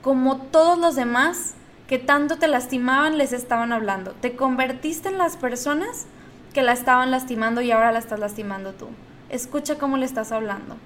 como 0.00 0.38
todos 0.38 0.78
los 0.78 0.96
demás 0.96 1.52
que 1.86 1.98
tanto 1.98 2.38
te 2.38 2.48
lastimaban 2.48 3.18
les 3.18 3.34
estaban 3.34 3.74
hablando. 3.74 4.12
Te 4.12 4.36
convertiste 4.36 5.10
en 5.10 5.18
las 5.18 5.36
personas 5.36 6.06
que 6.54 6.62
la 6.62 6.72
estaban 6.72 7.10
lastimando 7.10 7.60
y 7.60 7.72
ahora 7.72 7.92
la 7.92 7.98
estás 7.98 8.18
lastimando 8.18 8.72
tú. 8.72 8.88
Escucha 9.28 9.78
cómo 9.78 9.96
le 9.96 10.06
estás 10.06 10.32
hablando. 10.32 10.76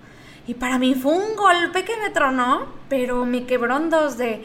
Y 0.47 0.55
para 0.55 0.79
mí 0.79 0.95
fue 0.95 1.13
un 1.13 1.37
golpe 1.37 1.85
que 1.85 1.97
me 1.99 2.11
tronó, 2.11 2.67
pero 2.89 3.25
me 3.25 3.45
quebró 3.45 3.77
en 3.77 3.91
dos 3.91 4.17
de, 4.19 4.43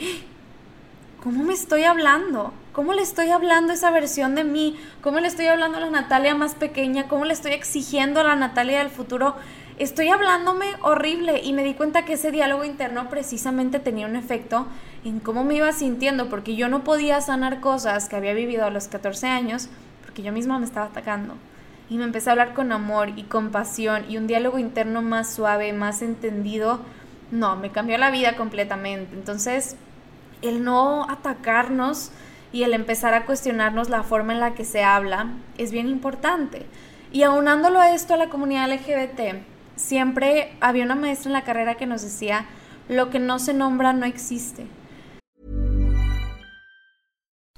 ¿cómo 1.23 1.43
me 1.43 1.53
estoy 1.53 1.83
hablando? 1.83 2.53
¿Cómo 2.73 2.93
le 2.93 3.01
estoy 3.01 3.29
hablando 3.29 3.73
esa 3.73 3.89
versión 3.89 4.35
de 4.35 4.43
mí? 4.43 4.77
¿Cómo 5.01 5.19
le 5.19 5.27
estoy 5.27 5.47
hablando 5.47 5.77
a 5.77 5.81
la 5.81 5.89
Natalia 5.89 6.35
más 6.35 6.55
pequeña? 6.55 7.07
¿Cómo 7.07 7.23
le 7.23 7.33
estoy 7.33 7.53
exigiendo 7.53 8.19
a 8.19 8.23
la 8.23 8.35
Natalia 8.35 8.79
del 8.79 8.89
futuro? 8.89 9.35
Estoy 9.79 10.09
hablándome 10.09 10.67
horrible 10.81 11.41
y 11.41 11.53
me 11.53 11.63
di 11.63 11.73
cuenta 11.73 12.05
que 12.05 12.13
ese 12.13 12.31
diálogo 12.31 12.65
interno 12.65 13.09
precisamente 13.09 13.79
tenía 13.79 14.07
un 14.07 14.15
efecto 14.15 14.67
en 15.05 15.19
cómo 15.19 15.43
me 15.43 15.55
iba 15.55 15.71
sintiendo, 15.71 16.29
porque 16.29 16.55
yo 16.55 16.67
no 16.67 16.83
podía 16.83 17.21
sanar 17.21 17.61
cosas 17.61 18.09
que 18.09 18.15
había 18.15 18.33
vivido 18.33 18.65
a 18.65 18.69
los 18.69 18.87
14 18.87 19.27
años, 19.27 19.69
porque 20.03 20.21
yo 20.21 20.31
misma 20.31 20.59
me 20.59 20.65
estaba 20.65 20.87
atacando. 20.87 21.35
Y 21.89 21.97
me 21.97 22.03
empecé 22.03 22.29
a 22.29 22.33
hablar 22.33 22.53
con 22.53 22.71
amor 22.71 23.09
y 23.15 23.23
compasión 23.23 24.05
y 24.09 24.17
un 24.17 24.27
diálogo 24.27 24.57
interno 24.57 25.01
más 25.01 25.33
suave, 25.33 25.71
más 25.73 26.01
entendido. 26.01 26.79
No, 27.31 27.55
me 27.55 27.71
cambió 27.71 27.97
la 27.97 28.11
vida 28.11 28.35
completamente. 28.35 29.15
Entonces, 29.15 29.75
el 30.41 30.63
no 30.63 31.09
atacarnos 31.09 32.11
y 32.51 32.63
el 32.63 32.73
empezar 32.73 33.13
a 33.13 33.25
cuestionarnos 33.25 33.89
la 33.89 34.03
forma 34.03 34.33
en 34.33 34.39
la 34.39 34.53
que 34.53 34.65
se 34.65 34.83
habla 34.83 35.33
es 35.57 35.71
bien 35.71 35.87
importante. 35.87 36.65
Y 37.11 37.23
aunándolo 37.23 37.79
a 37.79 37.93
esto 37.93 38.13
a 38.13 38.17
la 38.17 38.29
comunidad 38.29 38.71
LGBT, 38.71 39.43
siempre 39.75 40.55
había 40.61 40.85
una 40.85 40.95
maestra 40.95 41.29
en 41.29 41.33
la 41.33 41.43
carrera 41.43 41.75
que 41.75 41.85
nos 41.85 42.01
decía, 42.01 42.45
lo 42.87 43.09
que 43.09 43.19
no 43.19 43.39
se 43.39 43.53
nombra 43.53 43.93
no 43.93 44.05
existe. 44.05 44.67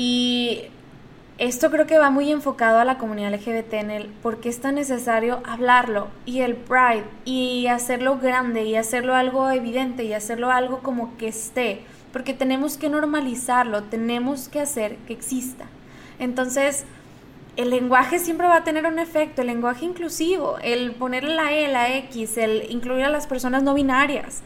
Y 0.00 0.60
esto 1.38 1.72
creo 1.72 1.88
que 1.88 1.98
va 1.98 2.08
muy 2.08 2.30
enfocado 2.30 2.78
a 2.78 2.84
la 2.84 2.98
comunidad 2.98 3.34
LGBT 3.34 3.74
en 3.74 3.90
el 3.90 4.06
por 4.06 4.38
qué 4.38 4.48
es 4.48 4.60
tan 4.60 4.76
necesario 4.76 5.40
hablarlo 5.44 6.06
y 6.24 6.42
el 6.42 6.54
pride 6.54 7.02
y 7.24 7.66
hacerlo 7.66 8.16
grande 8.16 8.62
y 8.62 8.76
hacerlo 8.76 9.16
algo 9.16 9.50
evidente 9.50 10.04
y 10.04 10.12
hacerlo 10.12 10.52
algo 10.52 10.84
como 10.84 11.16
que 11.16 11.26
esté. 11.26 11.80
Porque 12.12 12.32
tenemos 12.32 12.76
que 12.78 12.88
normalizarlo, 12.88 13.82
tenemos 13.82 14.48
que 14.48 14.60
hacer 14.60 14.98
que 14.98 15.14
exista. 15.14 15.64
Entonces, 16.20 16.84
el 17.56 17.70
lenguaje 17.70 18.20
siempre 18.20 18.46
va 18.46 18.58
a 18.58 18.64
tener 18.64 18.86
un 18.86 19.00
efecto, 19.00 19.40
el 19.40 19.48
lenguaje 19.48 19.84
inclusivo, 19.84 20.58
el 20.62 20.92
ponerle 20.92 21.34
la 21.34 21.52
E, 21.52 21.66
la 21.66 21.92
X, 21.96 22.38
el 22.38 22.70
incluir 22.70 23.04
a 23.04 23.10
las 23.10 23.26
personas 23.26 23.64
no 23.64 23.74
binarias. 23.74 24.42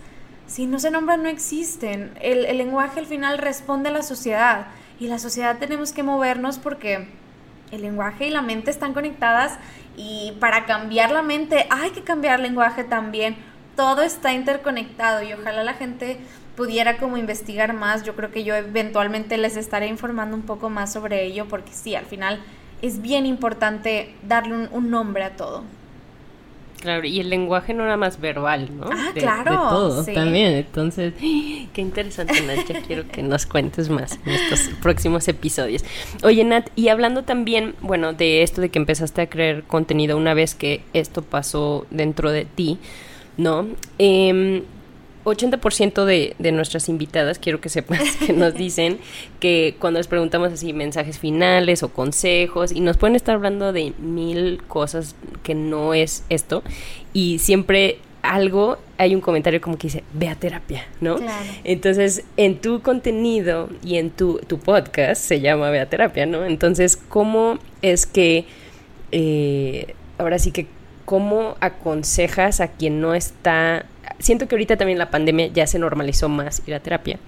Si 0.46 0.64
no 0.64 0.78
se 0.78 0.90
nombran, 0.90 1.22
no 1.22 1.28
existen. 1.28 2.12
El, 2.22 2.46
el 2.46 2.56
lenguaje 2.56 3.00
al 3.00 3.06
final 3.06 3.36
responde 3.36 3.90
a 3.90 3.92
la 3.92 4.02
sociedad 4.02 4.68
y 5.02 5.08
la 5.08 5.18
sociedad 5.18 5.58
tenemos 5.58 5.92
que 5.92 6.04
movernos 6.04 6.58
porque 6.58 7.08
el 7.72 7.82
lenguaje 7.82 8.28
y 8.28 8.30
la 8.30 8.40
mente 8.40 8.70
están 8.70 8.94
conectadas 8.94 9.58
y 9.96 10.34
para 10.38 10.64
cambiar 10.64 11.10
la 11.10 11.22
mente 11.22 11.66
hay 11.70 11.90
que 11.90 12.04
cambiar 12.04 12.36
el 12.36 12.44
lenguaje 12.44 12.84
también. 12.84 13.34
Todo 13.74 14.02
está 14.02 14.32
interconectado 14.32 15.24
y 15.24 15.32
ojalá 15.32 15.64
la 15.64 15.74
gente 15.74 16.20
pudiera 16.56 16.98
como 16.98 17.16
investigar 17.16 17.72
más. 17.72 18.04
Yo 18.04 18.14
creo 18.14 18.30
que 18.30 18.44
yo 18.44 18.54
eventualmente 18.54 19.38
les 19.38 19.56
estaré 19.56 19.88
informando 19.88 20.36
un 20.36 20.42
poco 20.42 20.70
más 20.70 20.92
sobre 20.92 21.24
ello 21.24 21.48
porque 21.48 21.72
sí, 21.72 21.96
al 21.96 22.06
final 22.06 22.40
es 22.80 23.02
bien 23.02 23.26
importante 23.26 24.14
darle 24.22 24.68
un, 24.68 24.88
nombre 24.88 25.24
a 25.24 25.34
todo. 25.34 25.64
Claro, 26.82 27.06
y 27.06 27.20
el 27.20 27.30
lenguaje 27.30 27.74
no 27.74 27.84
era 27.84 27.96
más 27.96 28.20
verbal, 28.20 28.68
¿no? 28.76 28.90
Ah, 28.92 29.12
claro. 29.14 29.52
De 29.52 29.56
todo 29.56 30.04
también. 30.04 30.54
Entonces, 30.54 31.14
qué 31.20 31.80
interesante, 31.80 32.40
Nat. 32.42 32.66
Ya 32.66 32.82
quiero 32.82 33.06
que 33.06 33.22
nos 33.22 33.46
cuentes 33.46 33.88
más 33.88 34.18
en 34.26 34.32
estos 34.32 34.68
próximos 34.82 35.28
episodios. 35.28 35.84
Oye, 36.24 36.42
Nat, 36.42 36.70
y 36.74 36.88
hablando 36.88 37.22
también, 37.22 37.76
bueno, 37.82 38.14
de 38.14 38.42
esto 38.42 38.60
de 38.60 38.70
que 38.70 38.80
empezaste 38.80 39.20
a 39.20 39.30
crear 39.30 39.62
contenido 39.62 40.16
una 40.16 40.34
vez 40.34 40.56
que 40.56 40.82
esto 40.92 41.22
pasó 41.22 41.86
dentro 41.90 42.32
de 42.32 42.46
ti, 42.46 42.78
¿no? 43.36 43.68
Eh, 44.00 44.64
80% 45.24 46.04
de, 46.04 46.34
de 46.38 46.52
nuestras 46.52 46.88
invitadas, 46.88 47.38
quiero 47.38 47.60
que 47.60 47.68
sepas 47.68 48.16
que 48.26 48.32
nos 48.32 48.54
dicen 48.54 48.98
que 49.40 49.76
cuando 49.78 50.00
les 50.00 50.08
preguntamos 50.08 50.52
así 50.52 50.72
mensajes 50.72 51.18
finales 51.18 51.82
o 51.82 51.88
consejos, 51.88 52.72
y 52.72 52.80
nos 52.80 52.96
pueden 52.96 53.16
estar 53.16 53.34
hablando 53.34 53.72
de 53.72 53.92
mil 53.98 54.62
cosas 54.68 55.14
que 55.42 55.54
no 55.54 55.94
es 55.94 56.24
esto, 56.28 56.62
y 57.12 57.38
siempre 57.38 57.98
algo, 58.22 58.78
hay 58.98 59.14
un 59.14 59.20
comentario 59.20 59.60
como 59.60 59.76
que 59.76 59.88
dice, 59.88 60.04
ve 60.12 60.28
a 60.28 60.36
terapia, 60.36 60.86
¿no? 61.00 61.16
Entonces, 61.64 62.24
en 62.36 62.60
tu 62.60 62.80
contenido 62.80 63.68
y 63.84 63.96
en 63.96 64.10
tu, 64.10 64.38
tu 64.46 64.58
podcast 64.58 65.20
se 65.22 65.40
llama 65.40 65.70
Ve 65.70 65.80
a 65.80 65.88
terapia, 65.88 66.24
¿no? 66.24 66.44
Entonces, 66.44 66.96
¿cómo 66.96 67.58
es 67.82 68.06
que, 68.06 68.44
eh, 69.10 69.94
ahora 70.18 70.38
sí 70.38 70.52
que, 70.52 70.68
cómo 71.04 71.56
aconsejas 71.60 72.60
a 72.60 72.68
quien 72.68 73.00
no 73.00 73.14
está 73.14 73.86
siento 74.22 74.48
que 74.48 74.54
ahorita 74.54 74.76
también 74.76 74.98
la 74.98 75.10
pandemia 75.10 75.48
ya 75.48 75.66
se 75.66 75.78
normalizó 75.78 76.28
más 76.28 76.62
ir 76.66 76.74
a 76.74 76.80
terapia, 76.80 77.18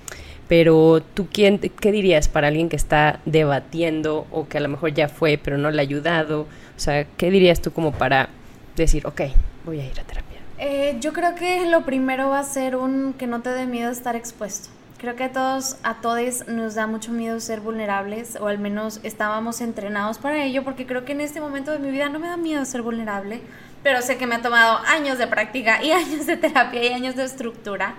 Pero 0.49 1.03
tú, 1.15 1.27
quién, 1.33 1.59
¿qué 1.59 1.91
dirías 1.91 2.29
para 2.29 2.49
alguien 2.49 2.69
que 2.69 2.77
está 2.77 3.21
debatiendo 3.25 4.27
o 4.31 4.47
que 4.47 4.59
a 4.59 4.61
lo 4.61 4.69
mejor 4.69 4.93
ya 4.93 5.09
fue 5.09 5.39
pero 5.43 5.59
no 5.59 5.71
le 5.71 5.81
ha 5.81 5.83
ayudado? 5.83 6.43
O 6.43 6.81
sea, 6.81 7.05
¿qué 7.17 7.31
dirías 7.31 7.61
tú 7.61 7.73
como 7.73 7.93
para 7.93 8.29
decir, 8.77 9.07
ok, 9.07 9.23
voy 9.65 9.81
a 9.81 9.87
ir 9.87 9.99
a 9.99 10.05
terapia? 10.05 10.39
Eh, 10.59 10.97
yo 11.01 11.13
creo 11.13 11.35
que 11.35 11.67
lo 11.67 11.85
primero 11.85 12.29
va 12.29 12.41
a 12.41 12.45
ser 12.45 12.77
un 12.77 13.15
que 13.15 13.27
no 13.27 13.41
te 13.41 13.51
dé 13.51 13.67
miedo 13.67 13.91
estar 13.91 14.17
expuesto. 14.17 14.69
Creo 14.99 15.17
que 15.17 15.25
a 15.25 15.33
todos, 15.33 15.77
a 15.83 16.01
todos 16.01 16.47
nos 16.47 16.75
da 16.75 16.87
mucho 16.87 17.11
miedo 17.11 17.41
ser 17.41 17.61
vulnerables, 17.61 18.37
o 18.41 18.47
al 18.47 18.59
menos 18.59 19.01
estábamos 19.03 19.61
entrenados 19.61 20.19
para 20.19 20.45
ello, 20.45 20.63
porque 20.63 20.87
creo 20.87 21.05
que 21.05 21.13
en 21.13 21.21
este 21.21 21.41
momento 21.41 21.73
de 21.73 21.79
mi 21.79 21.91
vida 21.91 22.09
no 22.09 22.19
me 22.19 22.29
da 22.29 22.37
miedo 22.37 22.65
ser 22.65 22.83
vulnerable, 22.83 23.41
pero 23.85 24.03
sé 24.03 24.17
que 24.17 24.27
me 24.27 24.35
ha 24.35 24.43
tomado 24.43 24.79
años 24.87 25.19
de 25.19 25.29
práctica 25.29 25.81
y 25.81 25.93
años 25.93 26.27
de 26.27 26.37
terapia 26.37 26.83
y 26.83 26.93
años 26.93 27.15
de 27.15 27.25
estructura. 27.25 27.95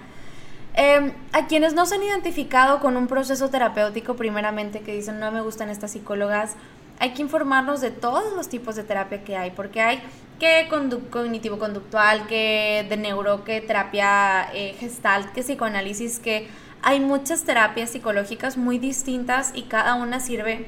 Em, 0.74 1.14
a 1.32 1.48
quienes 1.48 1.74
no 1.74 1.86
se 1.86 1.96
han 1.96 2.04
identificado 2.04 2.82
con 2.82 2.98
un 2.98 3.08
proceso 3.08 3.50
terapéutico, 3.50 4.18
primeramente, 4.18 4.82
que 4.82 4.94
dicen 4.94 5.22
no 5.22 5.32
me 5.32 5.40
gustan 5.40 5.70
estas 5.70 5.92
psicólogas, 5.92 6.56
hay 7.00 7.12
que 7.12 7.22
informarnos 7.22 7.80
de 7.80 7.92
todos 7.92 8.34
los 8.34 8.50
tipos 8.50 8.76
de 8.76 8.84
terapia 8.84 9.24
que 9.24 9.38
hay, 9.38 9.52
porque 9.52 9.80
hay 9.80 10.02
que 10.40 10.68
cognitivo-conductual, 10.70 12.28
que 12.28 12.86
de 12.90 12.98
neuro, 12.98 13.46
que 13.46 13.62
terapia 13.62 14.50
eh, 14.54 14.76
gestalt, 14.80 15.32
que 15.32 15.44
psicoanálisis, 15.44 16.20
que 16.20 16.50
hay 16.82 17.00
muchas 17.00 17.44
terapias 17.44 17.92
psicológicas 17.92 18.58
muy 18.58 18.78
distintas 18.78 19.52
y 19.54 19.64
cada 19.64 19.96
una 19.96 20.20
sirve 20.20 20.66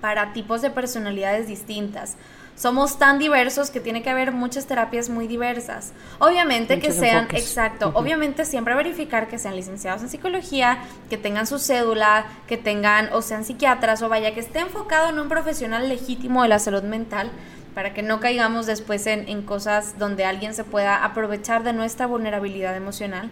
para 0.00 0.32
tipos 0.32 0.60
de 0.62 0.70
personalidades 0.70 1.46
distintas. 1.46 2.16
Somos 2.56 2.98
tan 2.98 3.18
diversos 3.18 3.70
que 3.70 3.80
tiene 3.80 4.02
que 4.02 4.08
haber 4.08 4.32
muchas 4.32 4.66
terapias 4.66 5.10
muy 5.10 5.26
diversas. 5.28 5.92
Obviamente 6.18 6.80
que 6.80 6.90
sean, 6.90 7.28
exacto, 7.32 7.92
obviamente 7.94 8.46
siempre 8.46 8.74
verificar 8.74 9.28
que 9.28 9.38
sean 9.38 9.56
licenciados 9.56 10.02
en 10.02 10.08
psicología, 10.08 10.78
que 11.10 11.18
tengan 11.18 11.46
su 11.46 11.58
cédula, 11.58 12.24
que 12.48 12.56
tengan 12.56 13.12
o 13.12 13.20
sean 13.20 13.44
psiquiatras 13.44 14.00
o 14.02 14.08
vaya, 14.08 14.32
que 14.32 14.40
esté 14.40 14.60
enfocado 14.60 15.10
en 15.10 15.18
un 15.18 15.28
profesional 15.28 15.88
legítimo 15.88 16.42
de 16.42 16.48
la 16.48 16.58
salud 16.58 16.82
mental 16.82 17.30
para 17.74 17.92
que 17.92 18.02
no 18.02 18.20
caigamos 18.20 18.64
después 18.64 19.06
en, 19.06 19.28
en 19.28 19.42
cosas 19.42 19.98
donde 19.98 20.24
alguien 20.24 20.54
se 20.54 20.64
pueda 20.64 21.04
aprovechar 21.04 21.62
de 21.62 21.74
nuestra 21.74 22.06
vulnerabilidad 22.06 22.74
emocional 22.74 23.30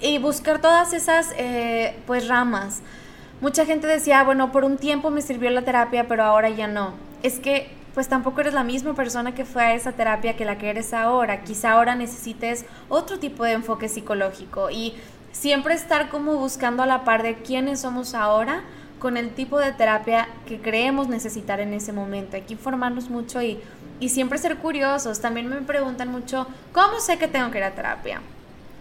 y 0.00 0.18
buscar 0.18 0.60
todas 0.60 0.92
esas 0.92 1.32
eh, 1.38 1.94
pues 2.04 2.26
ramas. 2.26 2.82
Mucha 3.40 3.64
gente 3.64 3.86
decía, 3.86 4.24
bueno, 4.24 4.50
por 4.50 4.64
un 4.64 4.76
tiempo 4.76 5.10
me 5.10 5.22
sirvió 5.22 5.50
la 5.50 5.62
terapia, 5.62 6.08
pero 6.08 6.24
ahora 6.24 6.50
ya 6.50 6.66
no. 6.66 6.94
Es 7.22 7.38
que 7.38 7.75
pues 7.96 8.08
tampoco 8.08 8.42
eres 8.42 8.52
la 8.52 8.62
misma 8.62 8.92
persona 8.92 9.34
que 9.34 9.46
fue 9.46 9.62
a 9.62 9.74
esa 9.74 9.92
terapia 9.92 10.36
que 10.36 10.44
la 10.44 10.58
que 10.58 10.68
eres 10.68 10.92
ahora. 10.92 11.44
Quizá 11.44 11.72
ahora 11.72 11.94
necesites 11.94 12.66
otro 12.90 13.18
tipo 13.18 13.42
de 13.42 13.52
enfoque 13.52 13.88
psicológico 13.88 14.68
y 14.68 14.92
siempre 15.32 15.72
estar 15.72 16.10
como 16.10 16.36
buscando 16.36 16.82
a 16.82 16.86
la 16.86 17.04
par 17.04 17.22
de 17.22 17.36
quiénes 17.36 17.80
somos 17.80 18.12
ahora 18.12 18.64
con 18.98 19.16
el 19.16 19.30
tipo 19.30 19.58
de 19.58 19.72
terapia 19.72 20.28
que 20.44 20.60
creemos 20.60 21.08
necesitar 21.08 21.58
en 21.58 21.72
ese 21.72 21.94
momento. 21.94 22.36
Hay 22.36 22.42
que 22.42 22.52
informarnos 22.52 23.08
mucho 23.08 23.40
y, 23.40 23.60
y 23.98 24.10
siempre 24.10 24.36
ser 24.36 24.58
curiosos. 24.58 25.22
También 25.22 25.48
me 25.48 25.62
preguntan 25.62 26.12
mucho, 26.12 26.46
¿cómo 26.74 27.00
sé 27.00 27.16
que 27.16 27.28
tengo 27.28 27.50
que 27.50 27.56
ir 27.56 27.64
a 27.64 27.74
terapia? 27.74 28.20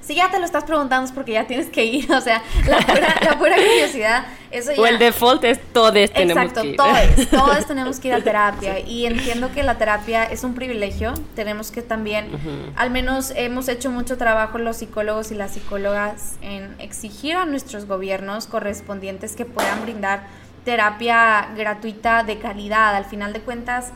Si 0.06 0.16
ya 0.16 0.30
te 0.30 0.40
lo 0.40 0.46
estás 0.46 0.64
preguntando 0.64 1.06
es 1.06 1.12
porque 1.12 1.34
ya 1.34 1.48
tienes 1.48 1.68
que 1.70 1.84
ir, 1.86 2.12
o 2.12 2.22
sea, 2.22 2.42
la 2.68 2.80
pura, 2.80 3.38
curiosidad, 3.38 4.26
eso 4.52 4.72
ya... 4.72 4.82
O 4.82 4.86
el 4.86 5.00
default 5.00 5.44
es 5.44 5.60
todos 5.74 5.94
tenemos 6.12 6.54
que 6.54 6.68
ir. 6.68 6.76
Exacto, 6.76 6.84
todos, 6.84 7.30
todos 7.30 7.66
tenemos 7.66 8.00
que 8.00 8.10
ir 8.10 8.14
a 8.14 8.22
terapia. 8.22 8.80
Y 8.80 9.06
entiendo 9.06 9.52
que 9.52 9.64
la 9.64 9.78
terapia 9.78 10.24
es 10.24 10.44
un 10.44 10.54
privilegio, 10.54 11.14
tenemos 11.36 11.72
que 11.72 11.82
también, 11.82 12.28
al 12.76 12.92
menos 12.92 13.32
hemos 13.36 13.68
hecho 13.68 13.90
mucho 13.90 14.18
trabajo 14.18 14.58
los 14.58 14.78
psicólogos 14.78 15.32
y 15.32 15.36
las 15.36 15.52
psicólogas 15.52 16.36
en 16.42 16.76
exigir 16.80 17.36
a 17.36 17.46
nuestros 17.46 17.86
gobiernos 17.86 18.48
correspondientes 18.48 19.36
que 19.36 19.46
puedan 19.46 19.82
brindar 19.82 20.28
terapia 20.66 21.50
gratuita 21.56 22.24
de 22.24 22.40
calidad, 22.40 22.96
al 22.96 23.06
final 23.06 23.34
de 23.34 23.42
cuentas 23.42 23.92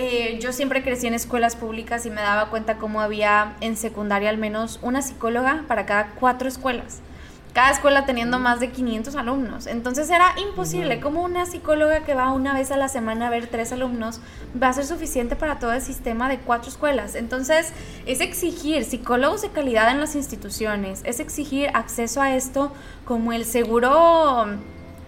eh, 0.00 0.38
yo 0.40 0.52
siempre 0.52 0.84
crecí 0.84 1.08
en 1.08 1.14
escuelas 1.14 1.56
públicas 1.56 2.06
y 2.06 2.10
me 2.10 2.20
daba 2.20 2.50
cuenta 2.50 2.78
cómo 2.78 3.00
había 3.00 3.56
en 3.60 3.76
secundaria 3.76 4.30
al 4.30 4.38
menos 4.38 4.78
una 4.80 5.02
psicóloga 5.02 5.64
para 5.66 5.86
cada 5.86 6.10
cuatro 6.10 6.46
escuelas. 6.46 7.00
Cada 7.52 7.72
escuela 7.72 8.06
teniendo 8.06 8.38
más 8.38 8.60
de 8.60 8.70
500 8.70 9.16
alumnos. 9.16 9.66
Entonces 9.66 10.08
era 10.08 10.34
imposible. 10.38 11.00
Como 11.00 11.24
una 11.24 11.46
psicóloga 11.46 12.04
que 12.04 12.14
va 12.14 12.30
una 12.30 12.54
vez 12.54 12.70
a 12.70 12.76
la 12.76 12.86
semana 12.86 13.26
a 13.26 13.30
ver 13.30 13.48
tres 13.48 13.72
alumnos 13.72 14.20
va 14.62 14.68
a 14.68 14.72
ser 14.72 14.86
suficiente 14.86 15.34
para 15.34 15.58
todo 15.58 15.72
el 15.72 15.82
sistema 15.82 16.28
de 16.28 16.38
cuatro 16.38 16.70
escuelas. 16.70 17.16
Entonces 17.16 17.72
es 18.06 18.20
exigir 18.20 18.84
psicólogos 18.84 19.42
de 19.42 19.50
calidad 19.50 19.90
en 19.90 19.98
las 19.98 20.14
instituciones. 20.14 21.00
Es 21.02 21.18
exigir 21.18 21.70
acceso 21.74 22.22
a 22.22 22.36
esto 22.36 22.70
como 23.04 23.32
el 23.32 23.44
seguro 23.44 24.46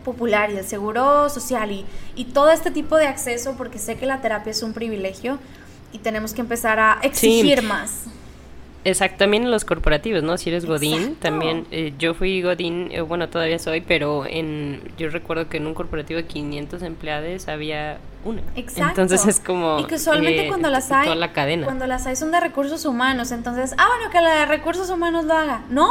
popular 0.04 0.50
y 0.50 0.56
el 0.56 0.64
seguro 0.64 1.28
social 1.28 1.70
y, 1.70 1.84
y 2.14 2.26
todo 2.26 2.50
este 2.50 2.70
tipo 2.70 2.96
de 2.96 3.06
acceso, 3.06 3.54
porque 3.56 3.78
sé 3.78 3.96
que 3.96 4.06
la 4.06 4.20
terapia 4.20 4.50
es 4.50 4.62
un 4.62 4.72
privilegio 4.72 5.38
y 5.92 5.98
tenemos 5.98 6.34
que 6.34 6.40
empezar 6.40 6.78
a 6.78 6.98
exigir 7.02 7.62
más. 7.62 8.06
Exacto, 8.82 9.18
también 9.18 9.42
en 9.42 9.50
los 9.50 9.66
corporativos, 9.66 10.22
¿no? 10.22 10.38
Si 10.38 10.48
eres 10.48 10.64
Godín, 10.64 11.14
también 11.16 11.66
eh, 11.70 11.92
yo 11.98 12.14
fui 12.14 12.40
Godín, 12.40 12.88
eh, 12.92 13.02
bueno, 13.02 13.28
todavía 13.28 13.58
soy, 13.58 13.82
pero 13.82 14.24
en 14.26 14.80
yo 14.96 15.10
recuerdo 15.10 15.50
que 15.50 15.58
en 15.58 15.66
un 15.66 15.74
corporativo 15.74 16.16
de 16.16 16.26
500 16.26 16.82
empleados 16.82 17.46
había 17.48 17.98
una. 18.24 18.40
Exacto. 18.56 19.02
Entonces 19.02 19.26
es 19.26 19.38
como... 19.38 19.80
Y 19.80 19.84
que 19.84 19.98
solamente 19.98 20.46
eh, 20.46 20.48
cuando 20.48 20.70
las 20.70 20.90
hay... 20.90 21.04
Toda 21.04 21.16
la 21.16 21.32
cadena. 21.34 21.66
Cuando 21.66 21.86
las 21.86 22.06
hay 22.06 22.16
son 22.16 22.30
de 22.30 22.40
recursos 22.40 22.86
humanos, 22.86 23.32
entonces, 23.32 23.74
ah, 23.76 23.86
bueno, 23.86 24.10
que 24.10 24.20
la 24.22 24.40
de 24.40 24.46
recursos 24.46 24.88
humanos 24.88 25.26
lo 25.26 25.34
haga. 25.34 25.62
No, 25.68 25.90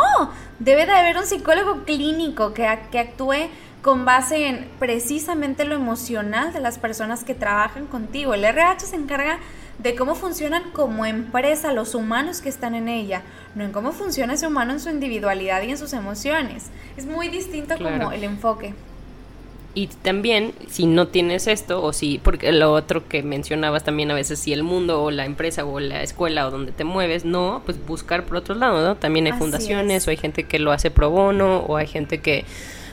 debe 0.58 0.88
de 0.88 0.92
haber 0.92 1.18
un 1.18 1.26
psicólogo 1.26 1.84
clínico 1.86 2.56
que, 2.56 2.68
que 2.92 2.98
actúe 2.98 3.50
con 3.82 4.06
base 4.06 4.48
en 4.48 4.68
precisamente 4.78 5.64
lo 5.66 5.76
emocional 5.76 6.52
de 6.52 6.60
las 6.60 6.78
personas 6.78 7.24
que 7.24 7.34
trabajan 7.34 7.86
contigo. 7.88 8.34
El 8.34 8.44
RH 8.44 8.88
se 8.88 8.96
encarga 8.96 9.40
de 9.80 9.96
cómo 9.96 10.16
funcionan 10.16 10.72
como 10.72 11.06
empresa 11.06 11.72
los 11.72 11.96
humanos 11.96 12.42
que 12.42 12.50
están 12.50 12.76
en 12.76 12.90
ella, 12.90 13.22
no 13.56 13.64
en 13.64 13.72
cómo 13.72 13.94
funciona 13.94 14.34
ese 14.34 14.48
humano 14.48 14.74
en 14.74 14.80
su 14.82 14.90
individualidad 14.90 15.64
y 15.64 15.72
en 15.72 15.78
sus 15.78 15.94
emociones. 15.94 16.68
Es 16.98 17.06
muy 17.06 17.30
distinto 17.30 17.76
como 17.78 18.12
el 18.12 18.24
enfoque. 18.26 18.74
Y 19.76 19.88
también, 19.88 20.54
si 20.68 20.88
no 20.88 21.08
tienes 21.08 21.48
esto, 21.48 21.82
o 21.82 21.94
si, 21.94 22.18
porque 22.18 22.52
lo 22.52 22.74
otro 22.74 23.08
que 23.08 23.24
mencionabas 23.24 23.84
también 23.84 24.10
a 24.12 24.16
veces, 24.16 24.40
si 24.40 24.52
el 24.52 24.64
mundo 24.64 25.02
o 25.02 25.12
la 25.12 25.26
empresa 25.26 25.64
o 25.64 25.80
la 25.80 26.02
escuela 26.02 26.48
o 26.48 26.52
donde 26.52 26.72
te 26.72 26.84
mueves, 26.84 27.24
no, 27.24 27.62
pues 27.64 27.78
buscar 27.86 28.26
por 28.26 28.38
otro 28.38 28.56
lado, 28.56 28.84
¿no? 28.84 28.96
También 28.96 29.28
hay 29.28 29.34
fundaciones 29.34 30.06
o 30.08 30.10
hay 30.10 30.18
gente 30.18 30.44
que 30.44 30.60
lo 30.60 30.72
hace 30.72 30.90
pro 30.90 31.12
bono 31.12 31.60
o 31.60 31.78
hay 31.78 31.88
gente 31.88 32.18
que 32.20 32.46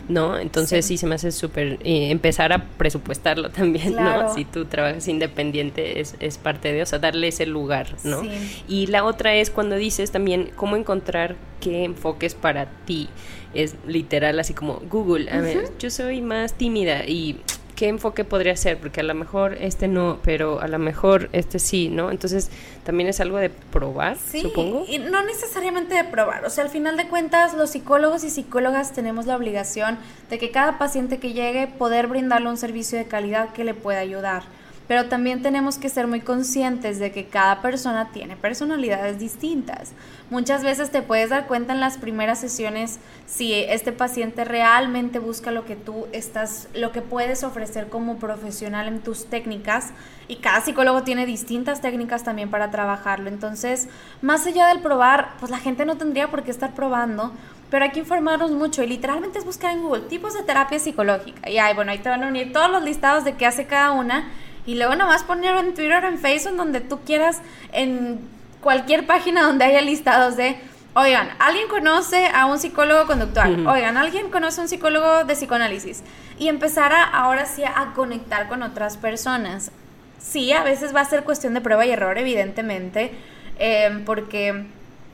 ¿no? 0.09 0.39
Entonces 0.39 0.85
sí, 0.85 0.97
se 0.97 1.07
me 1.07 1.17
hace 1.17 1.33
súper 1.33 1.79
eh, 1.85 2.11
empezar 2.11 2.53
a 2.53 2.65
presupuestarlo 2.65 3.51
también, 3.51 3.95
¿no? 3.95 4.33
Si 4.35 4.45
tú 4.45 4.65
trabajas 4.67 5.09
independiente 5.09 6.01
es, 6.01 6.15
es, 6.21 6.39
parte 6.39 6.73
de, 6.73 6.83
o 6.83 6.87
sea, 6.87 6.99
darle 6.99 7.29
ese 7.29 7.47
lugar, 7.47 7.97
¿no? 8.05 8.23
Y 8.69 8.87
la 8.87 9.05
otra 9.05 9.35
es 9.35 9.51
cuando 9.51 9.77
dices 9.77 10.11
también 10.11 10.51
cómo 10.57 10.77
encontrar 10.77 11.37
qué 11.61 11.85
enfoques 11.85 12.35
para 12.35 12.67
ti. 12.85 13.09
Es 13.55 13.75
literal 13.87 14.39
así 14.39 14.53
como 14.53 14.83
Google, 14.91 15.31
a 15.31 15.41
ver, 15.41 15.71
yo 15.79 15.91
soy 15.91 16.21
más 16.21 16.55
tímida 16.55 17.05
y 17.07 17.41
qué 17.77 17.89
enfoque 17.89 18.25
podría 18.25 18.57
ser, 18.57 18.79
porque 18.79 19.01
a 19.01 19.05
lo 19.05 19.15
mejor 19.15 19.57
este 19.61 19.87
no, 19.87 20.19
pero 20.25 20.61
a 20.61 20.67
lo 20.67 20.79
mejor 20.79 21.29
este 21.33 21.59
sí, 21.61 21.89
¿no? 21.89 22.11
Entonces, 22.11 22.51
también 22.83 23.09
es 23.09 23.21
algo 23.21 23.37
de 23.37 23.51
probar, 23.51 24.17
sí, 24.17 24.41
supongo. 24.41 24.85
Y 24.89 24.99
no 24.99 25.23
necesariamente 25.23 25.95
de 25.95 26.05
probar, 26.05 26.45
o 26.45 26.51
sea, 26.51 26.65
al 26.65 26.71
final 26.71 26.97
de 26.97 27.07
cuentas, 27.07 27.55
los 27.55 27.71
psicólogos 27.71 28.25
y 28.25 28.31
psicólogas 28.31 28.93
tenemos 28.93 29.27
la 29.27 29.37
obligación 29.37 29.99
de 30.31 30.39
que 30.39 30.51
cada 30.51 30.79
paciente 30.79 31.19
que 31.19 31.35
llegue 31.35 31.69
poder 31.69 32.09
brindarle 32.09 32.49
un 32.49 32.57
servicio 32.57 32.99
de 32.99 33.05
calidad 33.05 33.53
que 33.53 33.63
le 33.63 33.75
pueda 33.75 34.01
ayudar 34.01 34.56
pero 34.89 35.07
también 35.07 35.43
tenemos 35.43 35.79
que 35.79 35.89
ser 35.89 36.07
muy 36.07 36.21
conscientes 36.21 36.99
de 36.99 37.11
que 37.11 37.27
cada 37.27 37.63
persona 37.63 38.11
tiene 38.13 38.37
personalidades 38.37 39.19
distintas. 39.19 39.93
Muchas 40.31 40.63
veces 40.63 40.91
te 40.91 41.03
puedes 41.03 41.31
dar 41.31 41.47
cuenta 41.47 41.73
en 41.73 41.81
las 41.81 41.99
primeras 41.99 42.41
sesiones 42.41 42.99
si 43.27 43.55
este 43.55 43.93
paciente 43.93 44.45
realmente 44.45 45.19
busca 45.19 45.51
lo 45.51 45.65
que 45.65 45.77
tú 45.77 46.07
estás, 46.13 46.69
lo 46.75 46.93
que 46.93 47.03
puedes 47.03 47.45
ofrecer 47.45 47.89
como 47.89 48.17
profesional 48.17 48.89
en 48.89 49.01
tus 49.01 49.27
técnicas 49.27 49.91
y 50.29 50.37
cada 50.37 50.61
psicólogo 50.61 51.03
tiene 51.03 51.27
distintas 51.27 51.81
técnicas 51.81 52.25
también 52.25 52.51
para 52.51 52.71
trabajarlo. 52.71 53.29
Entonces, 53.29 53.89
más 54.23 54.47
allá 54.47 54.69
del 54.69 54.81
probar, 54.81 55.35
pues 55.39 55.51
la 55.51 55.59
gente 55.59 55.85
no 55.85 55.97
tendría 55.97 56.31
por 56.31 56.43
qué 56.43 56.51
estar 56.51 56.75
probando, 56.75 57.33
pero 57.71 57.85
hay 57.85 57.91
que 57.91 58.01
informarnos 58.01 58.53
mucho 58.53 58.83
y 58.83 58.87
literalmente 58.87 59.39
es 59.39 59.45
buscar 59.45 59.73
en 59.73 59.83
Google 59.83 60.03
tipos 60.03 60.35
de 60.35 60.43
terapia 60.43 60.79
psicológica. 60.79 61.49
Y 61.51 61.59
ahí, 61.59 61.75
bueno, 61.75 61.91
ahí 61.91 61.99
te 61.99 62.09
van 62.09 62.23
a 62.23 62.29
unir 62.29 62.53
todos 62.53 62.71
los 62.71 62.83
listados 62.83 63.25
de 63.25 63.35
qué 63.35 63.47
hace 63.47 63.67
cada 63.67 63.93
una 63.93 64.29
y 64.67 64.75
luego 64.75 64.97
nomás 64.97 65.23
ponerlo 65.23 65.61
en 65.61 65.75
Twitter 65.75 66.05
o 66.05 66.09
en 66.09 66.19
Facebook, 66.19 66.57
donde 66.57 66.81
tú 66.81 67.01
quieras, 67.05 67.41
en 67.73 68.19
cualquier 68.61 69.07
página 69.07 69.43
donde 69.43 69.65
haya 69.65 69.81
listados 69.81 70.37
de, 70.37 70.57
oigan, 70.95 71.31
¿alguien 71.39 71.69
conoce 71.69 72.27
a 72.27 72.47
un 72.47 72.59
psicólogo 72.59 73.07
conductual? 73.07 73.67
Oigan, 73.67 73.97
¿alguien 73.97 74.31
conoce 74.31 74.61
a 74.61 74.65
un 74.65 74.69
psicólogo 74.69 75.25
de 75.25 75.35
psicoanálisis? 75.35 76.03
Y 76.39 76.49
empezar 76.49 76.93
a, 76.93 77.05
ahora 77.05 77.47
sí 77.47 77.63
a 77.65 77.93
conectar 77.95 78.49
con 78.49 78.63
otras 78.63 78.97
personas. 78.97 79.71
Sí, 80.19 80.53
a 80.53 80.65
veces 80.65 80.95
va 80.95 81.03
a 81.03 81.05
ser 81.05 81.23
cuestión 81.23 81.55
de 81.55 81.61
prueba 81.61 81.87
y 81.87 81.91
error, 81.91 82.19
evidentemente, 82.19 83.13
eh, 83.61 84.03
porque 84.05 84.67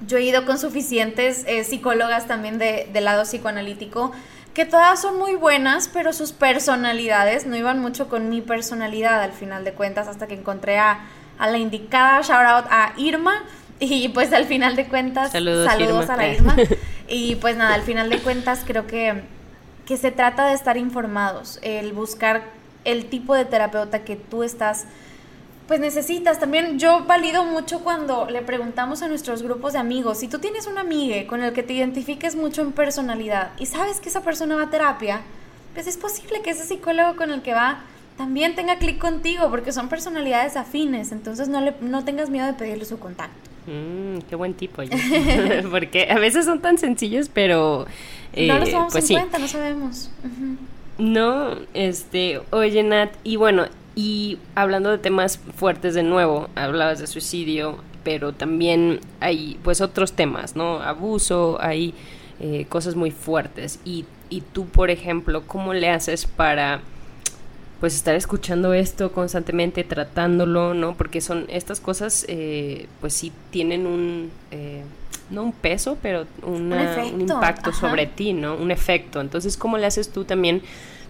yo 0.06 0.16
he 0.16 0.22
ido 0.22 0.46
con 0.46 0.58
suficientes 0.58 1.44
eh, 1.46 1.64
psicólogas 1.64 2.26
también 2.26 2.58
de, 2.58 2.88
del 2.92 3.04
lado 3.04 3.24
psicoanalítico 3.24 4.12
que 4.54 4.66
todas 4.66 5.00
son 5.00 5.18
muy 5.18 5.34
buenas, 5.34 5.88
pero 5.88 6.12
sus 6.12 6.32
personalidades 6.32 7.46
no 7.46 7.56
iban 7.56 7.78
mucho 7.78 8.08
con 8.08 8.28
mi 8.28 8.40
personalidad 8.40 9.22
al 9.22 9.32
final 9.32 9.64
de 9.64 9.72
cuentas, 9.72 10.08
hasta 10.08 10.26
que 10.26 10.34
encontré 10.34 10.78
a, 10.78 11.00
la 11.38 11.58
indicada, 11.58 12.20
shout 12.20 12.46
out 12.46 12.66
a 12.70 12.92
Irma, 12.96 13.44
y 13.80 14.08
pues 14.10 14.32
al 14.32 14.44
final 14.44 14.76
de 14.76 14.86
cuentas, 14.86 15.32
saludos, 15.32 15.68
a 16.08 16.16
la 16.16 16.28
Irma. 16.34 16.56
y 17.08 17.36
pues 17.36 17.56
nada, 17.56 17.74
al 17.74 17.82
final 17.82 18.10
de 18.10 18.18
cuentas 18.18 18.62
creo 18.66 18.86
que, 18.86 19.22
que 19.86 19.96
se 19.96 20.10
trata 20.10 20.46
de 20.46 20.54
estar 20.54 20.76
informados, 20.76 21.58
el 21.62 21.92
buscar 21.92 22.42
el 22.84 23.06
tipo 23.06 23.34
de 23.34 23.44
terapeuta 23.44 24.00
que 24.00 24.16
tú 24.16 24.42
estás 24.42 24.86
pues 25.66 25.80
necesitas. 25.80 26.38
También 26.40 26.78
yo 26.78 27.04
valido 27.04 27.44
mucho 27.44 27.80
cuando 27.80 28.28
le 28.28 28.42
preguntamos 28.42 29.02
a 29.02 29.08
nuestros 29.08 29.42
grupos 29.42 29.72
de 29.72 29.78
amigos, 29.78 30.18
si 30.18 30.28
tú 30.28 30.38
tienes 30.38 30.66
un 30.66 30.78
amigo 30.78 31.26
con 31.26 31.42
el 31.42 31.52
que 31.52 31.62
te 31.62 31.72
identifiques 31.72 32.36
mucho 32.36 32.62
en 32.62 32.72
personalidad 32.72 33.50
y 33.58 33.66
sabes 33.66 34.00
que 34.00 34.08
esa 34.08 34.22
persona 34.22 34.56
va 34.56 34.64
a 34.64 34.70
terapia, 34.70 35.22
pues 35.74 35.86
es 35.86 35.96
posible 35.96 36.42
que 36.42 36.50
ese 36.50 36.64
psicólogo 36.64 37.16
con 37.16 37.30
el 37.30 37.42
que 37.42 37.54
va 37.54 37.80
también 38.16 38.54
tenga 38.54 38.76
clic 38.76 38.98
contigo 38.98 39.48
porque 39.50 39.72
son 39.72 39.88
personalidades 39.88 40.56
afines, 40.56 41.12
entonces 41.12 41.48
no, 41.48 41.60
le, 41.60 41.74
no 41.80 42.04
tengas 42.04 42.30
miedo 42.30 42.46
de 42.46 42.52
pedirle 42.52 42.84
su 42.84 42.98
contacto. 42.98 43.36
Mm, 43.66 44.18
qué 44.28 44.36
buen 44.36 44.54
tipo, 44.54 44.82
porque 45.70 46.08
a 46.10 46.18
veces 46.18 46.44
son 46.44 46.60
tan 46.60 46.78
sencillos, 46.78 47.30
pero... 47.32 47.86
no 48.36 48.58
los 48.58 48.70
tomamos 48.70 48.92
pues 48.92 49.10
en 49.10 49.18
cuenta, 49.18 49.38
no 49.38 49.48
sabemos. 49.48 50.10
No, 50.98 51.56
este, 51.72 52.40
oye 52.50 52.82
Nat, 52.82 53.10
y 53.24 53.36
bueno, 53.36 53.66
y 53.94 54.38
hablando 54.54 54.90
de 54.90 54.98
temas 54.98 55.38
fuertes 55.56 55.94
de 55.94 56.02
nuevo, 56.02 56.48
hablabas 56.54 56.98
de 56.98 57.06
suicidio, 57.06 57.78
pero 58.04 58.32
también 58.32 59.00
hay 59.20 59.58
pues 59.62 59.80
otros 59.80 60.12
temas, 60.12 60.56
¿no? 60.56 60.80
Abuso, 60.80 61.58
hay 61.60 61.94
eh, 62.40 62.66
cosas 62.68 62.96
muy 62.96 63.10
fuertes. 63.10 63.78
Y, 63.84 64.04
y 64.30 64.40
tú, 64.40 64.66
por 64.66 64.90
ejemplo, 64.90 65.42
¿cómo 65.46 65.74
le 65.74 65.90
haces 65.90 66.26
para 66.26 66.80
pues 67.80 67.96
estar 67.96 68.14
escuchando 68.14 68.74
esto 68.74 69.12
constantemente, 69.12 69.82
tratándolo, 69.82 70.72
¿no? 70.72 70.94
Porque 70.94 71.20
son 71.20 71.46
estas 71.48 71.80
cosas, 71.80 72.24
eh, 72.28 72.86
pues 73.00 73.12
sí 73.12 73.32
tienen 73.50 73.88
un, 73.88 74.30
eh, 74.52 74.84
no 75.30 75.42
un 75.42 75.52
peso, 75.52 75.98
pero 76.00 76.26
un, 76.44 76.72
impacto 77.18 77.72
sobre 77.72 78.06
ti, 78.06 78.34
¿no? 78.34 78.54
Un 78.54 78.70
efecto. 78.70 79.20
Entonces, 79.20 79.56
¿cómo 79.56 79.78
le 79.78 79.86
haces 79.86 80.10
tú 80.10 80.22
también 80.24 80.62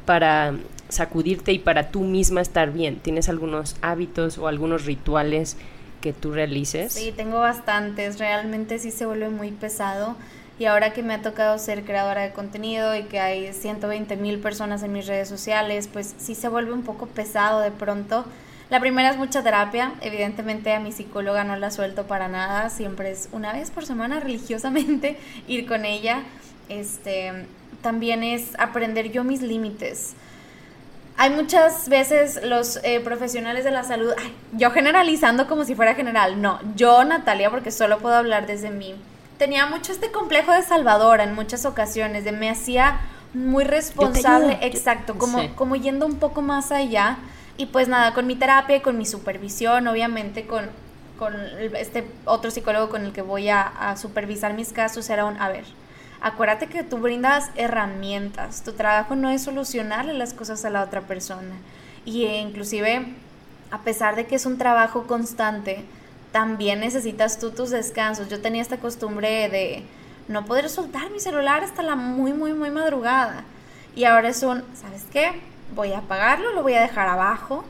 para 0.05 0.55
sacudirte 0.89 1.53
y 1.53 1.59
para 1.59 1.91
tú 1.91 2.01
misma 2.03 2.41
estar 2.41 2.73
bien? 2.73 2.97
¿Tienes 2.97 3.29
algunos 3.29 3.77
hábitos 3.83 4.39
o 4.39 4.49
algunos 4.49 4.85
rituales 4.85 5.57
que 6.01 6.13
tú 6.13 6.33
realices? 6.33 6.93
Sí, 6.93 7.13
tengo 7.17 7.39
bastantes. 7.39 8.19
Realmente 8.19 8.79
sí 8.79 8.91
se 8.91 9.07
vuelve 9.07 9.31
muy 9.31 9.51
pesado. 9.53 10.17
Y 10.59 10.67
ahora 10.67 10.93
que 10.93 11.03
me 11.03 11.15
ha 11.15 11.23
tocado 11.23 11.59
ser 11.59 11.83
creadora 11.85 12.23
de 12.23 12.33
contenido 12.33 12.95
y 12.95 13.05
que 13.05 13.19
hay 13.19 13.53
120 13.53 14.17
mil 14.17 14.39
personas 14.39 14.83
en 14.83 14.93
mis 14.93 15.07
redes 15.07 15.29
sociales, 15.29 15.89
pues 15.91 16.15
sí 16.19 16.35
se 16.35 16.49
vuelve 16.49 16.73
un 16.73 16.83
poco 16.83 17.07
pesado 17.07 17.61
de 17.61 17.71
pronto. 17.71 18.25
La 18.69 18.81
primera 18.81 19.11
es 19.11 19.17
mucha 19.17 19.43
terapia. 19.43 19.95
Evidentemente 20.03 20.73
a 20.73 20.81
mi 20.81 20.93
psicóloga 20.93 21.45
no 21.45 21.57
la 21.57 21.71
suelto 21.71 22.07
para 22.07 22.29
nada. 22.29 22.71
Siempre 22.71 23.11
es 23.11 23.29
una 23.33 23.53
vez 23.53 23.71
por 23.71 23.87
semana 23.87 24.21
religiosamente 24.21 25.17
ir 25.49 25.67
con 25.67 25.85
ella. 25.85 26.23
Este, 26.69 27.47
también 27.83 28.23
es 28.23 28.59
aprender 28.59 29.11
yo 29.11 29.25
mis 29.25 29.43
límites. 29.43 30.15
Hay 31.19 31.31
muchas 31.31 31.89
veces 31.89 32.41
los 32.43 32.81
eh, 32.83 33.01
profesionales 33.01 33.65
de 33.65 33.71
la 33.71 33.85
salud, 33.85 34.13
yo 34.53 34.71
generalizando 34.71 35.47
como 35.47 35.65
si 35.65 35.75
fuera 35.75 35.95
general, 35.95 36.41
no, 36.41 36.59
yo 36.75 37.05
Natalia, 37.05 37.51
porque 37.51 37.71
solo 37.71 37.99
puedo 37.99 38.15
hablar 38.15 38.47
desde 38.47 38.71
mí, 38.71 38.95
tenía 39.37 39.67
mucho 39.67 39.93
este 39.93 40.11
complejo 40.11 40.53
de 40.53 40.63
salvadora 40.63 41.25
en 41.25 41.35
muchas 41.35 41.67
ocasiones, 41.67 42.25
de 42.25 42.33
me 42.33 42.49
hacía 42.49 43.01
muy 43.35 43.65
responsable, 43.65 44.59
exacto, 44.63 45.19
como, 45.19 45.55
como 45.55 45.77
yendo 45.77 46.07
un 46.07 46.17
poco 46.17 46.43
más 46.43 46.73
allá. 46.73 47.19
Y 47.57 47.67
pues 47.67 47.87
nada, 47.87 48.15
con 48.15 48.27
mi 48.27 48.35
terapia 48.35 48.77
y 48.77 48.81
con 48.81 48.97
mi 48.97 49.05
supervisión, 49.05 49.87
obviamente 49.87 50.47
con, 50.47 50.71
con 51.19 51.35
este 51.77 52.07
otro 52.25 52.51
psicólogo 52.51 52.89
con 52.89 53.05
el 53.05 53.13
que 53.13 53.23
voy 53.23 53.49
a, 53.51 53.63
a 53.63 53.97
supervisar 53.97 54.55
mis 54.55 54.73
casos, 54.73 55.11
era 55.11 55.27
un, 55.27 55.39
a 55.39 55.49
ver, 55.49 55.65
acuérdate 56.23 56.69
que 56.69 56.85
tú 56.85 56.99
brindas 56.99 57.51
herramientas. 57.57 58.63
Tu 58.63 58.73
trabajo 58.73 59.17
no 59.17 59.31
es 59.31 59.43
solucionarle 59.43 60.15
las 60.15 60.33
cosas 60.33 60.65
a 60.65 60.71
la 60.71 60.83
otra 60.83 61.03
persona. 61.03 61.57
Y 62.05 62.25
eh, 62.25 62.41
inclusive, 62.41 63.07
a 63.71 63.83
pesar 63.83 64.17
de 64.17 64.27
que 64.27 64.37
es 64.37 64.47
un 64.47 64.59
trabajo 64.59 65.07
constante, 65.07 65.85
también 66.31 66.81
necesitas 66.81 67.39
tú 67.39 67.51
tus 67.51 67.71
descansos. 67.71 68.29
Yo 68.29 68.41
tenía 68.41 68.63
esta 68.63 68.79
costumbre 68.79 69.49
de 69.49 69.83
no 70.29 70.45
poder 70.45 70.69
soltar 70.69 71.11
mi 71.11 71.21
celular 71.21 71.63
hasta 71.63 71.83
la 71.83 71.97
muy, 71.97 72.33
muy, 72.33 72.55
muy 72.55 72.71
madrugada. 72.71 73.45
Y 73.95 74.05
ahora 74.05 74.29
es 74.29 74.43
un, 74.43 74.65
¿sabes 74.75 75.05
qué? 75.13 75.33
Voy 75.75 75.93
a 75.93 75.99
apagarlo, 75.99 76.53
lo 76.53 76.63
voy 76.63 76.75
a 76.75 76.81
dejar 76.81 77.09
abajo, 77.09 77.65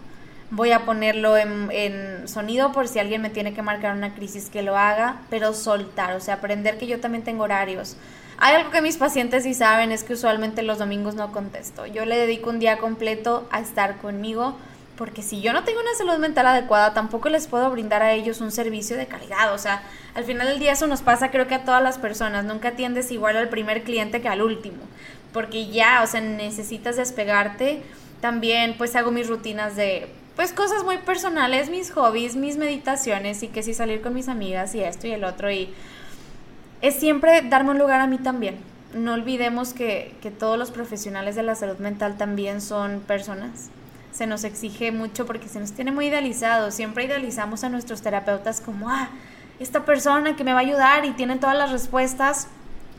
voy 0.50 0.72
a 0.72 0.84
ponerlo 0.84 1.36
en, 1.36 1.70
en, 1.72 2.28
sonido 2.28 2.72
por 2.72 2.86
si 2.86 2.98
alguien 2.98 3.22
me 3.22 3.30
tiene 3.30 3.55
que 3.55 3.62
marcar 3.62 3.96
una 3.96 4.14
crisis 4.14 4.50
que 4.50 4.62
lo 4.62 4.76
haga, 4.76 5.22
pero 5.30 5.55
soltar, 5.55 6.14
o 6.14 6.20
sea, 6.20 6.34
aprender 6.34 6.78
que 6.78 6.86
yo 6.86 7.00
también 7.00 7.24
tengo 7.24 7.44
horarios. 7.44 7.96
Hay 8.45 8.57
algo 8.57 8.72
que 8.72 8.82
mis 8.82 8.97
pacientes 8.97 9.45
sí 9.45 9.55
saben, 9.55 9.93
es 9.93 10.03
que 10.03 10.14
usualmente 10.14 10.64
los 10.64 10.78
domingos 10.78 11.14
no 11.14 11.30
contesto. 11.30 11.86
Yo 11.86 12.05
le 12.05 12.16
dedico 12.16 12.51
un 12.51 12.59
día 12.59 12.78
completo 12.78 13.47
a 13.53 13.61
estar 13.61 13.99
conmigo, 13.99 14.57
porque 14.97 15.22
si 15.22 15.40
yo 15.40 15.53
no 15.53 15.62
tengo 15.62 15.78
una 15.80 15.95
salud 15.95 16.18
mental 16.18 16.49
adecuada, 16.49 16.93
tampoco 16.93 17.28
les 17.28 17.47
puedo 17.47 17.70
brindar 17.70 18.03
a 18.03 18.14
ellos 18.14 18.40
un 18.40 18.51
servicio 18.51 18.97
de 18.97 19.07
calidad. 19.07 19.55
O 19.55 19.59
sea, 19.59 19.84
al 20.16 20.24
final 20.24 20.49
del 20.49 20.59
día 20.59 20.72
eso 20.72 20.88
nos 20.88 21.03
pasa 21.03 21.30
creo 21.30 21.47
que 21.47 21.55
a 21.55 21.64
todas 21.64 21.84
las 21.84 21.99
personas. 21.99 22.45
Nunca 22.45 22.70
atiendes 22.70 23.12
igual 23.12 23.36
al 23.36 23.49
primer 23.49 23.84
cliente 23.84 24.20
que 24.20 24.28
al 24.28 24.43
último, 24.43 24.82
porque 25.32 25.68
ya, 25.68 26.03
o 26.03 26.09
sea, 26.09 26.20
necesitas 26.20 26.97
despegarte. 26.97 27.84
También 28.20 28.74
pues 28.76 28.97
hago 28.97 29.12
mis 29.12 29.28
rutinas 29.28 29.76
de 29.76 30.09
pues 30.34 30.53
cosas 30.53 30.82
muy 30.82 30.99
personales, 30.99 31.70
mis 31.70 31.93
hobbies, 31.93 32.34
mis 32.34 32.57
meditaciones 32.57 33.45
y 33.45 33.47
que 33.47 33.62
si 33.62 33.72
salir 33.72 34.03
con 34.03 34.14
mis 34.14 34.26
amigas 34.26 34.74
y 34.74 34.82
esto 34.82 35.07
y 35.07 35.12
el 35.12 35.22
otro 35.22 35.49
y 35.49 35.72
es 36.82 36.96
siempre 36.96 37.42
darme 37.42 37.70
un 37.70 37.78
lugar 37.78 38.00
a 38.00 38.06
mí 38.06 38.18
también. 38.18 38.58
No 38.92 39.14
olvidemos 39.14 39.72
que, 39.72 40.14
todos 40.38 40.58
los 40.58 40.70
profesionales 40.70 41.36
de 41.36 41.42
la 41.42 41.54
salud 41.54 41.78
mental 41.78 42.18
también 42.18 42.60
son 42.60 43.00
personas. 43.00 43.70
Se 44.12 44.26
nos 44.26 44.44
exige 44.44 44.92
mucho 44.92 45.24
porque 45.24 45.48
se 45.48 45.60
nos 45.60 45.72
tiene 45.72 45.92
muy 45.92 46.06
idealizado. 46.06 46.70
Siempre 46.70 47.04
idealizamos 47.04 47.64
a 47.64 47.70
nuestros 47.70 48.02
terapeutas 48.02 48.60
como, 48.60 48.90
ah, 48.90 49.08
esta 49.60 49.84
persona 49.84 50.36
que 50.36 50.44
me 50.44 50.52
va 50.52 50.58
a 50.58 50.62
ayudar 50.62 51.04
y 51.06 51.12
tiene 51.12 51.36
todas 51.36 51.56
las 51.56 51.70
respuestas, 51.70 52.48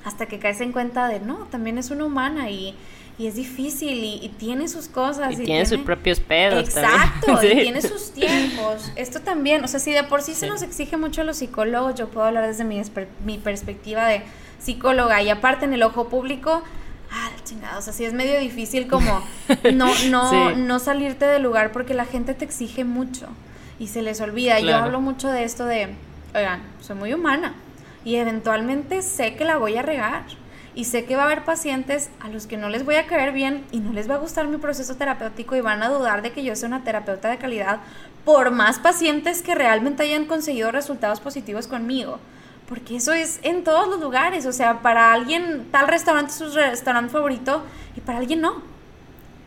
hasta 0.05 0.25
que 0.25 0.39
caes 0.39 0.61
en 0.61 0.71
cuenta 0.71 1.07
de, 1.07 1.19
no, 1.19 1.45
también 1.51 1.77
es 1.77 1.91
una 1.91 2.05
humana 2.05 2.49
y, 2.49 2.75
es 3.20 3.36
difícil 3.36 4.03
y, 4.03 4.30
tiene 4.38 4.68
sus 4.68 4.88
cosas. 4.88 5.34
Y, 5.34 5.43
tiene, 5.43 5.66
sus 5.66 5.80
propios 5.80 6.20
pedos. 6.20 6.64
Exacto, 6.64 7.39
y 7.43 7.61
tiene 7.61 7.82
sus 7.82 8.11
tiempos. 8.11 8.91
Esto 8.95 9.20
también, 9.22 9.64
o 9.64 9.68
sea, 9.68 9.80
si 9.80 9.91
de 9.91 10.03
por 10.03 10.22
sí, 10.22 10.34
se 10.34 10.47
nos 10.47 10.61
exige 10.61 10.97
mucho 10.97 11.22
a 11.22 11.24
los 11.24 11.38
psicólogos, 11.38 11.95
yo 11.95 12.09
puedo 12.09 12.26
hablar 12.28 12.47
desde 12.47 12.64
mi, 12.64 12.82
mi 13.24 13.38
perspectiva 13.38 14.07
de 14.07 14.24
psicóloga 14.59 15.22
y 15.22 15.30
aparte 15.30 15.66
en 15.66 15.74
el 15.74 15.84
ojo 15.84 16.09
público, 16.09 16.64
ah, 17.11 17.30
chingada, 17.43 17.78
o 17.78 17.82
sea, 17.82 17.93
sí 17.93 18.05
es 18.05 18.14
medio 18.14 18.39
difícil 18.39 18.88
como 18.88 19.24
no, 19.74 19.91
no, 20.09 20.55
no 20.55 20.80
salirte 20.80 21.26
del 21.26 21.43
lugar 21.43 21.72
porque 21.72 21.93
la 21.93 22.05
gente 22.05 22.34
te 22.34 22.45
exige 22.45 22.84
mucho 22.84 23.28
y 23.78 23.88
se 23.88 24.01
les 24.01 24.22
olvida. 24.22 24.59
Yo 24.59 24.76
hablo 24.76 25.01
mucho 25.01 25.30
de 25.30 25.43
esto 25.43 25.66
de, 25.66 25.89
oigan, 26.34 26.64
soy 26.80 26.95
muy 26.95 27.14
humana 27.14 27.53
y 28.05 28.16
eventualmente 28.16 29.01
sé 29.01 29.36
que 29.36 29.45
la 29.45 29.57
voy 29.57 29.78
a 29.78 29.82
regar 29.82 30.24
y 30.76 30.86
sé 30.86 31.05
que 31.05 31.15
va 31.15 31.24
a 31.24 31.26
haber 31.26 31.43
pacientes 31.43 32.09
a 32.19 32.30
los 32.30 32.47
que 32.47 32.57
no 32.57 32.69
les 32.69 32.86
voy 32.86 32.95
a 32.95 33.05
caer 33.05 33.32
bien 33.32 33.63
y 33.71 33.80
no 33.80 33.93
les 33.93 34.09
va 34.09 34.15
a 34.15 34.19
gustar 34.19 34.47
mi 34.47 34.57
proceso 34.57 34.95
terapéutico 34.95 35.55
y 35.55 35.61
van 35.61 35.84
a 35.84 35.89
dudar 35.89 36.21
de 36.21 36.32
que 36.32 36.43
yo 36.43 36.55
sea 36.55 36.67
una 36.67 36.84
terapeuta 36.84 37.30
de 37.30 37.38
calidad 37.38 37.80
por 38.26 38.51
más 38.51 38.80
pacientes 38.80 39.41
que 39.41 39.55
realmente 39.55 40.03
hayan 40.03 40.26
conseguido 40.26 40.71
resultados 40.71 41.19
positivos 41.19 41.67
conmigo. 41.67 42.19
Porque 42.67 42.95
eso 42.95 43.13
es 43.13 43.39
en 43.43 43.63
todos 43.63 43.88
los 43.88 43.99
lugares, 43.99 44.45
o 44.45 44.53
sea, 44.53 44.82
para 44.82 45.13
alguien 45.13 45.67
tal 45.71 45.88
restaurante 45.88 46.32
es 46.32 46.38
su 46.38 46.49
restaurante 46.49 47.11
favorito 47.11 47.63
y 47.95 48.01
para 48.01 48.19
alguien 48.19 48.41
no. 48.41 48.72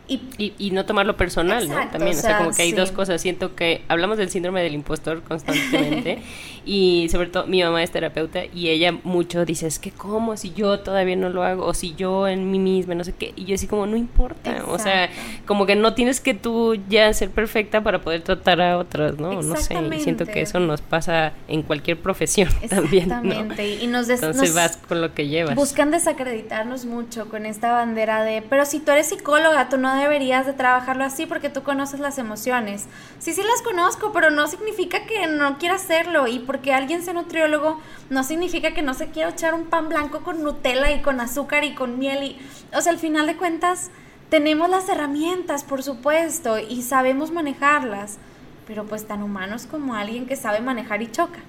Y, 0.08 0.52
y, 0.58 0.70
no 0.70 0.84
tomarlo 0.84 1.16
personal, 1.16 1.68
¿no? 1.68 1.74
También, 1.90 2.16
o 2.16 2.20
sea, 2.20 2.38
como 2.38 2.52
que 2.52 2.62
hay 2.62 2.72
dos 2.72 2.92
cosas. 2.92 3.20
Siento 3.20 3.56
que 3.56 3.82
hablamos 3.88 4.18
del 4.18 4.30
síndrome 4.30 4.62
del 4.62 4.74
impostor 4.74 5.22
constantemente 5.22 6.22
y 6.64 7.08
sobre 7.10 7.28
todo 7.28 7.46
mi 7.46 7.62
mamá 7.62 7.82
es 7.82 7.90
terapeuta 7.90 8.44
y 8.44 8.68
ella 8.68 8.92
mucho 9.02 9.44
dice, 9.44 9.66
es 9.66 9.78
que 9.78 9.90
cómo 9.90 10.36
si 10.36 10.52
yo 10.52 10.80
todavía 10.80 11.16
no 11.16 11.28
lo 11.28 11.42
hago 11.42 11.64
o 11.64 11.74
si 11.74 11.94
yo 11.94 12.28
en 12.28 12.50
mí 12.50 12.58
misma, 12.58 12.94
no 12.94 13.04
sé 13.04 13.14
qué. 13.14 13.32
Y 13.36 13.46
yo 13.46 13.56
así 13.56 13.66
como, 13.66 13.86
no 13.86 13.96
importa. 13.96 14.64
O 14.68 14.78
sea, 14.78 15.10
como 15.44 15.66
que 15.66 15.74
no 15.74 15.94
tienes 15.94 16.20
que 16.20 16.34
tú 16.34 16.76
ya 16.88 17.12
ser 17.12 17.30
perfecta 17.30 17.82
para 17.82 18.00
poder 18.00 18.22
tratar 18.22 18.60
a 18.60 18.78
otras, 18.78 19.18
¿no? 19.18 19.42
No 19.42 19.56
sé. 19.56 19.74
Y 19.96 20.00
siento 20.00 20.26
que 20.26 20.42
eso 20.42 20.60
nos 20.60 20.82
pasa 20.82 21.32
en 21.48 21.62
cualquier 21.62 21.98
profesión 21.98 22.48
también. 22.68 23.04
Exactamente. 23.04 23.76
Y 23.76 23.86
nos 23.86 24.08
Entonces 24.08 24.54
vas 24.54 24.76
con 24.76 25.00
lo 25.00 25.14
que 25.14 25.26
llevas. 25.28 25.54
Buscan 25.54 25.90
desacreditarnos 25.90 26.84
mucho 26.84 27.28
con 27.28 27.46
esta 27.46 27.72
bandera 27.72 28.22
de, 28.22 28.42
pero 28.42 28.64
si 28.64 28.80
tú 28.80 28.92
eres 28.92 29.08
psicóloga, 29.08 29.68
tú 29.68 29.78
no 29.78 29.95
deberías 29.96 30.46
de 30.46 30.52
trabajarlo 30.52 31.04
así 31.04 31.26
porque 31.26 31.50
tú 31.50 31.62
conoces 31.62 32.00
las 32.00 32.18
emociones. 32.18 32.86
Sí, 33.18 33.32
sí 33.32 33.42
las 33.42 33.62
conozco, 33.62 34.12
pero 34.12 34.30
no 34.30 34.46
significa 34.46 35.06
que 35.06 35.26
no 35.26 35.58
quiera 35.58 35.76
hacerlo 35.76 36.26
y 36.26 36.38
porque 36.40 36.72
alguien 36.72 37.02
sea 37.02 37.14
nutriólogo 37.14 37.80
no 38.10 38.24
significa 38.24 38.72
que 38.74 38.82
no 38.82 38.94
se 38.94 39.08
quiera 39.08 39.30
echar 39.30 39.54
un 39.54 39.66
pan 39.66 39.88
blanco 39.88 40.20
con 40.20 40.42
Nutella 40.42 40.90
y 40.92 41.02
con 41.02 41.20
azúcar 41.20 41.64
y 41.64 41.74
con 41.74 41.98
miel 41.98 42.24
y, 42.24 42.38
o 42.76 42.80
sea, 42.80 42.92
al 42.92 42.98
final 42.98 43.26
de 43.26 43.36
cuentas 43.36 43.90
tenemos 44.28 44.68
las 44.68 44.88
herramientas, 44.88 45.64
por 45.64 45.82
supuesto, 45.82 46.58
y 46.58 46.82
sabemos 46.82 47.30
manejarlas, 47.30 48.18
pero 48.66 48.84
pues 48.84 49.06
tan 49.06 49.22
humanos 49.22 49.66
como 49.66 49.94
alguien 49.94 50.26
que 50.26 50.36
sabe 50.36 50.60
manejar 50.60 51.02
y 51.02 51.10
choca. 51.10 51.40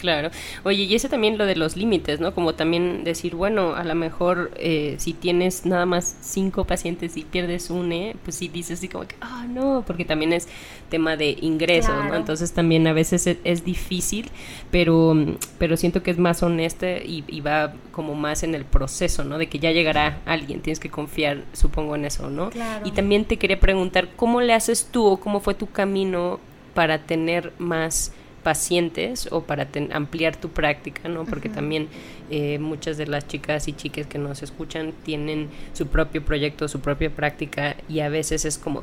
Claro. 0.00 0.30
Oye, 0.64 0.84
y 0.84 0.94
ese 0.94 1.08
también 1.08 1.36
lo 1.36 1.44
de 1.44 1.56
los 1.56 1.76
límites, 1.76 2.20
¿no? 2.20 2.34
Como 2.34 2.54
también 2.54 3.04
decir, 3.04 3.34
bueno, 3.34 3.74
a 3.74 3.84
lo 3.84 3.94
mejor 3.94 4.50
eh, 4.56 4.94
si 4.98 5.12
tienes 5.12 5.66
nada 5.66 5.84
más 5.84 6.16
cinco 6.22 6.64
pacientes 6.64 7.18
y 7.18 7.24
pierdes 7.24 7.68
une, 7.68 8.16
pues 8.24 8.36
sí 8.36 8.48
dices 8.48 8.78
así 8.78 8.88
como 8.88 9.06
que, 9.06 9.16
ah, 9.20 9.46
no, 9.48 9.84
porque 9.86 10.06
también 10.06 10.32
es 10.32 10.48
tema 10.88 11.16
de 11.16 11.36
ingresos, 11.40 11.94
¿no? 12.08 12.14
Entonces 12.14 12.52
también 12.52 12.86
a 12.86 12.94
veces 12.94 13.26
es, 13.26 13.64
difícil, 13.64 14.30
pero, 14.70 15.14
pero 15.58 15.76
siento 15.76 16.02
que 16.02 16.10
es 16.10 16.18
más 16.18 16.42
honesta 16.42 16.96
y, 16.98 17.24
y, 17.28 17.42
va 17.42 17.74
como 17.92 18.14
más 18.14 18.42
en 18.42 18.54
el 18.54 18.64
proceso, 18.64 19.22
¿no? 19.22 19.36
De 19.36 19.48
que 19.48 19.58
ya 19.58 19.70
llegará 19.70 20.20
alguien, 20.24 20.62
tienes 20.62 20.80
que 20.80 20.88
confiar, 20.88 21.44
supongo, 21.52 21.94
en 21.94 22.06
eso, 22.06 22.30
¿no? 22.30 22.48
Claro. 22.48 22.86
Y 22.86 22.92
también 22.92 23.26
te 23.26 23.36
quería 23.36 23.60
preguntar, 23.60 24.08
¿cómo 24.16 24.40
le 24.40 24.54
haces 24.54 24.88
tú 24.90 25.04
o 25.04 25.20
cómo 25.20 25.40
fue 25.40 25.52
tu 25.54 25.66
camino 25.66 26.40
para 26.74 26.98
tener 26.98 27.52
más 27.58 28.12
pacientes 28.42 29.28
o 29.30 29.42
para 29.42 29.68
ampliar 29.92 30.36
tu 30.36 30.48
práctica, 30.48 31.08
¿no? 31.08 31.24
Porque 31.24 31.48
también 31.48 31.88
eh, 32.30 32.58
muchas 32.58 32.96
de 32.96 33.06
las 33.06 33.26
chicas 33.26 33.68
y 33.68 33.72
chicas 33.72 34.06
que 34.06 34.18
nos 34.18 34.42
escuchan 34.42 34.92
tienen 35.04 35.48
su 35.72 35.86
propio 35.88 36.24
proyecto, 36.24 36.68
su 36.68 36.80
propia 36.80 37.10
práctica 37.10 37.76
y 37.88 38.00
a 38.00 38.08
veces 38.08 38.44
es 38.44 38.56
como, 38.58 38.82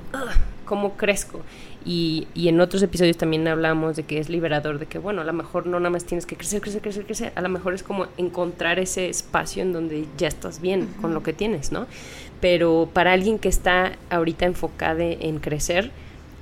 ¿cómo 0.66 0.96
crezco? 0.98 1.42
Y, 1.86 2.28
y, 2.34 2.50
en 2.50 2.60
otros 2.60 2.84
episodios 2.84 3.16
también 3.16 3.48
hablamos 3.48 3.96
de 3.96 4.04
que 4.04 4.20
es 4.20 4.28
liberador, 4.28 4.78
de 4.78 4.88
que, 4.88 5.00
bueno, 5.00 5.22
a 5.22 5.24
lo 5.24 5.32
mejor 5.32 5.68
no 5.68 5.80
nada 5.80 5.90
más 5.90 6.04
tienes 6.04 6.26
que 6.26 6.36
crecer, 6.36 6.60
crecer, 6.60 6.82
crecer, 6.82 7.06
crecer, 7.06 7.32
a 7.36 7.42
lo 7.42 7.48
mejor 7.48 7.74
es 7.74 7.82
como 7.82 8.08
encontrar 8.18 8.78
ese 8.78 9.08
espacio 9.08 9.62
en 9.62 9.72
donde 9.72 10.06
ya 10.18 10.28
estás 10.28 10.60
bien 10.60 10.88
con 11.00 11.14
lo 11.14 11.24
que 11.24 11.32
tienes, 11.32 11.72
¿no? 11.72 11.88
Pero 12.42 12.90
para 12.92 13.14
alguien 13.14 13.40
que 13.40 13.48
está 13.48 13.94
ahorita 14.10 14.46
enfocada 14.46 15.06
en 15.06 15.40
crecer, 15.40 15.92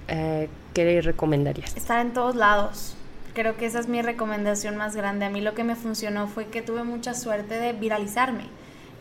eh, 0.07 0.49
¿qué 0.73 1.01
recomendarías? 1.01 1.77
Estar 1.77 2.03
en 2.03 2.13
todos 2.13 2.35
lados 2.35 2.95
Creo 3.35 3.57
que 3.57 3.65
esa 3.65 3.79
es 3.79 3.89
mi 3.89 4.01
recomendación 4.01 4.77
más 4.77 4.95
grande. 4.95 5.25
A 5.25 5.29
mí 5.29 5.41
lo 5.41 5.53
que 5.53 5.65
me 5.65 5.75
funcionó 5.75 6.29
fue 6.29 6.45
que 6.45 6.61
tuve 6.61 6.85
mucha 6.85 7.13
suerte 7.13 7.59
de 7.59 7.73
viralizarme. 7.73 8.45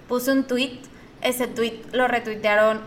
Puse 0.09 0.33
un 0.33 0.43
tweet, 0.43 0.81
ese 1.23 1.47
tweet 1.47 1.83
lo 1.93 2.09
retuitearon 2.09 2.81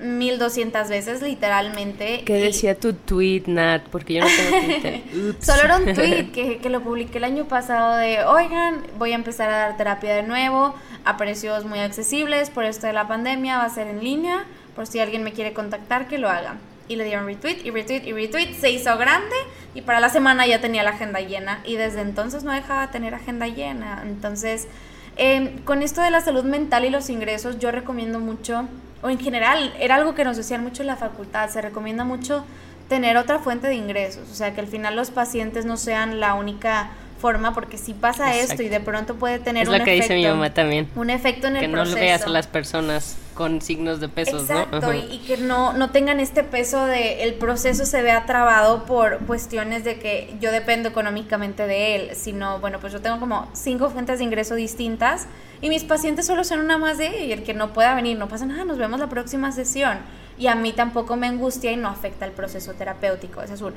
1200 0.00 0.88
veces 0.88 1.20
literalmente. 1.20 2.22
¿Qué 2.24 2.36
decía 2.36 2.80
tu 2.80 2.94
tweet, 2.94 3.42
Nat? 3.48 3.82
Porque 3.90 4.14
yo 4.14 4.22
no 4.22 4.28
tengo 4.28 4.64
Twitter. 4.64 5.02
Solo 5.40 5.62
era 5.62 5.76
un 5.76 5.92
tweet 5.92 6.32
que, 6.32 6.56
que, 6.56 6.70
lo 6.70 6.80
publiqué 6.82 7.18
el 7.18 7.24
año 7.24 7.44
pasado 7.44 7.96
de, 7.96 8.24
oigan, 8.24 8.82
voy 8.98 9.12
a 9.12 9.16
empezar 9.16 9.50
a 9.50 9.58
dar 9.58 9.76
terapia 9.76 10.14
de 10.14 10.22
nuevo 10.22 10.74
a 11.04 11.18
precios 11.18 11.66
muy 11.66 11.80
accesibles 11.80 12.48
por 12.48 12.64
esto 12.64 12.86
de 12.86 12.94
la 12.94 13.06
pandemia, 13.06 13.58
va 13.58 13.64
a 13.64 13.70
ser 13.70 13.88
en 13.88 14.02
línea, 14.02 14.46
por 14.74 14.86
si 14.86 15.00
alguien 15.00 15.22
me 15.22 15.34
quiere 15.34 15.52
contactar, 15.52 16.08
que 16.08 16.16
lo 16.16 16.30
haga 16.30 16.56
y 16.88 16.96
le 16.96 17.04
dieron 17.04 17.26
retweet 17.26 17.58
y 17.64 17.70
retweet 17.70 18.02
y 18.04 18.12
retweet, 18.12 18.54
se 18.54 18.70
hizo 18.70 18.96
grande 18.98 19.34
y 19.74 19.82
para 19.82 20.00
la 20.00 20.08
semana 20.08 20.46
ya 20.46 20.60
tenía 20.60 20.82
la 20.82 20.90
agenda 20.90 21.20
llena 21.20 21.60
y 21.64 21.76
desde 21.76 22.00
entonces 22.00 22.44
no 22.44 22.52
dejaba 22.52 22.86
de 22.86 22.92
tener 22.92 23.14
agenda 23.14 23.46
llena. 23.46 24.02
Entonces, 24.04 24.68
em, 25.16 25.58
con 25.58 25.82
esto 25.82 26.02
de 26.02 26.10
la 26.10 26.20
salud 26.20 26.44
mental 26.44 26.84
y 26.84 26.90
los 26.90 27.10
ingresos, 27.10 27.58
yo 27.58 27.70
recomiendo 27.70 28.20
mucho, 28.20 28.68
o 29.02 29.10
en 29.10 29.18
general, 29.18 29.74
era 29.78 29.96
algo 29.96 30.14
que 30.14 30.24
nos 30.24 30.36
decían 30.36 30.62
mucho 30.62 30.82
en 30.82 30.88
la 30.88 30.96
facultad, 30.96 31.48
se 31.50 31.60
recomienda 31.60 32.04
mucho 32.04 32.44
tener 32.88 33.16
otra 33.16 33.38
fuente 33.38 33.66
de 33.66 33.74
ingresos, 33.74 34.30
o 34.30 34.34
sea, 34.34 34.54
que 34.54 34.60
al 34.60 34.66
final 34.66 34.94
los 34.94 35.10
pacientes 35.10 35.64
no 35.64 35.76
sean 35.76 36.20
la 36.20 36.34
única 36.34 36.90
forma 37.24 37.54
porque 37.54 37.78
si 37.78 37.94
pasa 37.94 38.36
esto 38.36 38.62
y 38.62 38.68
de 38.68 38.80
pronto 38.80 39.14
puede 39.14 39.38
tener 39.38 39.62
es 39.62 39.68
un 39.70 39.78
lo 39.78 39.82
que 39.82 39.92
dice 39.92 40.14
mi 40.14 40.26
mamá 40.26 40.52
también 40.52 40.90
un 40.94 41.08
efecto 41.08 41.46
en 41.46 41.56
el 41.56 41.70
proceso 41.70 41.94
que 41.94 42.00
no 42.02 42.06
veas 42.06 42.26
a 42.26 42.28
las 42.28 42.46
personas 42.46 43.16
con 43.32 43.62
signos 43.62 43.98
de 43.98 44.10
pesos 44.10 44.42
exacto 44.42 44.92
y, 44.92 45.20
que 45.20 45.38
no 45.38 45.72
no 45.72 45.88
tengan 45.88 46.20
este 46.20 46.44
peso 46.44 46.84
de 46.84 47.22
el 47.22 47.32
proceso 47.32 47.86
se 47.86 48.02
vea 48.02 48.26
trabado 48.26 48.84
por 48.84 49.20
cuestiones 49.20 49.84
de 49.84 49.98
que 49.98 50.34
yo 50.38 50.52
dependo 50.52 50.90
económicamente 50.90 51.66
de 51.66 51.96
él 51.96 52.10
sino 52.14 52.60
bueno 52.60 52.78
pues 52.78 52.92
yo 52.92 53.00
tengo 53.00 53.18
como 53.18 53.48
cinco 53.54 53.88
fuentes 53.88 54.18
de 54.18 54.24
ingreso 54.24 54.54
distintas 54.54 55.26
y 55.62 55.70
mis 55.70 55.82
pacientes 55.82 56.26
solo 56.26 56.44
son 56.44 56.60
una 56.60 56.76
más 56.76 56.98
de 56.98 57.24
y 57.24 57.32
el 57.32 57.42
que 57.42 57.54
no 57.54 57.72
pueda 57.72 57.94
venir 57.94 58.18
no 58.18 58.28
pasa 58.28 58.44
nada 58.44 58.66
nos 58.66 58.76
vemos 58.76 59.00
la 59.00 59.08
próxima 59.08 59.50
sesión. 59.50 59.96
Y 60.36 60.48
a 60.48 60.56
mí 60.56 60.72
tampoco 60.72 61.14
me 61.14 61.28
angustia 61.28 61.70
y 61.70 61.76
no 61.76 61.88
afecta 61.88 62.26
el 62.26 62.32
proceso 62.32 62.72
terapéutico 62.74 63.40
esa 63.40 63.54
es 63.54 63.62
una 63.62 63.76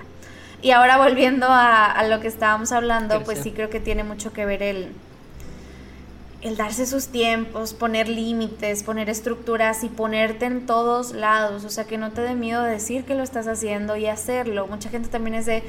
y 0.62 0.72
ahora 0.72 0.98
volviendo 0.98 1.48
a, 1.50 2.04
lo 2.10 2.20
que 2.20 2.28
estábamos 2.28 2.72
hablando, 2.72 3.24
pues 3.24 3.40
sí 3.40 3.52
creo 3.52 3.70
que 3.70 3.80
tiene 3.80 4.04
mucho 4.04 4.34
que 4.34 4.46
ver 4.46 4.64
el, 4.64 4.92
el 6.42 6.58
darse 6.58 6.86
sus 6.86 7.08
tiempos, 7.08 7.74
poner 7.74 8.10
límites, 8.10 8.84
poner 8.84 9.10
estructuras 9.10 9.84
y 9.84 9.90
ponerte 9.90 10.46
en 10.46 10.66
todos 10.66 11.14
lados. 11.14 11.64
O 11.64 11.70
sea, 11.70 11.86
que 11.86 11.98
no 11.98 12.12
te 12.12 12.22
dé 12.22 12.34
miedo 12.34 12.64
decir 12.64 13.04
que 13.06 13.14
lo 13.14 13.24
estás 13.24 13.48
haciendo 13.48 13.98
y 13.98 14.08
hacerlo. 14.08 14.66
Mucha 14.68 14.90
gente 14.90 15.10
también 15.10 15.36
es 15.36 15.46
de, 15.46 15.64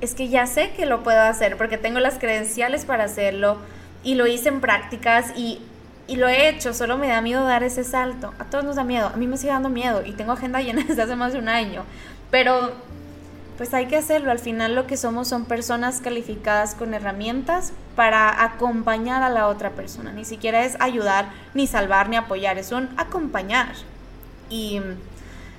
es 0.00 0.14
que 0.14 0.28
ya 0.28 0.46
sé 0.46 0.72
que 0.72 0.86
lo 0.86 1.04
puedo 1.04 1.20
hacer 1.20 1.56
porque 1.56 1.78
tengo 1.78 2.00
las 2.00 2.18
credenciales 2.18 2.84
para 2.84 3.04
hacerlo 3.04 3.58
y 4.02 4.16
lo 4.16 4.26
hice 4.26 4.48
en 4.48 4.60
prácticas 4.60 5.32
y, 5.36 5.60
y 6.08 6.16
lo 6.16 6.28
he 6.28 6.48
hecho, 6.48 6.74
solo 6.74 6.98
me 6.98 7.06
da 7.06 7.20
miedo 7.20 7.44
dar 7.44 7.62
ese 7.62 7.84
salto. 7.84 8.34
A 8.40 8.44
todos 8.46 8.64
nos 8.64 8.74
da 8.74 8.82
miedo, 8.82 9.06
a 9.06 9.16
mí 9.16 9.28
me 9.28 9.36
sigue 9.36 9.52
dando 9.52 9.68
miedo 9.68 10.02
y 10.04 10.12
tengo 10.12 10.32
agenda 10.32 10.60
llena 10.62 10.82
desde 10.82 11.02
hace 11.02 11.14
más 11.14 11.32
de 11.32 11.38
un 11.38 11.48
año. 11.48 11.84
Pero 12.30 12.72
pues 13.56 13.74
hay 13.74 13.86
que 13.86 13.96
hacerlo. 13.96 14.30
Al 14.30 14.38
final 14.38 14.74
lo 14.74 14.86
que 14.86 14.96
somos 14.96 15.28
son 15.28 15.44
personas 15.44 16.00
calificadas 16.00 16.74
con 16.74 16.94
herramientas 16.94 17.72
para 17.96 18.44
acompañar 18.44 19.22
a 19.22 19.30
la 19.30 19.48
otra 19.48 19.70
persona. 19.70 20.12
Ni 20.12 20.24
siquiera 20.24 20.64
es 20.64 20.76
ayudar, 20.80 21.30
ni 21.54 21.66
salvar, 21.66 22.08
ni 22.08 22.16
apoyar, 22.16 22.58
es 22.58 22.72
un 22.72 22.88
acompañar. 22.96 23.74
Y 24.48 24.80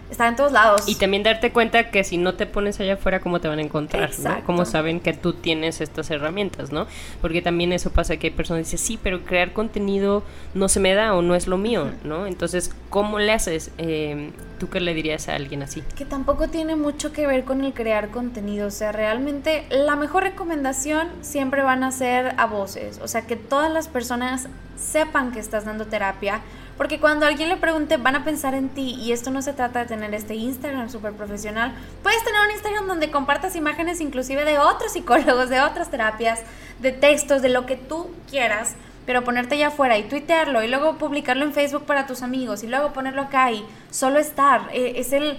está 0.09 0.27
en 0.27 0.35
todos 0.35 0.51
lados. 0.51 0.83
Y 0.87 0.95
también 0.95 1.23
darte 1.23 1.51
cuenta 1.51 1.89
que 1.89 2.03
si 2.03 2.17
no 2.17 2.35
te 2.35 2.45
pones 2.45 2.79
allá 2.79 2.93
afuera, 2.93 3.19
¿cómo 3.19 3.41
te 3.41 3.47
van 3.47 3.59
a 3.59 3.61
encontrar? 3.61 4.11
¿no? 4.19 4.43
¿Cómo 4.45 4.65
saben 4.65 4.99
que 4.99 5.13
tú 5.13 5.33
tienes 5.33 5.81
estas 5.81 6.11
herramientas, 6.11 6.71
no? 6.71 6.87
Porque 7.21 7.41
también 7.41 7.73
eso 7.73 7.91
pasa 7.91 8.17
que 8.17 8.27
hay 8.27 8.33
personas 8.33 8.59
que 8.61 8.71
dicen, 8.71 8.79
sí, 8.79 8.99
pero 9.01 9.23
crear 9.25 9.53
contenido 9.53 10.23
no 10.53 10.69
se 10.69 10.79
me 10.79 10.93
da 10.93 11.13
o 11.15 11.21
no 11.21 11.35
es 11.35 11.47
lo 11.47 11.57
mío, 11.57 11.91
¿no? 12.03 12.27
Entonces, 12.27 12.73
¿cómo 12.89 13.19
le 13.19 13.31
haces? 13.31 13.71
Eh, 13.77 14.31
¿Tú 14.59 14.69
qué 14.69 14.79
le 14.79 14.93
dirías 14.93 15.27
a 15.27 15.35
alguien 15.35 15.63
así? 15.63 15.83
Que 15.95 16.05
tampoco 16.05 16.47
tiene 16.47 16.75
mucho 16.75 17.11
que 17.11 17.27
ver 17.27 17.43
con 17.43 17.63
el 17.63 17.73
crear 17.73 18.09
contenido. 18.09 18.67
O 18.67 18.71
sea, 18.71 18.91
realmente 18.91 19.65
la 19.69 19.95
mejor 19.95 20.23
recomendación 20.23 21.09
siempre 21.21 21.63
van 21.63 21.83
a 21.83 21.91
ser 21.91 22.33
a 22.37 22.45
voces. 22.45 22.99
O 23.03 23.07
sea, 23.07 23.23
que 23.23 23.35
todas 23.35 23.71
las 23.71 23.87
personas 23.87 24.47
sepan 24.77 25.31
que 25.31 25.39
estás 25.39 25.65
dando 25.65 25.85
terapia 25.85 26.41
porque 26.77 26.99
cuando 26.99 27.25
alguien 27.25 27.49
le 27.49 27.57
pregunte, 27.57 27.97
van 27.97 28.15
a 28.15 28.23
pensar 28.23 28.55
en 28.55 28.69
ti 28.69 28.95
y 28.95 29.11
esto 29.11 29.29
no 29.29 29.41
se 29.41 29.53
trata 29.53 29.79
de 29.79 29.85
tener 29.85 30.13
este 30.13 30.35
Instagram 30.35 30.89
súper 30.89 31.13
profesional. 31.13 31.71
Puedes 32.01 32.23
tener 32.23 32.41
un 32.41 32.51
Instagram 32.51 32.87
donde 32.87 33.11
compartas 33.11 33.55
imágenes 33.55 34.01
inclusive 34.01 34.43
de 34.43 34.57
otros 34.57 34.93
psicólogos, 34.93 35.49
de 35.49 35.61
otras 35.61 35.91
terapias, 35.91 36.41
de 36.79 36.91
textos, 36.91 37.41
de 37.41 37.49
lo 37.49 37.65
que 37.65 37.75
tú 37.75 38.09
quieras, 38.29 38.75
pero 39.05 39.23
ponerte 39.23 39.57
ya 39.57 39.67
afuera 39.67 39.97
y 39.97 40.03
tuitearlo 40.03 40.63
y 40.63 40.67
luego 40.67 40.97
publicarlo 40.97 41.45
en 41.45 41.53
Facebook 41.53 41.85
para 41.85 42.07
tus 42.07 42.23
amigos 42.23 42.63
y 42.63 42.67
luego 42.67 42.93
ponerlo 42.93 43.21
acá 43.21 43.51
y 43.51 43.63
solo 43.91 44.17
estar. 44.19 44.69
E, 44.73 44.99
es 44.99 45.13
el 45.13 45.37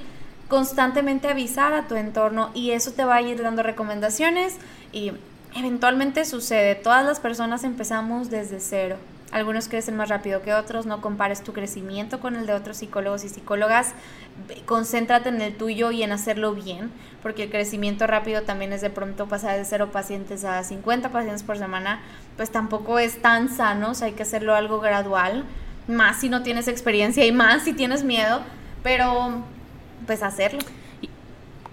constantemente 0.48 1.28
avisar 1.28 1.72
a 1.72 1.88
tu 1.88 1.96
entorno 1.96 2.50
y 2.54 2.70
eso 2.70 2.92
te 2.92 3.04
va 3.04 3.16
a 3.16 3.22
ir 3.22 3.42
dando 3.42 3.62
recomendaciones 3.62 4.56
y 4.92 5.12
eventualmente 5.56 6.24
sucede. 6.24 6.76
Todas 6.76 7.04
las 7.04 7.18
personas 7.18 7.64
empezamos 7.64 8.30
desde 8.30 8.60
cero. 8.60 8.96
Algunos 9.34 9.66
crecen 9.66 9.96
más 9.96 10.10
rápido 10.10 10.42
que 10.42 10.54
otros, 10.54 10.86
no 10.86 11.00
compares 11.00 11.42
tu 11.42 11.52
crecimiento 11.52 12.20
con 12.20 12.36
el 12.36 12.46
de 12.46 12.52
otros 12.52 12.76
psicólogos 12.76 13.24
y 13.24 13.28
psicólogas, 13.28 13.92
concéntrate 14.64 15.28
en 15.28 15.40
el 15.40 15.56
tuyo 15.56 15.90
y 15.90 16.04
en 16.04 16.12
hacerlo 16.12 16.54
bien, 16.54 16.92
porque 17.20 17.42
el 17.42 17.50
crecimiento 17.50 18.06
rápido 18.06 18.42
también 18.42 18.72
es 18.72 18.80
de 18.80 18.90
pronto 18.90 19.26
pasar 19.26 19.58
de 19.58 19.64
cero 19.64 19.90
pacientes 19.90 20.44
a 20.44 20.62
50 20.62 21.08
pacientes 21.08 21.42
por 21.42 21.58
semana, 21.58 22.00
pues 22.36 22.50
tampoco 22.50 23.00
es 23.00 23.20
tan 23.22 23.48
sano, 23.48 23.90
hay 24.02 24.12
que 24.12 24.22
hacerlo 24.22 24.54
algo 24.54 24.78
gradual, 24.78 25.44
más 25.88 26.20
si 26.20 26.28
no 26.28 26.44
tienes 26.44 26.68
experiencia 26.68 27.26
y 27.26 27.32
más 27.32 27.64
si 27.64 27.72
tienes 27.72 28.04
miedo, 28.04 28.40
pero 28.84 29.42
pues 30.06 30.22
hacerlo. 30.22 30.60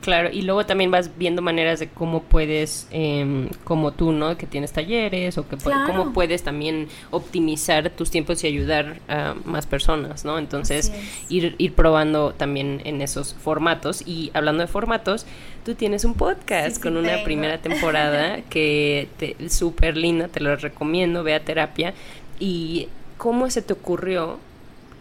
Claro, 0.02 0.30
y 0.34 0.42
luego 0.42 0.66
también 0.66 0.90
vas 0.90 1.16
viendo 1.16 1.44
maneras 1.44 1.80
de 1.80 1.88
cómo 1.88 2.24
puedes, 2.24 2.88
eh, 2.90 3.48
como 3.64 3.92
tú, 3.92 4.12
¿no? 4.12 4.36
Que 4.36 4.48
tienes 4.48 4.74
talleres 4.74 5.38
o 5.38 5.48
que 5.48 5.58
cómo 5.58 6.12
puedes 6.12 6.42
también 6.42 6.88
optimizar 7.12 7.92
tus 7.92 8.10
tiempos 8.10 8.44
y 8.44 8.48
ayudar 8.48 9.00
a 9.08 9.36
más 9.46 9.68
personas, 9.68 10.26
¿no? 10.26 10.40
Entonces, 10.40 10.92
ir, 11.30 11.54
ir 11.60 11.74
probando 11.74 12.34
también 12.34 12.82
en 12.84 13.00
esos 13.04 13.36
formatos. 13.36 14.02
Y 14.08 14.32
hablando 14.34 14.62
de 14.62 14.68
formatos, 14.68 15.28
tú 15.64 15.76
tienes 15.76 16.04
un 16.04 16.16
podcast 16.16 16.82
con 16.82 16.98
una 16.98 17.24
primera 17.24 17.58
temporada 17.62 18.42
que 18.50 19.08
es 19.20 19.54
súper 19.54 19.98
linda, 19.98 20.30
te 20.30 20.40
lo 20.40 20.56
recomiendo, 20.56 21.24
ve 21.24 21.36
a 21.36 21.46
terapia. 21.46 21.94
¿Y 22.40 22.88
cómo 23.18 23.52
se 23.52 23.62
te 23.62 23.74
ocurrió 23.74 24.40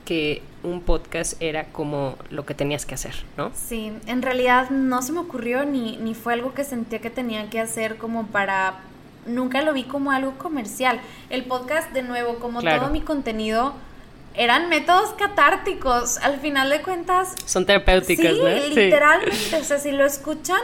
que 0.04 0.42
un 0.62 0.80
podcast 0.82 1.40
era 1.40 1.64
como 1.66 2.16
lo 2.30 2.44
que 2.44 2.54
tenías 2.54 2.86
que 2.86 2.94
hacer, 2.94 3.14
¿no? 3.36 3.50
Sí, 3.54 3.92
en 4.06 4.22
realidad 4.22 4.70
no 4.70 5.02
se 5.02 5.12
me 5.12 5.20
ocurrió 5.20 5.64
ni, 5.64 5.96
ni 5.96 6.14
fue 6.14 6.34
algo 6.34 6.54
que 6.54 6.64
sentía 6.64 7.00
que 7.00 7.10
tenía 7.10 7.48
que 7.50 7.60
hacer 7.60 7.96
como 7.96 8.26
para... 8.26 8.80
Nunca 9.26 9.62
lo 9.62 9.72
vi 9.72 9.84
como 9.84 10.12
algo 10.12 10.32
comercial. 10.38 11.00
El 11.28 11.44
podcast, 11.44 11.92
de 11.92 12.02
nuevo, 12.02 12.38
como 12.38 12.62
todo 12.62 12.88
mi 12.90 13.00
contenido, 13.00 13.74
eran 14.34 14.68
métodos 14.68 15.10
catárticos. 15.18 16.18
Al 16.18 16.40
final 16.40 16.70
de 16.70 16.82
cuentas... 16.82 17.34
Son 17.44 17.66
terapéuticas, 17.66 18.32
sí, 18.34 18.74
literalmente. 18.74 19.56
O 19.60 19.64
sea, 19.64 19.78
si 19.78 19.92
lo 19.92 20.04
escuchan... 20.04 20.60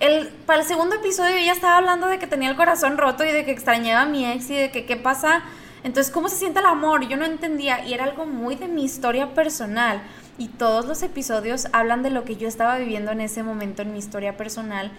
El, 0.00 0.28
para 0.46 0.62
el 0.62 0.66
segundo 0.66 0.96
episodio 0.96 1.36
ella 1.36 1.52
estaba 1.52 1.76
hablando 1.76 2.06
de 2.06 2.18
que 2.18 2.26
tenía 2.26 2.48
el 2.48 2.56
corazón 2.56 2.96
roto 2.96 3.22
y 3.22 3.32
de 3.32 3.44
que 3.44 3.50
extrañaba 3.50 4.00
a 4.00 4.06
mi 4.06 4.24
ex 4.24 4.48
y 4.48 4.56
de 4.56 4.70
que 4.70 4.86
qué 4.86 4.96
pasa 4.96 5.42
entonces, 5.82 6.12
¿cómo 6.12 6.28
se 6.28 6.36
siente 6.36 6.60
el 6.60 6.66
amor? 6.66 7.08
Yo 7.08 7.16
no 7.16 7.24
entendía 7.24 7.86
y 7.86 7.94
era 7.94 8.04
algo 8.04 8.26
muy 8.26 8.56
de 8.56 8.68
mi 8.68 8.84
historia 8.84 9.34
personal. 9.34 10.02
Y 10.36 10.48
todos 10.48 10.86
los 10.86 11.02
episodios 11.02 11.68
hablan 11.72 12.02
de 12.02 12.10
lo 12.10 12.24
que 12.24 12.36
yo 12.36 12.48
estaba 12.48 12.78
viviendo 12.78 13.12
en 13.12 13.20
ese 13.20 13.42
momento 13.42 13.82
en 13.82 13.92
mi 13.92 13.98
historia 13.98 14.36
personal. 14.36 14.90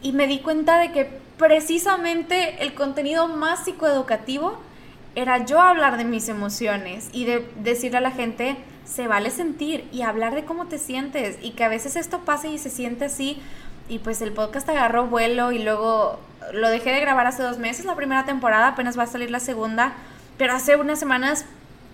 Y 0.00 0.12
me 0.12 0.26
di 0.26 0.38
cuenta 0.38 0.78
de 0.78 0.92
que 0.92 1.10
precisamente 1.38 2.62
el 2.62 2.74
contenido 2.74 3.26
más 3.26 3.64
psicoeducativo 3.64 4.58
era 5.16 5.44
yo 5.44 5.60
hablar 5.60 5.96
de 5.96 6.04
mis 6.04 6.28
emociones 6.28 7.08
y 7.12 7.24
de 7.24 7.48
decirle 7.56 7.98
a 7.98 8.02
la 8.02 8.12
gente, 8.12 8.56
se 8.84 9.08
vale 9.08 9.30
sentir 9.30 9.88
y 9.92 10.02
hablar 10.02 10.34
de 10.34 10.44
cómo 10.44 10.66
te 10.66 10.78
sientes 10.78 11.36
y 11.42 11.50
que 11.52 11.64
a 11.64 11.68
veces 11.68 11.96
esto 11.96 12.20
pasa 12.20 12.46
y 12.46 12.58
se 12.58 12.70
siente 12.70 13.06
así. 13.06 13.40
Y 13.88 13.98
pues 13.98 14.22
el 14.22 14.32
podcast 14.32 14.68
agarró 14.68 15.06
vuelo 15.06 15.50
y 15.50 15.58
luego 15.58 16.20
lo 16.52 16.68
dejé 16.70 16.92
de 16.92 17.00
grabar 17.00 17.26
hace 17.26 17.42
dos 17.42 17.58
meses, 17.58 17.84
la 17.84 17.96
primera 17.96 18.24
temporada, 18.24 18.68
apenas 18.68 18.98
va 18.98 19.02
a 19.02 19.06
salir 19.06 19.30
la 19.30 19.40
segunda 19.40 19.94
pero 20.38 20.54
hace 20.54 20.76
unas 20.76 20.98
semanas 20.98 21.44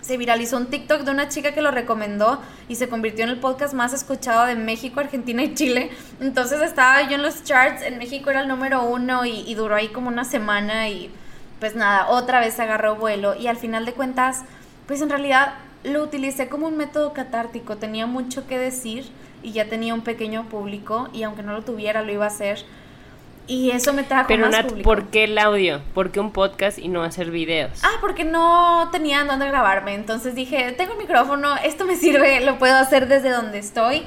se 0.05 0.19
viralizó 0.19 0.59
un 0.59 0.67
TikTok 0.67 1.01
de 1.01 1.11
una 1.11 1.31
chica 1.31 1.53
que 1.53 1.63
lo 1.63 1.71
recomendó 1.71 2.39
y 2.69 2.75
se 2.75 2.91
convirtió 2.91 3.25
en 3.25 3.31
el 3.31 3.41
podcast 3.41 3.73
más 3.73 3.95
escuchado 3.95 4.45
de 4.45 4.55
México, 4.55 5.01
Argentina 5.01 5.43
y 5.43 5.55
Chile. 5.55 5.91
Entonces 6.21 6.61
estaba 6.61 7.09
yo 7.09 7.15
en 7.15 7.23
los 7.23 7.43
charts, 7.43 7.81
en 7.81 7.97
México 7.97 8.29
era 8.29 8.43
el 8.43 8.49
número 8.49 8.85
uno 8.85 9.25
y, 9.25 9.55
duró 9.55 9.75
ahí 9.75 9.89
como 9.89 10.09
una 10.09 10.27
semana 10.27 10.91
y 10.91 11.11
pues 11.59 11.75
nada, 11.75 12.09
otra 12.11 12.41
vez 12.41 12.61
agarró 12.61 12.97
vuelo. 12.97 13.35
Y 13.35 13.47
al 13.47 13.57
final 13.57 13.87
de 13.87 13.95
cuentas, 13.95 14.43
pues 14.87 15.01
en 15.01 15.09
realidad 15.09 15.55
lo 15.85 16.03
utilicé 16.03 16.49
como 16.49 16.67
un 16.67 16.77
método 16.77 17.15
catártico, 17.15 17.79
tenía 17.79 18.07
mucho 18.07 18.47
que 18.47 18.59
decir 18.59 19.07
y 19.43 19.53
ya 19.53 19.71
tenía 19.71 19.95
un 19.95 20.03
pequeño 20.03 20.51
público 20.51 21.09
y 21.15 21.23
aunque 21.23 21.43
no 21.43 21.53
lo 21.53 21.63
tuviera 21.63 22.03
lo 22.03 22.13
iba 22.13 22.25
a 22.25 22.29
hacer 22.29 22.65
y 23.47 23.71
eso 23.71 23.93
me 23.93 24.05
trajo 24.05 24.29
Pero 24.29 24.49
más 24.49 24.65
Nat, 24.65 24.83
¿por 24.83 25.09
qué 25.09 25.25
el 25.25 25.39
audio? 25.39 25.83
¿Por 25.93 26.11
qué 26.11 26.21
un 26.21 26.33
podcast 26.33 26.79
y 26.79 26.89
no 26.89 27.03
hacer 27.03 27.31
videos? 27.31 27.81
Ah, 27.83 27.99
porque 28.01 28.25
no 28.25 28.89
tenía 28.91 29.25
dónde 29.25 29.47
grabarme. 29.47 29.95
Entonces 29.95 30.35
dije, 30.35 30.73
tengo 30.73 30.95
micrófono, 30.95 31.55
esto 31.57 31.85
me 31.85 31.97
sirve, 31.97 32.41
lo 32.41 32.59
puedo 32.59 32.75
hacer 32.75 33.07
desde 33.07 33.31
donde 33.31 33.59
estoy. 33.59 34.03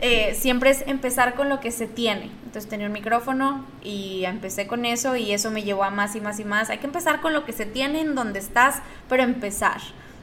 Eh, 0.00 0.34
siempre 0.34 0.70
es 0.70 0.82
empezar 0.86 1.34
con 1.34 1.48
lo 1.48 1.60
que 1.60 1.70
se 1.70 1.86
tiene. 1.86 2.30
Entonces 2.44 2.68
tenía 2.68 2.86
un 2.86 2.92
micrófono 2.92 3.64
y 3.82 4.24
empecé 4.24 4.66
con 4.66 4.84
eso 4.84 5.14
y 5.14 5.32
eso 5.32 5.50
me 5.50 5.62
llevó 5.62 5.84
a 5.84 5.90
más 5.90 6.16
y 6.16 6.20
más 6.20 6.40
y 6.40 6.44
más. 6.44 6.70
Hay 6.70 6.78
que 6.78 6.86
empezar 6.86 7.20
con 7.20 7.32
lo 7.32 7.44
que 7.44 7.52
se 7.52 7.66
tiene 7.66 8.00
en 8.00 8.14
donde 8.14 8.40
estás, 8.40 8.82
pero 9.08 9.22
empezar. 9.22 9.80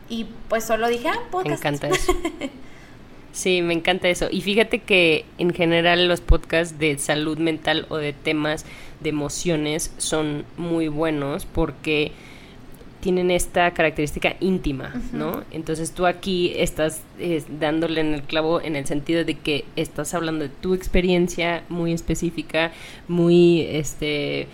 Y 0.10 0.26
pues 0.50 0.66
solo 0.66 0.88
dije, 0.88 1.08
ah, 1.10 1.20
podcast. 1.32 1.64
Me 1.64 1.70
encanta 1.70 1.88
eso. 1.88 2.14
Sí, 3.38 3.62
me 3.62 3.76
encanta 3.76 4.10
eso. 4.10 4.30
Y 4.32 4.42
fíjate 4.42 4.80
que 4.80 5.24
en 5.38 5.54
general 5.54 6.08
los 6.08 6.22
podcasts 6.22 6.80
de 6.80 6.98
salud 6.98 7.38
mental 7.38 7.86
o 7.90 7.98
de 7.98 8.12
temas 8.12 8.66
de 9.00 9.10
emociones 9.10 9.94
son 10.00 10.44
muy 10.58 10.88
buenos 10.88 11.46
porque 11.46 12.14
tienen 13.00 13.30
esta 13.30 13.70
característica 13.76 14.36
íntima, 14.40 14.92
¿no? 15.14 15.44
Entonces 15.52 15.92
tú 15.92 16.08
aquí 16.08 16.54
estás 16.56 17.04
eh, 17.20 17.44
dándole 17.60 18.02
en 18.02 18.16
el 18.16 18.24
clavo 18.24 18.60
en 18.60 18.76
el 18.76 18.88
sentido 18.88 19.24
de 19.24 19.36
que 19.36 19.66
estás 19.76 20.16
hablando 20.16 20.46
de 20.46 20.50
tu 20.50 20.74
experiencia 20.74 21.64
muy 21.70 21.94
específica, 21.94 22.72
muy, 23.08 23.62
este, 23.70 24.48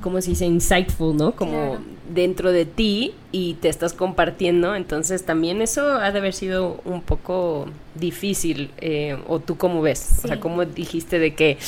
¿cómo 0.00 0.20
se 0.20 0.30
dice? 0.30 0.46
Insightful, 0.46 1.16
¿no? 1.16 1.32
Como 1.32 1.78
dentro 2.12 2.52
de 2.52 2.64
ti 2.64 3.14
y 3.32 3.54
te 3.54 3.68
estás 3.68 3.92
compartiendo. 3.92 4.74
Entonces 4.74 5.24
también 5.24 5.62
eso 5.62 5.94
ha 5.94 6.10
de 6.10 6.18
haber 6.18 6.34
sido 6.34 6.80
un 6.84 7.02
poco 7.02 7.66
difícil. 7.94 8.70
Eh, 8.78 9.16
¿O 9.28 9.40
tú 9.40 9.56
cómo 9.56 9.82
ves? 9.82 10.20
O 10.24 10.28
sea, 10.28 10.40
¿cómo 10.40 10.64
dijiste 10.64 11.18
de 11.18 11.34
que 11.34 11.58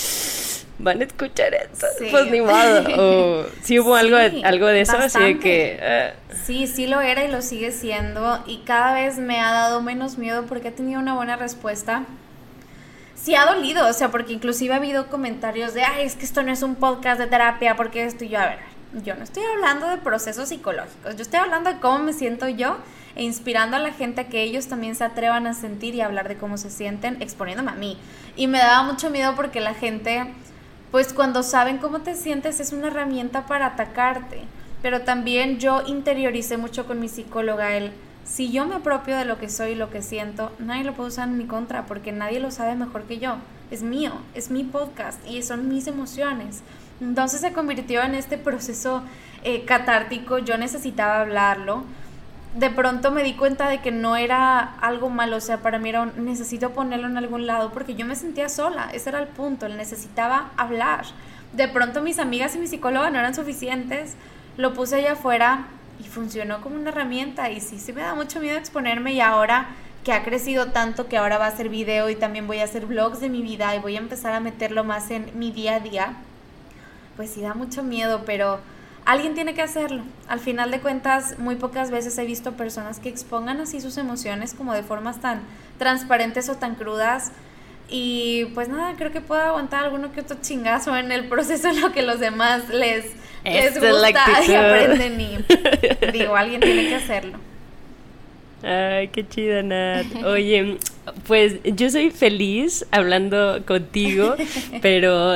van 0.79 1.01
a 1.01 1.05
escuchar 1.05 1.55
esto? 1.55 1.87
Pues 2.11 2.31
ni 2.31 2.41
modo. 2.41 2.83
O 2.99 3.47
si 3.63 3.79
hubo 3.79 3.95
algo, 3.95 4.17
algo 4.17 4.67
de 4.67 4.81
eso, 4.81 4.97
así 4.97 5.19
de 5.21 5.39
que... 5.39 6.13
Sí, 6.45 6.67
sí 6.67 6.87
lo 6.87 7.01
era 7.01 7.25
y 7.25 7.31
lo 7.31 7.43
sigue 7.43 7.71
siendo. 7.71 8.43
Y 8.47 8.59
cada 8.59 8.95
vez 8.95 9.19
me 9.19 9.41
ha 9.41 9.53
dado 9.53 9.83
menos 9.83 10.19
miedo 10.19 10.45
porque 10.47 10.69
he 10.69 10.73
tenido 10.73 11.01
una 11.01 11.15
buena 11.15 11.37
respuesta 11.37 12.05
sí 13.15 13.35
ha 13.35 13.47
dolido, 13.47 13.89
o 13.89 13.93
sea, 13.93 14.11
porque 14.11 14.33
inclusive 14.33 14.75
ha 14.75 14.79
habido 14.79 15.09
comentarios 15.09 15.75
de, 15.75 15.83
ay, 15.83 16.07
es 16.07 16.17
que 16.17 16.25
esto 16.25 16.43
no 16.43 16.53
es 16.53 16.63
un 16.63 16.75
podcast 16.75 17.21
de 17.21 17.27
terapia, 17.27 17.77
porque 17.77 18.05
esto 18.05 18.25
y 18.25 18.29
yo, 18.29 18.41
a 18.41 18.47
ver, 18.47 18.59
yo 19.05 19.15
no 19.15 19.25
estoy 19.25 19.43
hablando 19.45 19.89
de 19.89 19.99
procesos 19.99 20.49
psicológicos, 20.49 21.17
yo 21.17 21.23
estoy 21.23 21.41
hablando 21.41 21.73
de 21.73 21.81
cómo 21.81 21.99
me 21.99 22.13
siento 22.13 22.49
yo 22.49 22.77
e 23.15 23.23
inspirando 23.23 23.77
a 23.77 23.81
la 23.81 23.93
gente 23.93 24.23
a 24.23 24.29
que 24.29 24.43
ellos 24.43 24.69
también 24.69 24.95
se 24.95 25.05
atrevan 25.05 25.47
a 25.47 25.55
sentir 25.55 25.95
y 25.95 26.01
hablar 26.01 26.29
de 26.29 26.37
cómo 26.37 26.57
se 26.57 26.71
sienten, 26.71 27.21
exponiéndome 27.21 27.71
a 27.71 27.75
mí. 27.75 27.99
Y 28.37 28.47
me 28.47 28.59
daba 28.59 28.83
mucho 28.85 29.11
miedo 29.11 29.35
porque 29.37 29.61
la 29.61 29.75
gente, 29.75 30.33
pues 30.91 31.13
cuando 31.13 31.43
saben 31.43 31.79
cómo 31.79 32.01
te 32.01 32.15
sientes, 32.15 32.61
es 32.61 32.73
una 32.73 32.89
herramienta 32.89 33.47
para 33.47 33.67
atacarte. 33.67 34.45
Pero 34.81 35.03
también 35.03 35.59
yo 35.59 35.83
interioricé 35.87 36.57
mucho 36.57 36.87
con 36.87 37.01
mi 37.01 37.09
psicóloga 37.09 37.77
el 37.77 37.93
si 38.25 38.51
yo 38.53 38.67
me 38.67 38.77
apropio 38.77 39.17
de 39.17 39.25
lo 39.25 39.39
que 39.39 39.49
soy 39.49 39.73
y 39.73 39.75
lo 39.75 39.91
que 39.91 40.03
siento, 40.03 40.53
nadie 40.59 40.85
lo 40.85 40.95
puede 40.95 41.09
usar 41.09 41.29
en 41.29 41.39
mi 41.39 41.47
contra 41.47 41.87
porque 41.87 42.13
nadie 42.13 42.41
lo 42.41 42.51
sabe 42.51 42.75
mejor 42.75 43.03
que 43.05 43.19
yo. 43.19 43.37
Es 43.71 43.83
mío, 43.83 44.13
es 44.35 44.51
mi 44.51 44.65
podcast 44.65 45.19
y 45.27 45.43
son 45.43 45.69
mis 45.69 45.87
emociones. 45.87 46.63
Entonces 47.01 47.41
se 47.41 47.53
convirtió 47.53 48.03
en 48.03 48.15
este 48.15 48.39
proceso 48.39 49.03
eh, 49.43 49.65
catártico, 49.65 50.39
yo 50.39 50.57
necesitaba 50.57 51.21
hablarlo. 51.21 51.83
De 52.55 52.71
pronto 52.71 53.11
me 53.11 53.25
di 53.25 53.35
cuenta 53.35 53.69
de 53.69 53.81
que 53.81 53.91
no 53.91 54.15
era 54.15 54.61
algo 54.61 55.09
malo, 55.09 55.39
o 55.39 55.41
sea, 55.41 55.59
para 55.59 55.79
mí 55.79 55.89
era 55.89 56.03
un, 56.03 56.25
necesito 56.25 56.71
ponerlo 56.71 57.09
en 57.09 57.17
algún 57.17 57.47
lado 57.47 57.73
porque 57.73 57.95
yo 57.95 58.05
me 58.07 58.15
sentía 58.15 58.49
sola, 58.49 58.91
ese 58.93 59.09
era 59.09 59.21
el 59.21 59.29
punto, 59.29 59.69
necesitaba 59.69 60.51
hablar. 60.57 61.07
De 61.55 61.67
pronto 61.67 62.03
mis 62.03 62.19
amigas 62.19 62.55
y 62.55 62.59
mi 62.59 62.67
psicóloga 62.67 63.11
no 63.11 63.19
eran 63.19 63.35
suficientes, 63.35 64.15
lo 64.59 64.75
puse 64.75 64.97
allá 64.97 65.13
afuera 65.13 65.67
y 66.03 66.09
funcionó 66.09 66.61
como 66.61 66.77
una 66.77 66.91
herramienta 66.91 67.51
y 67.51 67.61
sí, 67.61 67.79
sí 67.79 67.93
me 67.93 68.03
da 68.03 68.15
mucho 68.15 68.41
miedo 68.41 68.59
exponerme 68.59 69.13
y 69.13 69.21
ahora 69.21 69.69
que 70.05 70.13
ha 70.13 70.25
crecido 70.25 70.73
tanto 70.73 71.09
que 71.09 71.17
ahora 71.17 71.39
va 71.39 71.47
a 71.47 71.57
ser 71.57 71.69
video 71.69 72.11
y 72.11 72.17
también 72.17 72.47
voy 72.47 72.59
a 72.59 72.65
hacer 72.65 72.87
vlogs 72.87 73.21
de 73.21 73.29
mi 73.29 73.43
vida 73.43 73.75
y 73.77 73.79
voy 73.79 73.97
a 73.97 74.01
empezar 74.01 74.33
a 74.35 74.41
meterlo 74.41 74.83
más 74.83 75.11
en 75.11 75.31
mi 75.39 75.53
día 75.53 75.77
a 75.77 75.81
día, 75.81 76.15
pues 77.17 77.31
sí 77.31 77.41
da 77.41 77.55
mucho 77.55 77.85
miedo, 77.85 78.23
pero 78.27 78.59
alguien 79.05 79.35
tiene 79.35 79.55
que 79.55 79.63
hacerlo. 79.63 80.03
Al 80.27 80.41
final 80.41 80.73
de 80.73 80.81
cuentas, 80.81 81.39
muy 81.39 81.55
pocas 81.55 81.91
veces 81.93 82.19
he 82.19 82.25
visto 82.25 82.53
personas 82.53 82.99
que 82.99 83.09
expongan 83.09 83.61
así 83.61 83.81
sus 83.81 83.97
emociones 83.97 84.55
como 84.55 84.73
de 84.73 84.83
formas 84.83 85.21
tan 85.21 85.43
transparentes 85.79 86.49
o 86.49 86.57
tan 86.57 86.75
crudas. 86.75 87.31
Y 87.95 88.47
pues 88.55 88.71
nada, 88.71 88.95
creo 88.97 89.13
que 89.13 89.21
puedo 89.21 89.43
aguantar 89.43 89.85
alguno 89.85 90.13
que 90.13 90.23
otro 90.23 90.39
chingazo 90.41 90.97
en 90.97 91.13
el 91.13 91.29
proceso 91.29 91.69
en 91.69 91.83
lo 91.83 91.93
que 91.93 92.01
los 92.01 92.21
demás 92.21 92.71
les, 92.71 93.05
les 93.45 93.75
gusta 93.75 94.43
y 94.49 94.55
aprenden 94.55 95.21
y 95.21 95.39
digo, 96.13 96.35
alguien 96.35 96.63
tiene 96.63 96.89
que 96.89 96.95
hacerlo. 96.95 97.39
Ay, 98.63 99.09
qué 99.09 99.29
chida, 99.29 99.63
Nat. 99.63 100.07
Oye, 100.25 100.79
pues 101.27 101.57
yo 101.65 101.91
soy 101.91 102.11
feliz 102.11 102.87
hablando 102.93 103.63
contigo, 103.67 104.37
pero 104.81 105.35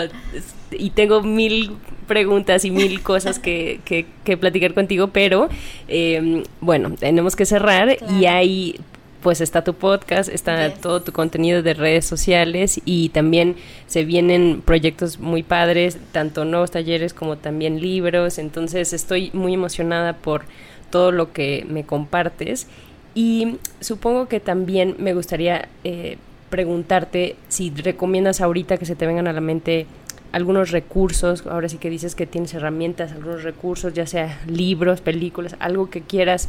y 0.70 0.90
tengo 0.90 1.22
mil 1.22 1.72
preguntas 2.06 2.64
y 2.64 2.70
mil 2.70 3.02
cosas 3.02 3.38
que, 3.38 3.80
que, 3.84 4.36
platicar 4.38 4.72
contigo, 4.72 5.08
pero 5.08 5.50
em, 5.88 6.44
bueno, 6.60 6.92
tenemos 6.98 7.36
que 7.36 7.44
cerrar 7.44 7.98
y 8.18 8.26
hay 8.26 8.80
pues 9.22 9.40
está 9.40 9.64
tu 9.64 9.74
podcast, 9.74 10.28
está 10.28 10.72
todo 10.74 11.00
tu 11.02 11.12
contenido 11.12 11.62
de 11.62 11.74
redes 11.74 12.04
sociales 12.04 12.80
y 12.84 13.08
también 13.10 13.56
se 13.86 14.04
vienen 14.04 14.62
proyectos 14.64 15.18
muy 15.18 15.42
padres, 15.42 15.98
tanto 16.12 16.44
nuevos 16.44 16.70
talleres 16.70 17.14
como 17.14 17.36
también 17.36 17.80
libros, 17.80 18.38
entonces 18.38 18.92
estoy 18.92 19.30
muy 19.32 19.54
emocionada 19.54 20.14
por 20.14 20.44
todo 20.90 21.12
lo 21.12 21.32
que 21.32 21.66
me 21.68 21.84
compartes. 21.84 22.66
Y 23.14 23.56
supongo 23.80 24.28
que 24.28 24.40
también 24.40 24.96
me 24.98 25.14
gustaría 25.14 25.68
eh, 25.84 26.18
preguntarte 26.56 27.36
si 27.48 27.68
recomiendas 27.68 28.40
ahorita 28.40 28.78
que 28.78 28.86
se 28.86 28.96
te 28.96 29.06
vengan 29.06 29.28
a 29.28 29.34
la 29.34 29.42
mente 29.42 29.86
algunos 30.32 30.70
recursos, 30.70 31.46
ahora 31.46 31.68
sí 31.68 31.76
que 31.76 31.90
dices 31.90 32.14
que 32.14 32.24
tienes 32.24 32.54
herramientas, 32.54 33.12
algunos 33.12 33.42
recursos, 33.42 33.92
ya 33.92 34.06
sea 34.06 34.40
libros, 34.46 35.02
películas, 35.02 35.54
algo 35.58 35.90
que 35.90 36.00
quieras, 36.00 36.48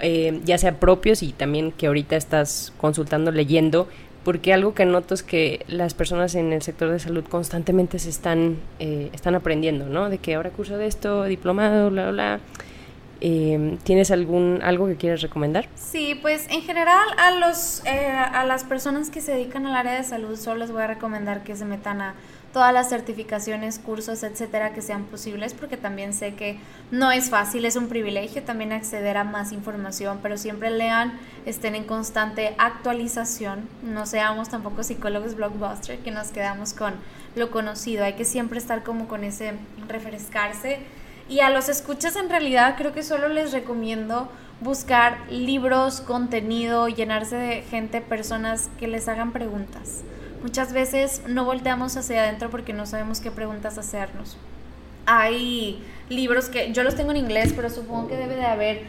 eh, 0.00 0.40
ya 0.44 0.58
sea 0.58 0.80
propios 0.80 1.22
y 1.22 1.32
también 1.32 1.70
que 1.70 1.86
ahorita 1.86 2.16
estás 2.16 2.72
consultando, 2.78 3.30
leyendo, 3.30 3.86
porque 4.24 4.52
algo 4.52 4.74
que 4.74 4.86
noto 4.86 5.14
es 5.14 5.22
que 5.22 5.64
las 5.68 5.94
personas 5.94 6.34
en 6.34 6.52
el 6.52 6.62
sector 6.62 6.90
de 6.90 6.98
salud 6.98 7.22
constantemente 7.28 8.00
se 8.00 8.10
están, 8.10 8.56
eh, 8.80 9.08
están 9.12 9.36
aprendiendo, 9.36 9.86
¿no? 9.88 10.10
De 10.10 10.18
que 10.18 10.34
ahora 10.34 10.50
curso 10.50 10.78
de 10.78 10.88
esto, 10.88 11.22
diplomado, 11.26 11.90
bla, 11.90 12.10
bla, 12.10 12.12
bla. 12.12 12.40
Em, 13.26 13.78
¿Tienes 13.78 14.10
algún 14.10 14.60
algo 14.62 14.86
que 14.86 14.96
quieras 14.96 15.22
recomendar? 15.22 15.66
Sí, 15.76 16.14
pues 16.20 16.46
en 16.50 16.60
general 16.60 17.08
a 17.16 17.30
los 17.30 17.82
eh, 17.86 18.10
a 18.10 18.44
las 18.44 18.64
personas 18.64 19.08
que 19.08 19.22
se 19.22 19.32
dedican 19.32 19.64
al 19.64 19.74
área 19.74 19.94
de 19.94 20.04
salud 20.04 20.36
solo 20.36 20.58
les 20.58 20.70
voy 20.70 20.82
a 20.82 20.88
recomendar 20.88 21.42
que 21.42 21.56
se 21.56 21.64
metan 21.64 22.02
a 22.02 22.14
todas 22.52 22.74
las 22.74 22.90
certificaciones, 22.90 23.78
cursos, 23.78 24.22
etcétera, 24.24 24.74
que 24.74 24.82
sean 24.82 25.04
posibles, 25.04 25.54
porque 25.54 25.78
también 25.78 26.12
sé 26.12 26.34
que 26.34 26.58
no 26.90 27.12
es 27.12 27.30
fácil, 27.30 27.64
es 27.64 27.76
un 27.76 27.88
privilegio 27.88 28.42
también 28.42 28.72
acceder 28.72 29.16
a 29.16 29.24
más 29.24 29.52
información, 29.52 30.18
pero 30.22 30.36
siempre 30.36 30.70
lean, 30.70 31.18
estén 31.46 31.74
en 31.76 31.84
constante 31.84 32.54
actualización, 32.58 33.66
no 33.82 34.04
seamos 34.04 34.50
tampoco 34.50 34.82
psicólogos 34.82 35.34
blockbuster, 35.34 35.98
que 36.00 36.10
nos 36.10 36.28
quedamos 36.28 36.74
con 36.74 36.92
lo 37.36 37.50
conocido, 37.50 38.04
hay 38.04 38.12
que 38.12 38.26
siempre 38.26 38.58
estar 38.58 38.82
como 38.82 39.08
con 39.08 39.24
ese 39.24 39.54
refrescarse. 39.88 40.80
Y 41.28 41.40
a 41.40 41.50
los 41.50 41.68
escuchas 41.68 42.16
en 42.16 42.28
realidad 42.28 42.74
creo 42.76 42.92
que 42.92 43.02
solo 43.02 43.28
les 43.28 43.52
recomiendo 43.52 44.30
buscar 44.60 45.18
libros, 45.30 46.00
contenido, 46.00 46.88
llenarse 46.88 47.36
de 47.36 47.62
gente, 47.62 48.00
personas 48.00 48.70
que 48.78 48.86
les 48.86 49.08
hagan 49.08 49.32
preguntas 49.32 50.04
Muchas 50.44 50.74
veces 50.74 51.22
no 51.26 51.46
volteamos 51.46 51.96
hacia 51.96 52.22
adentro 52.22 52.50
porque 52.50 52.74
no 52.74 52.84
sabemos 52.84 53.20
qué 53.20 53.30
preguntas 53.30 53.78
hacernos. 53.78 54.36
Hay 55.06 55.82
libros 56.10 56.50
que 56.50 56.70
yo 56.70 56.82
los 56.82 56.96
tengo 56.96 57.12
en 57.12 57.16
inglés, 57.16 57.54
pero 57.56 57.70
supongo 57.70 58.08
que 58.08 58.16
debe 58.18 58.36
de 58.36 58.44
haber 58.44 58.82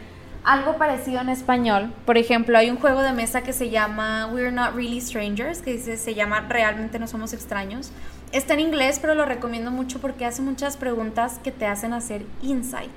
algo 0.44 0.76
parecido 0.76 1.22
en 1.22 1.30
español. 1.30 1.94
Por 2.04 2.18
ejemplo, 2.18 2.58
hay 2.58 2.68
un 2.68 2.76
juego 2.76 3.00
de 3.00 3.14
mesa 3.14 3.40
que 3.40 3.54
se 3.54 3.70
llama 3.70 4.28
We're 4.30 4.52
Not 4.52 4.74
Really 4.74 5.00
Strangers, 5.00 5.62
que 5.62 5.72
dice, 5.72 5.96
se 5.96 6.14
llama 6.14 6.46
Realmente 6.46 6.98
no 6.98 7.08
somos 7.08 7.32
extraños. 7.32 7.90
Está 8.32 8.54
en 8.54 8.60
inglés, 8.60 8.98
pero 9.00 9.14
lo 9.14 9.24
recomiendo 9.24 9.70
mucho 9.70 10.00
porque 10.00 10.24
hace 10.24 10.42
muchas 10.42 10.76
preguntas 10.76 11.40
que 11.42 11.52
te 11.52 11.66
hacen 11.66 11.92
hacer 11.92 12.26
insight. 12.42 12.90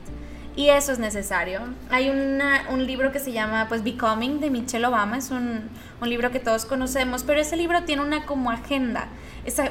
Y 0.56 0.70
eso 0.70 0.92
es 0.92 1.00
necesario. 1.00 1.62
Hay 1.90 2.10
un 2.10 2.86
libro 2.86 3.12
que 3.12 3.20
se 3.20 3.32
llama 3.32 3.68
pues 3.70 3.84
Becoming 3.84 4.42
de 4.42 4.50
Michelle 4.50 4.86
Obama, 4.86 5.18
es 5.18 5.32
un, 5.32 5.70
un, 6.02 6.10
libro 6.10 6.32
que 6.32 6.40
todos 6.40 6.66
conocemos, 6.66 7.24
pero 7.24 7.40
ese 7.40 7.56
libro 7.56 7.84
tiene 7.84 8.02
una 8.02 8.26
como 8.26 8.52
agenda. 8.52 9.08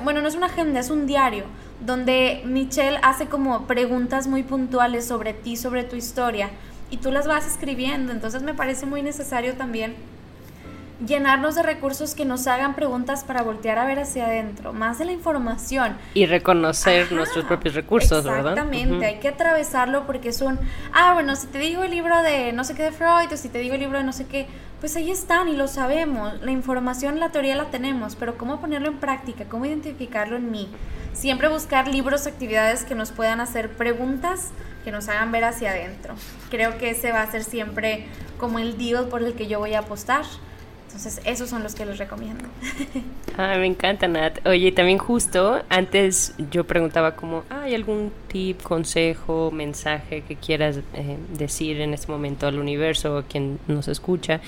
bueno, 0.02 0.22
no 0.22 0.28
es 0.28 0.34
una 0.34 0.46
agenda, 0.46 0.80
es 0.80 0.88
un 0.88 1.06
diario, 1.06 1.44
donde 1.84 2.42
Michelle 2.46 2.98
hace 3.02 3.26
como 3.26 3.66
preguntas 3.66 4.28
muy 4.28 4.44
puntuales 4.44 5.06
sobre 5.06 5.34
ti, 5.34 5.56
sobre 5.56 5.84
tu 5.84 5.96
historia, 5.96 6.50
y 6.90 6.96
tú 6.98 7.10
las 7.10 7.26
vas 7.26 7.46
escribiendo. 7.46 8.12
Entonces 8.12 8.42
me 8.42 8.54
parece 8.54 8.86
muy 8.86 9.02
necesario 9.02 9.54
también 9.54 9.94
llenarnos 11.06 11.54
de 11.54 11.62
recursos 11.62 12.14
que 12.14 12.24
nos 12.24 12.46
hagan 12.46 12.74
preguntas 12.74 13.22
para 13.24 13.42
voltear 13.42 13.78
a 13.78 13.86
ver 13.86 14.00
hacia 14.00 14.26
adentro, 14.26 14.72
más 14.72 14.98
de 14.98 15.04
la 15.04 15.12
información. 15.12 15.96
Y 16.14 16.26
reconocer 16.26 17.12
nuestros 17.12 17.44
propios 17.44 17.74
recursos, 17.74 18.24
¿verdad? 18.24 18.52
Exactamente, 18.52 19.06
hay 19.06 19.18
que 19.20 19.28
atravesarlo 19.28 20.06
porque 20.06 20.30
es 20.30 20.40
un, 20.40 20.58
ah, 20.92 21.14
bueno, 21.14 21.36
si 21.36 21.46
te 21.46 21.58
digo 21.58 21.84
el 21.84 21.92
libro 21.92 22.20
de 22.22 22.52
no 22.52 22.64
sé 22.64 22.74
qué 22.74 22.82
de 22.82 22.92
Freud 22.92 23.32
o 23.32 23.36
si 23.36 23.48
te 23.48 23.58
digo 23.58 23.74
el 23.74 23.80
libro 23.80 23.98
de 23.98 24.04
no 24.04 24.12
sé 24.12 24.26
qué, 24.26 24.46
pues 24.80 24.96
ahí 24.96 25.10
están 25.10 25.48
y 25.48 25.56
lo 25.56 25.68
sabemos, 25.68 26.40
la 26.40 26.50
información, 26.50 27.20
la 27.20 27.30
teoría 27.30 27.56
la 27.56 27.66
tenemos, 27.66 28.16
pero 28.16 28.36
¿cómo 28.36 28.60
ponerlo 28.60 28.88
en 28.88 28.98
práctica? 28.98 29.44
¿Cómo 29.48 29.66
identificarlo 29.66 30.36
en 30.36 30.50
mí? 30.50 30.68
Siempre 31.12 31.48
buscar 31.48 31.88
libros, 31.88 32.26
actividades 32.26 32.84
que 32.84 32.94
nos 32.94 33.10
puedan 33.10 33.40
hacer 33.40 33.70
preguntas 33.70 34.50
que 34.84 34.92
nos 34.92 35.08
hagan 35.08 35.32
ver 35.32 35.44
hacia 35.44 35.70
adentro. 35.70 36.14
Creo 36.50 36.78
que 36.78 36.90
ese 36.90 37.10
va 37.10 37.22
a 37.22 37.30
ser 37.30 37.42
siempre 37.42 38.06
como 38.38 38.60
el 38.60 38.78
deal 38.78 39.08
por 39.08 39.22
el 39.22 39.34
que 39.34 39.48
yo 39.48 39.58
voy 39.58 39.74
a 39.74 39.80
apostar 39.80 40.24
entonces, 40.88 41.20
esos 41.26 41.50
son 41.50 41.62
los 41.62 41.74
que 41.74 41.84
les 41.84 41.98
recomiendo. 41.98 42.44
Ah, 43.40 43.54
me 43.56 43.66
encanta, 43.66 44.08
Nat. 44.08 44.44
Oye, 44.48 44.72
también 44.72 44.98
justo 44.98 45.62
antes 45.68 46.34
yo 46.50 46.64
preguntaba 46.64 47.14
como, 47.14 47.44
¿hay 47.50 47.72
algún 47.72 48.10
tip, 48.26 48.60
consejo, 48.62 49.52
mensaje 49.52 50.22
que 50.22 50.34
quieras 50.34 50.80
eh, 50.94 51.16
decir 51.38 51.80
en 51.80 51.94
este 51.94 52.10
momento 52.10 52.48
al 52.48 52.58
universo 52.58 53.14
o 53.14 53.18
a 53.18 53.22
quien 53.22 53.60
nos 53.68 53.86
escucha? 53.86 54.40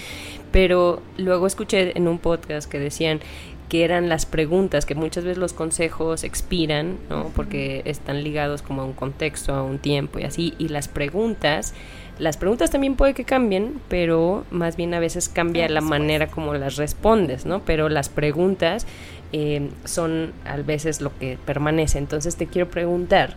Pero 0.50 1.04
luego 1.18 1.46
escuché 1.46 1.96
en 1.96 2.08
un 2.08 2.18
podcast 2.18 2.68
que 2.68 2.80
decían 2.80 3.20
que 3.68 3.84
eran 3.84 4.08
las 4.08 4.26
preguntas, 4.26 4.86
que 4.86 4.96
muchas 4.96 5.22
veces 5.22 5.38
los 5.38 5.52
consejos 5.52 6.24
expiran, 6.24 6.98
¿no? 7.08 7.30
Porque 7.36 7.82
están 7.84 8.24
ligados 8.24 8.60
como 8.60 8.82
a 8.82 8.84
un 8.84 8.94
contexto, 8.94 9.54
a 9.54 9.62
un 9.62 9.78
tiempo 9.78 10.18
y 10.18 10.24
así, 10.24 10.54
y 10.58 10.66
las 10.66 10.88
preguntas 10.88 11.74
las 12.20 12.36
preguntas 12.36 12.70
también 12.70 12.96
puede 12.96 13.14
que 13.14 13.24
cambien, 13.24 13.80
pero 13.88 14.44
más 14.50 14.76
bien 14.76 14.92
a 14.92 15.00
veces 15.00 15.30
cambia 15.30 15.68
la 15.70 15.80
manera 15.80 16.26
como 16.26 16.52
las 16.52 16.76
respondes, 16.76 17.46
¿no? 17.46 17.60
Pero 17.60 17.88
las 17.88 18.10
preguntas 18.10 18.86
eh, 19.32 19.70
son 19.84 20.34
a 20.44 20.56
veces 20.56 21.00
lo 21.00 21.16
que 21.18 21.38
permanece. 21.46 21.96
Entonces 21.96 22.36
te 22.36 22.46
quiero 22.46 22.68
preguntar, 22.68 23.36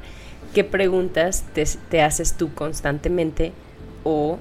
¿qué 0.53 0.65
preguntas 0.65 1.45
te, 1.53 2.01
haces 2.01 2.35
tú 2.35 2.53
constantemente 2.53 3.53
o 4.03 4.37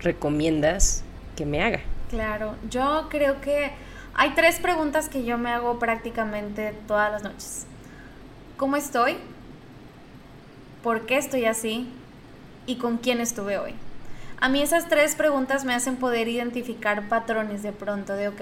recomiendas 0.00 1.02
que 1.34 1.46
me 1.46 1.62
haga? 1.62 1.80
Claro, 2.10 2.54
yo 2.70 3.06
creo 3.08 3.40
que 3.40 3.70
hay 4.14 4.30
tres 4.34 4.60
preguntas 4.60 5.08
que 5.08 5.24
yo 5.24 5.38
me 5.38 5.50
hago 5.50 5.78
prácticamente 5.78 6.74
todas 6.86 7.10
las 7.10 7.22
noches. 7.22 7.66
¿Cómo 8.58 8.76
estoy? 8.76 9.16
¿Por 10.82 11.06
qué 11.06 11.16
estoy 11.16 11.46
así? 11.46 11.88
¿Y 12.66 12.76
con 12.76 12.98
quién 12.98 13.20
estuve 13.20 13.58
hoy? 13.58 13.74
A 14.38 14.50
mí 14.50 14.60
esas 14.60 14.88
tres 14.88 15.14
preguntas 15.14 15.64
me 15.64 15.74
hacen 15.74 15.96
poder 15.96 16.28
identificar 16.28 17.08
patrones 17.08 17.62
de 17.62 17.72
pronto, 17.72 18.14
de, 18.14 18.28
ok, 18.28 18.40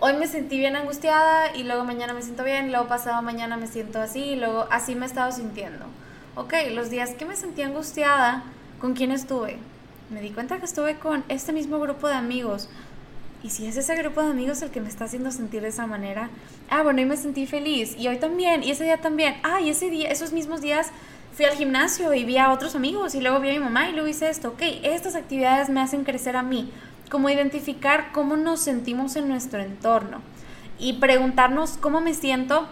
hoy 0.00 0.12
me 0.14 0.26
sentí 0.26 0.58
bien 0.58 0.74
angustiada 0.74 1.54
y 1.54 1.62
luego 1.62 1.84
mañana 1.84 2.12
me 2.12 2.22
siento 2.22 2.42
bien, 2.42 2.66
y 2.66 2.70
luego 2.70 2.88
pasado 2.88 3.22
mañana 3.22 3.56
me 3.56 3.68
siento 3.68 4.00
así 4.00 4.20
y 4.20 4.36
luego 4.36 4.66
así 4.72 4.96
me 4.96 5.06
he 5.06 5.08
estado 5.08 5.30
sintiendo. 5.30 5.86
Ok, 6.34 6.54
los 6.72 6.90
días 6.90 7.10
que 7.10 7.24
me 7.24 7.36
sentí 7.36 7.62
angustiada, 7.62 8.42
¿con 8.80 8.94
quién 8.94 9.12
estuve? 9.12 9.58
Me 10.10 10.20
di 10.20 10.30
cuenta 10.30 10.58
que 10.58 10.64
estuve 10.64 10.96
con 10.96 11.22
este 11.28 11.52
mismo 11.52 11.78
grupo 11.78 12.08
de 12.08 12.14
amigos. 12.14 12.68
Y 13.40 13.50
si 13.50 13.68
es 13.68 13.76
ese 13.76 13.94
grupo 13.94 14.20
de 14.22 14.30
amigos 14.30 14.62
el 14.62 14.70
que 14.70 14.80
me 14.80 14.88
está 14.88 15.04
haciendo 15.04 15.30
sentir 15.30 15.62
de 15.62 15.68
esa 15.68 15.86
manera, 15.86 16.30
ah, 16.68 16.82
bueno, 16.82 17.00
hoy 17.00 17.06
me 17.06 17.16
sentí 17.16 17.46
feliz 17.46 17.94
y 17.96 18.08
hoy 18.08 18.18
también, 18.18 18.64
y 18.64 18.72
ese 18.72 18.82
día 18.82 19.00
también, 19.00 19.36
ah, 19.44 19.60
y 19.60 19.70
ese 19.70 19.88
día, 19.88 20.10
esos 20.10 20.32
mismos 20.32 20.60
días 20.60 20.90
fui 21.38 21.46
al 21.46 21.54
gimnasio 21.54 22.12
y 22.14 22.24
vi 22.24 22.36
a 22.36 22.50
otros 22.50 22.74
amigos 22.74 23.14
y 23.14 23.20
luego 23.20 23.38
vi 23.38 23.50
a 23.50 23.52
mi 23.52 23.60
mamá 23.60 23.88
y 23.88 23.92
luego 23.92 24.08
hice 24.08 24.28
esto. 24.28 24.48
Ok, 24.48 24.62
estas 24.82 25.14
actividades 25.14 25.68
me 25.68 25.80
hacen 25.80 26.02
crecer 26.02 26.36
a 26.36 26.42
mí. 26.42 26.72
Como 27.12 27.30
identificar 27.30 28.10
cómo 28.10 28.36
nos 28.36 28.58
sentimos 28.58 29.14
en 29.14 29.28
nuestro 29.28 29.60
entorno 29.60 30.20
y 30.80 30.94
preguntarnos 30.94 31.76
cómo 31.76 32.00
me 32.00 32.12
siento 32.12 32.66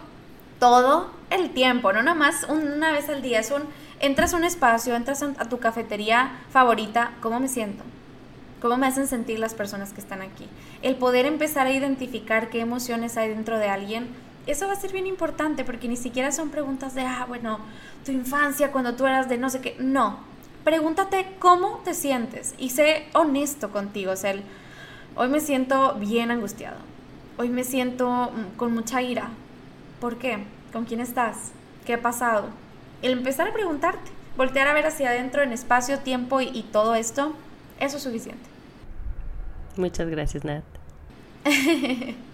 todo 0.59 1.09
el 1.29 1.51
tiempo, 1.51 1.93
no 1.93 2.03
nada 2.03 2.17
más 2.17 2.45
una 2.49 2.91
vez 2.91 3.07
al 3.07 3.21
día. 3.21 3.39
Es 3.39 3.51
un, 3.51 3.63
entras 4.01 4.33
a 4.33 4.37
un 4.37 4.43
espacio, 4.43 4.97
entras 4.97 5.23
a 5.23 5.45
tu 5.47 5.59
cafetería 5.59 6.37
favorita, 6.49 7.13
¿cómo 7.21 7.39
me 7.39 7.47
siento? 7.47 7.85
¿Cómo 8.61 8.75
me 8.75 8.87
hacen 8.87 9.07
sentir 9.07 9.39
las 9.39 9.53
personas 9.53 9.93
que 9.93 10.01
están 10.01 10.21
aquí? 10.21 10.45
El 10.81 10.97
poder 10.97 11.25
empezar 11.25 11.67
a 11.67 11.71
identificar 11.71 12.49
qué 12.49 12.59
emociones 12.59 13.15
hay 13.15 13.29
dentro 13.29 13.59
de 13.59 13.69
alguien 13.69 14.09
eso 14.47 14.67
va 14.67 14.73
a 14.73 14.77
ser 14.77 14.91
bien 14.91 15.07
importante 15.07 15.63
porque 15.63 15.87
ni 15.87 15.97
siquiera 15.97 16.31
son 16.31 16.49
preguntas 16.49 16.95
de, 16.95 17.01
ah, 17.01 17.25
bueno, 17.27 17.59
tu 18.05 18.11
infancia 18.11 18.71
cuando 18.71 18.95
tú 18.95 19.05
eras 19.05 19.27
de 19.29 19.37
no 19.37 19.49
sé 19.49 19.61
qué. 19.61 19.75
No, 19.79 20.19
pregúntate 20.63 21.35
cómo 21.39 21.81
te 21.83 21.93
sientes 21.93 22.55
y 22.57 22.69
sé 22.69 23.05
honesto 23.13 23.71
contigo. 23.71 24.11
O 24.11 24.15
sea, 24.15 24.35
hoy 25.15 25.27
me 25.27 25.41
siento 25.41 25.95
bien 25.95 26.31
angustiado. 26.31 26.77
Hoy 27.37 27.49
me 27.49 27.63
siento 27.63 28.09
mm, 28.09 28.57
con 28.57 28.73
mucha 28.73 29.01
ira. 29.01 29.29
¿Por 29.99 30.17
qué? 30.17 30.39
¿Con 30.71 30.85
quién 30.85 31.01
estás? 31.01 31.51
¿Qué 31.85 31.93
ha 31.93 32.01
pasado? 32.01 32.47
El 33.01 33.11
empezar 33.11 33.47
a 33.47 33.53
preguntarte, 33.53 34.11
voltear 34.37 34.67
a 34.67 34.73
ver 34.73 34.85
hacia 34.85 35.09
adentro 35.09 35.43
en 35.43 35.51
espacio, 35.51 35.99
tiempo 35.99 36.41
y, 36.41 36.49
y 36.53 36.63
todo 36.63 36.95
esto, 36.95 37.33
eso 37.79 37.97
es 37.97 38.03
suficiente. 38.03 38.49
Muchas 39.75 40.07
gracias, 40.07 40.43
Nat. 40.43 40.63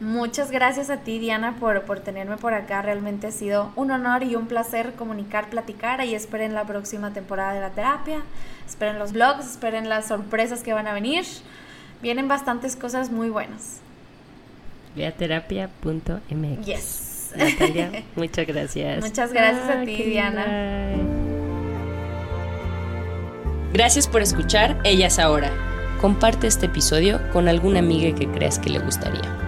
Muchas 0.00 0.52
gracias 0.52 0.90
a 0.90 0.98
ti, 0.98 1.18
Diana, 1.18 1.56
por, 1.58 1.82
por 1.82 1.98
tenerme 2.00 2.36
por 2.36 2.54
acá. 2.54 2.82
Realmente 2.82 3.26
ha 3.26 3.32
sido 3.32 3.72
un 3.74 3.90
honor 3.90 4.22
y 4.22 4.36
un 4.36 4.46
placer 4.46 4.92
comunicar, 4.92 5.50
platicar. 5.50 6.04
Y 6.04 6.14
esperen 6.14 6.54
la 6.54 6.64
próxima 6.64 7.12
temporada 7.12 7.52
de 7.52 7.60
la 7.60 7.70
terapia. 7.70 8.22
Esperen 8.66 8.98
los 9.00 9.12
vlogs, 9.12 9.44
esperen 9.50 9.88
las 9.88 10.06
sorpresas 10.06 10.62
que 10.62 10.72
van 10.72 10.86
a 10.86 10.92
venir. 10.92 11.24
Vienen 12.00 12.28
bastantes 12.28 12.76
cosas 12.76 13.10
muy 13.10 13.28
buenas. 13.28 13.80
Viaterapia.mx. 14.94 16.64
Yes. 16.64 17.34
muchas 18.16 18.46
gracias. 18.46 19.04
Muchas 19.04 19.32
gracias 19.32 19.68
a 19.68 19.80
ti, 19.80 19.96
Diana. 19.96 20.92
Gracias 23.72 24.06
por 24.06 24.22
escuchar 24.22 24.80
Ellas 24.84 25.18
Ahora. 25.18 25.50
Comparte 26.00 26.46
este 26.46 26.66
episodio 26.66 27.20
con 27.32 27.48
alguna 27.48 27.80
amiga 27.80 28.16
que 28.16 28.28
creas 28.28 28.60
que 28.60 28.70
le 28.70 28.78
gustaría. 28.78 29.47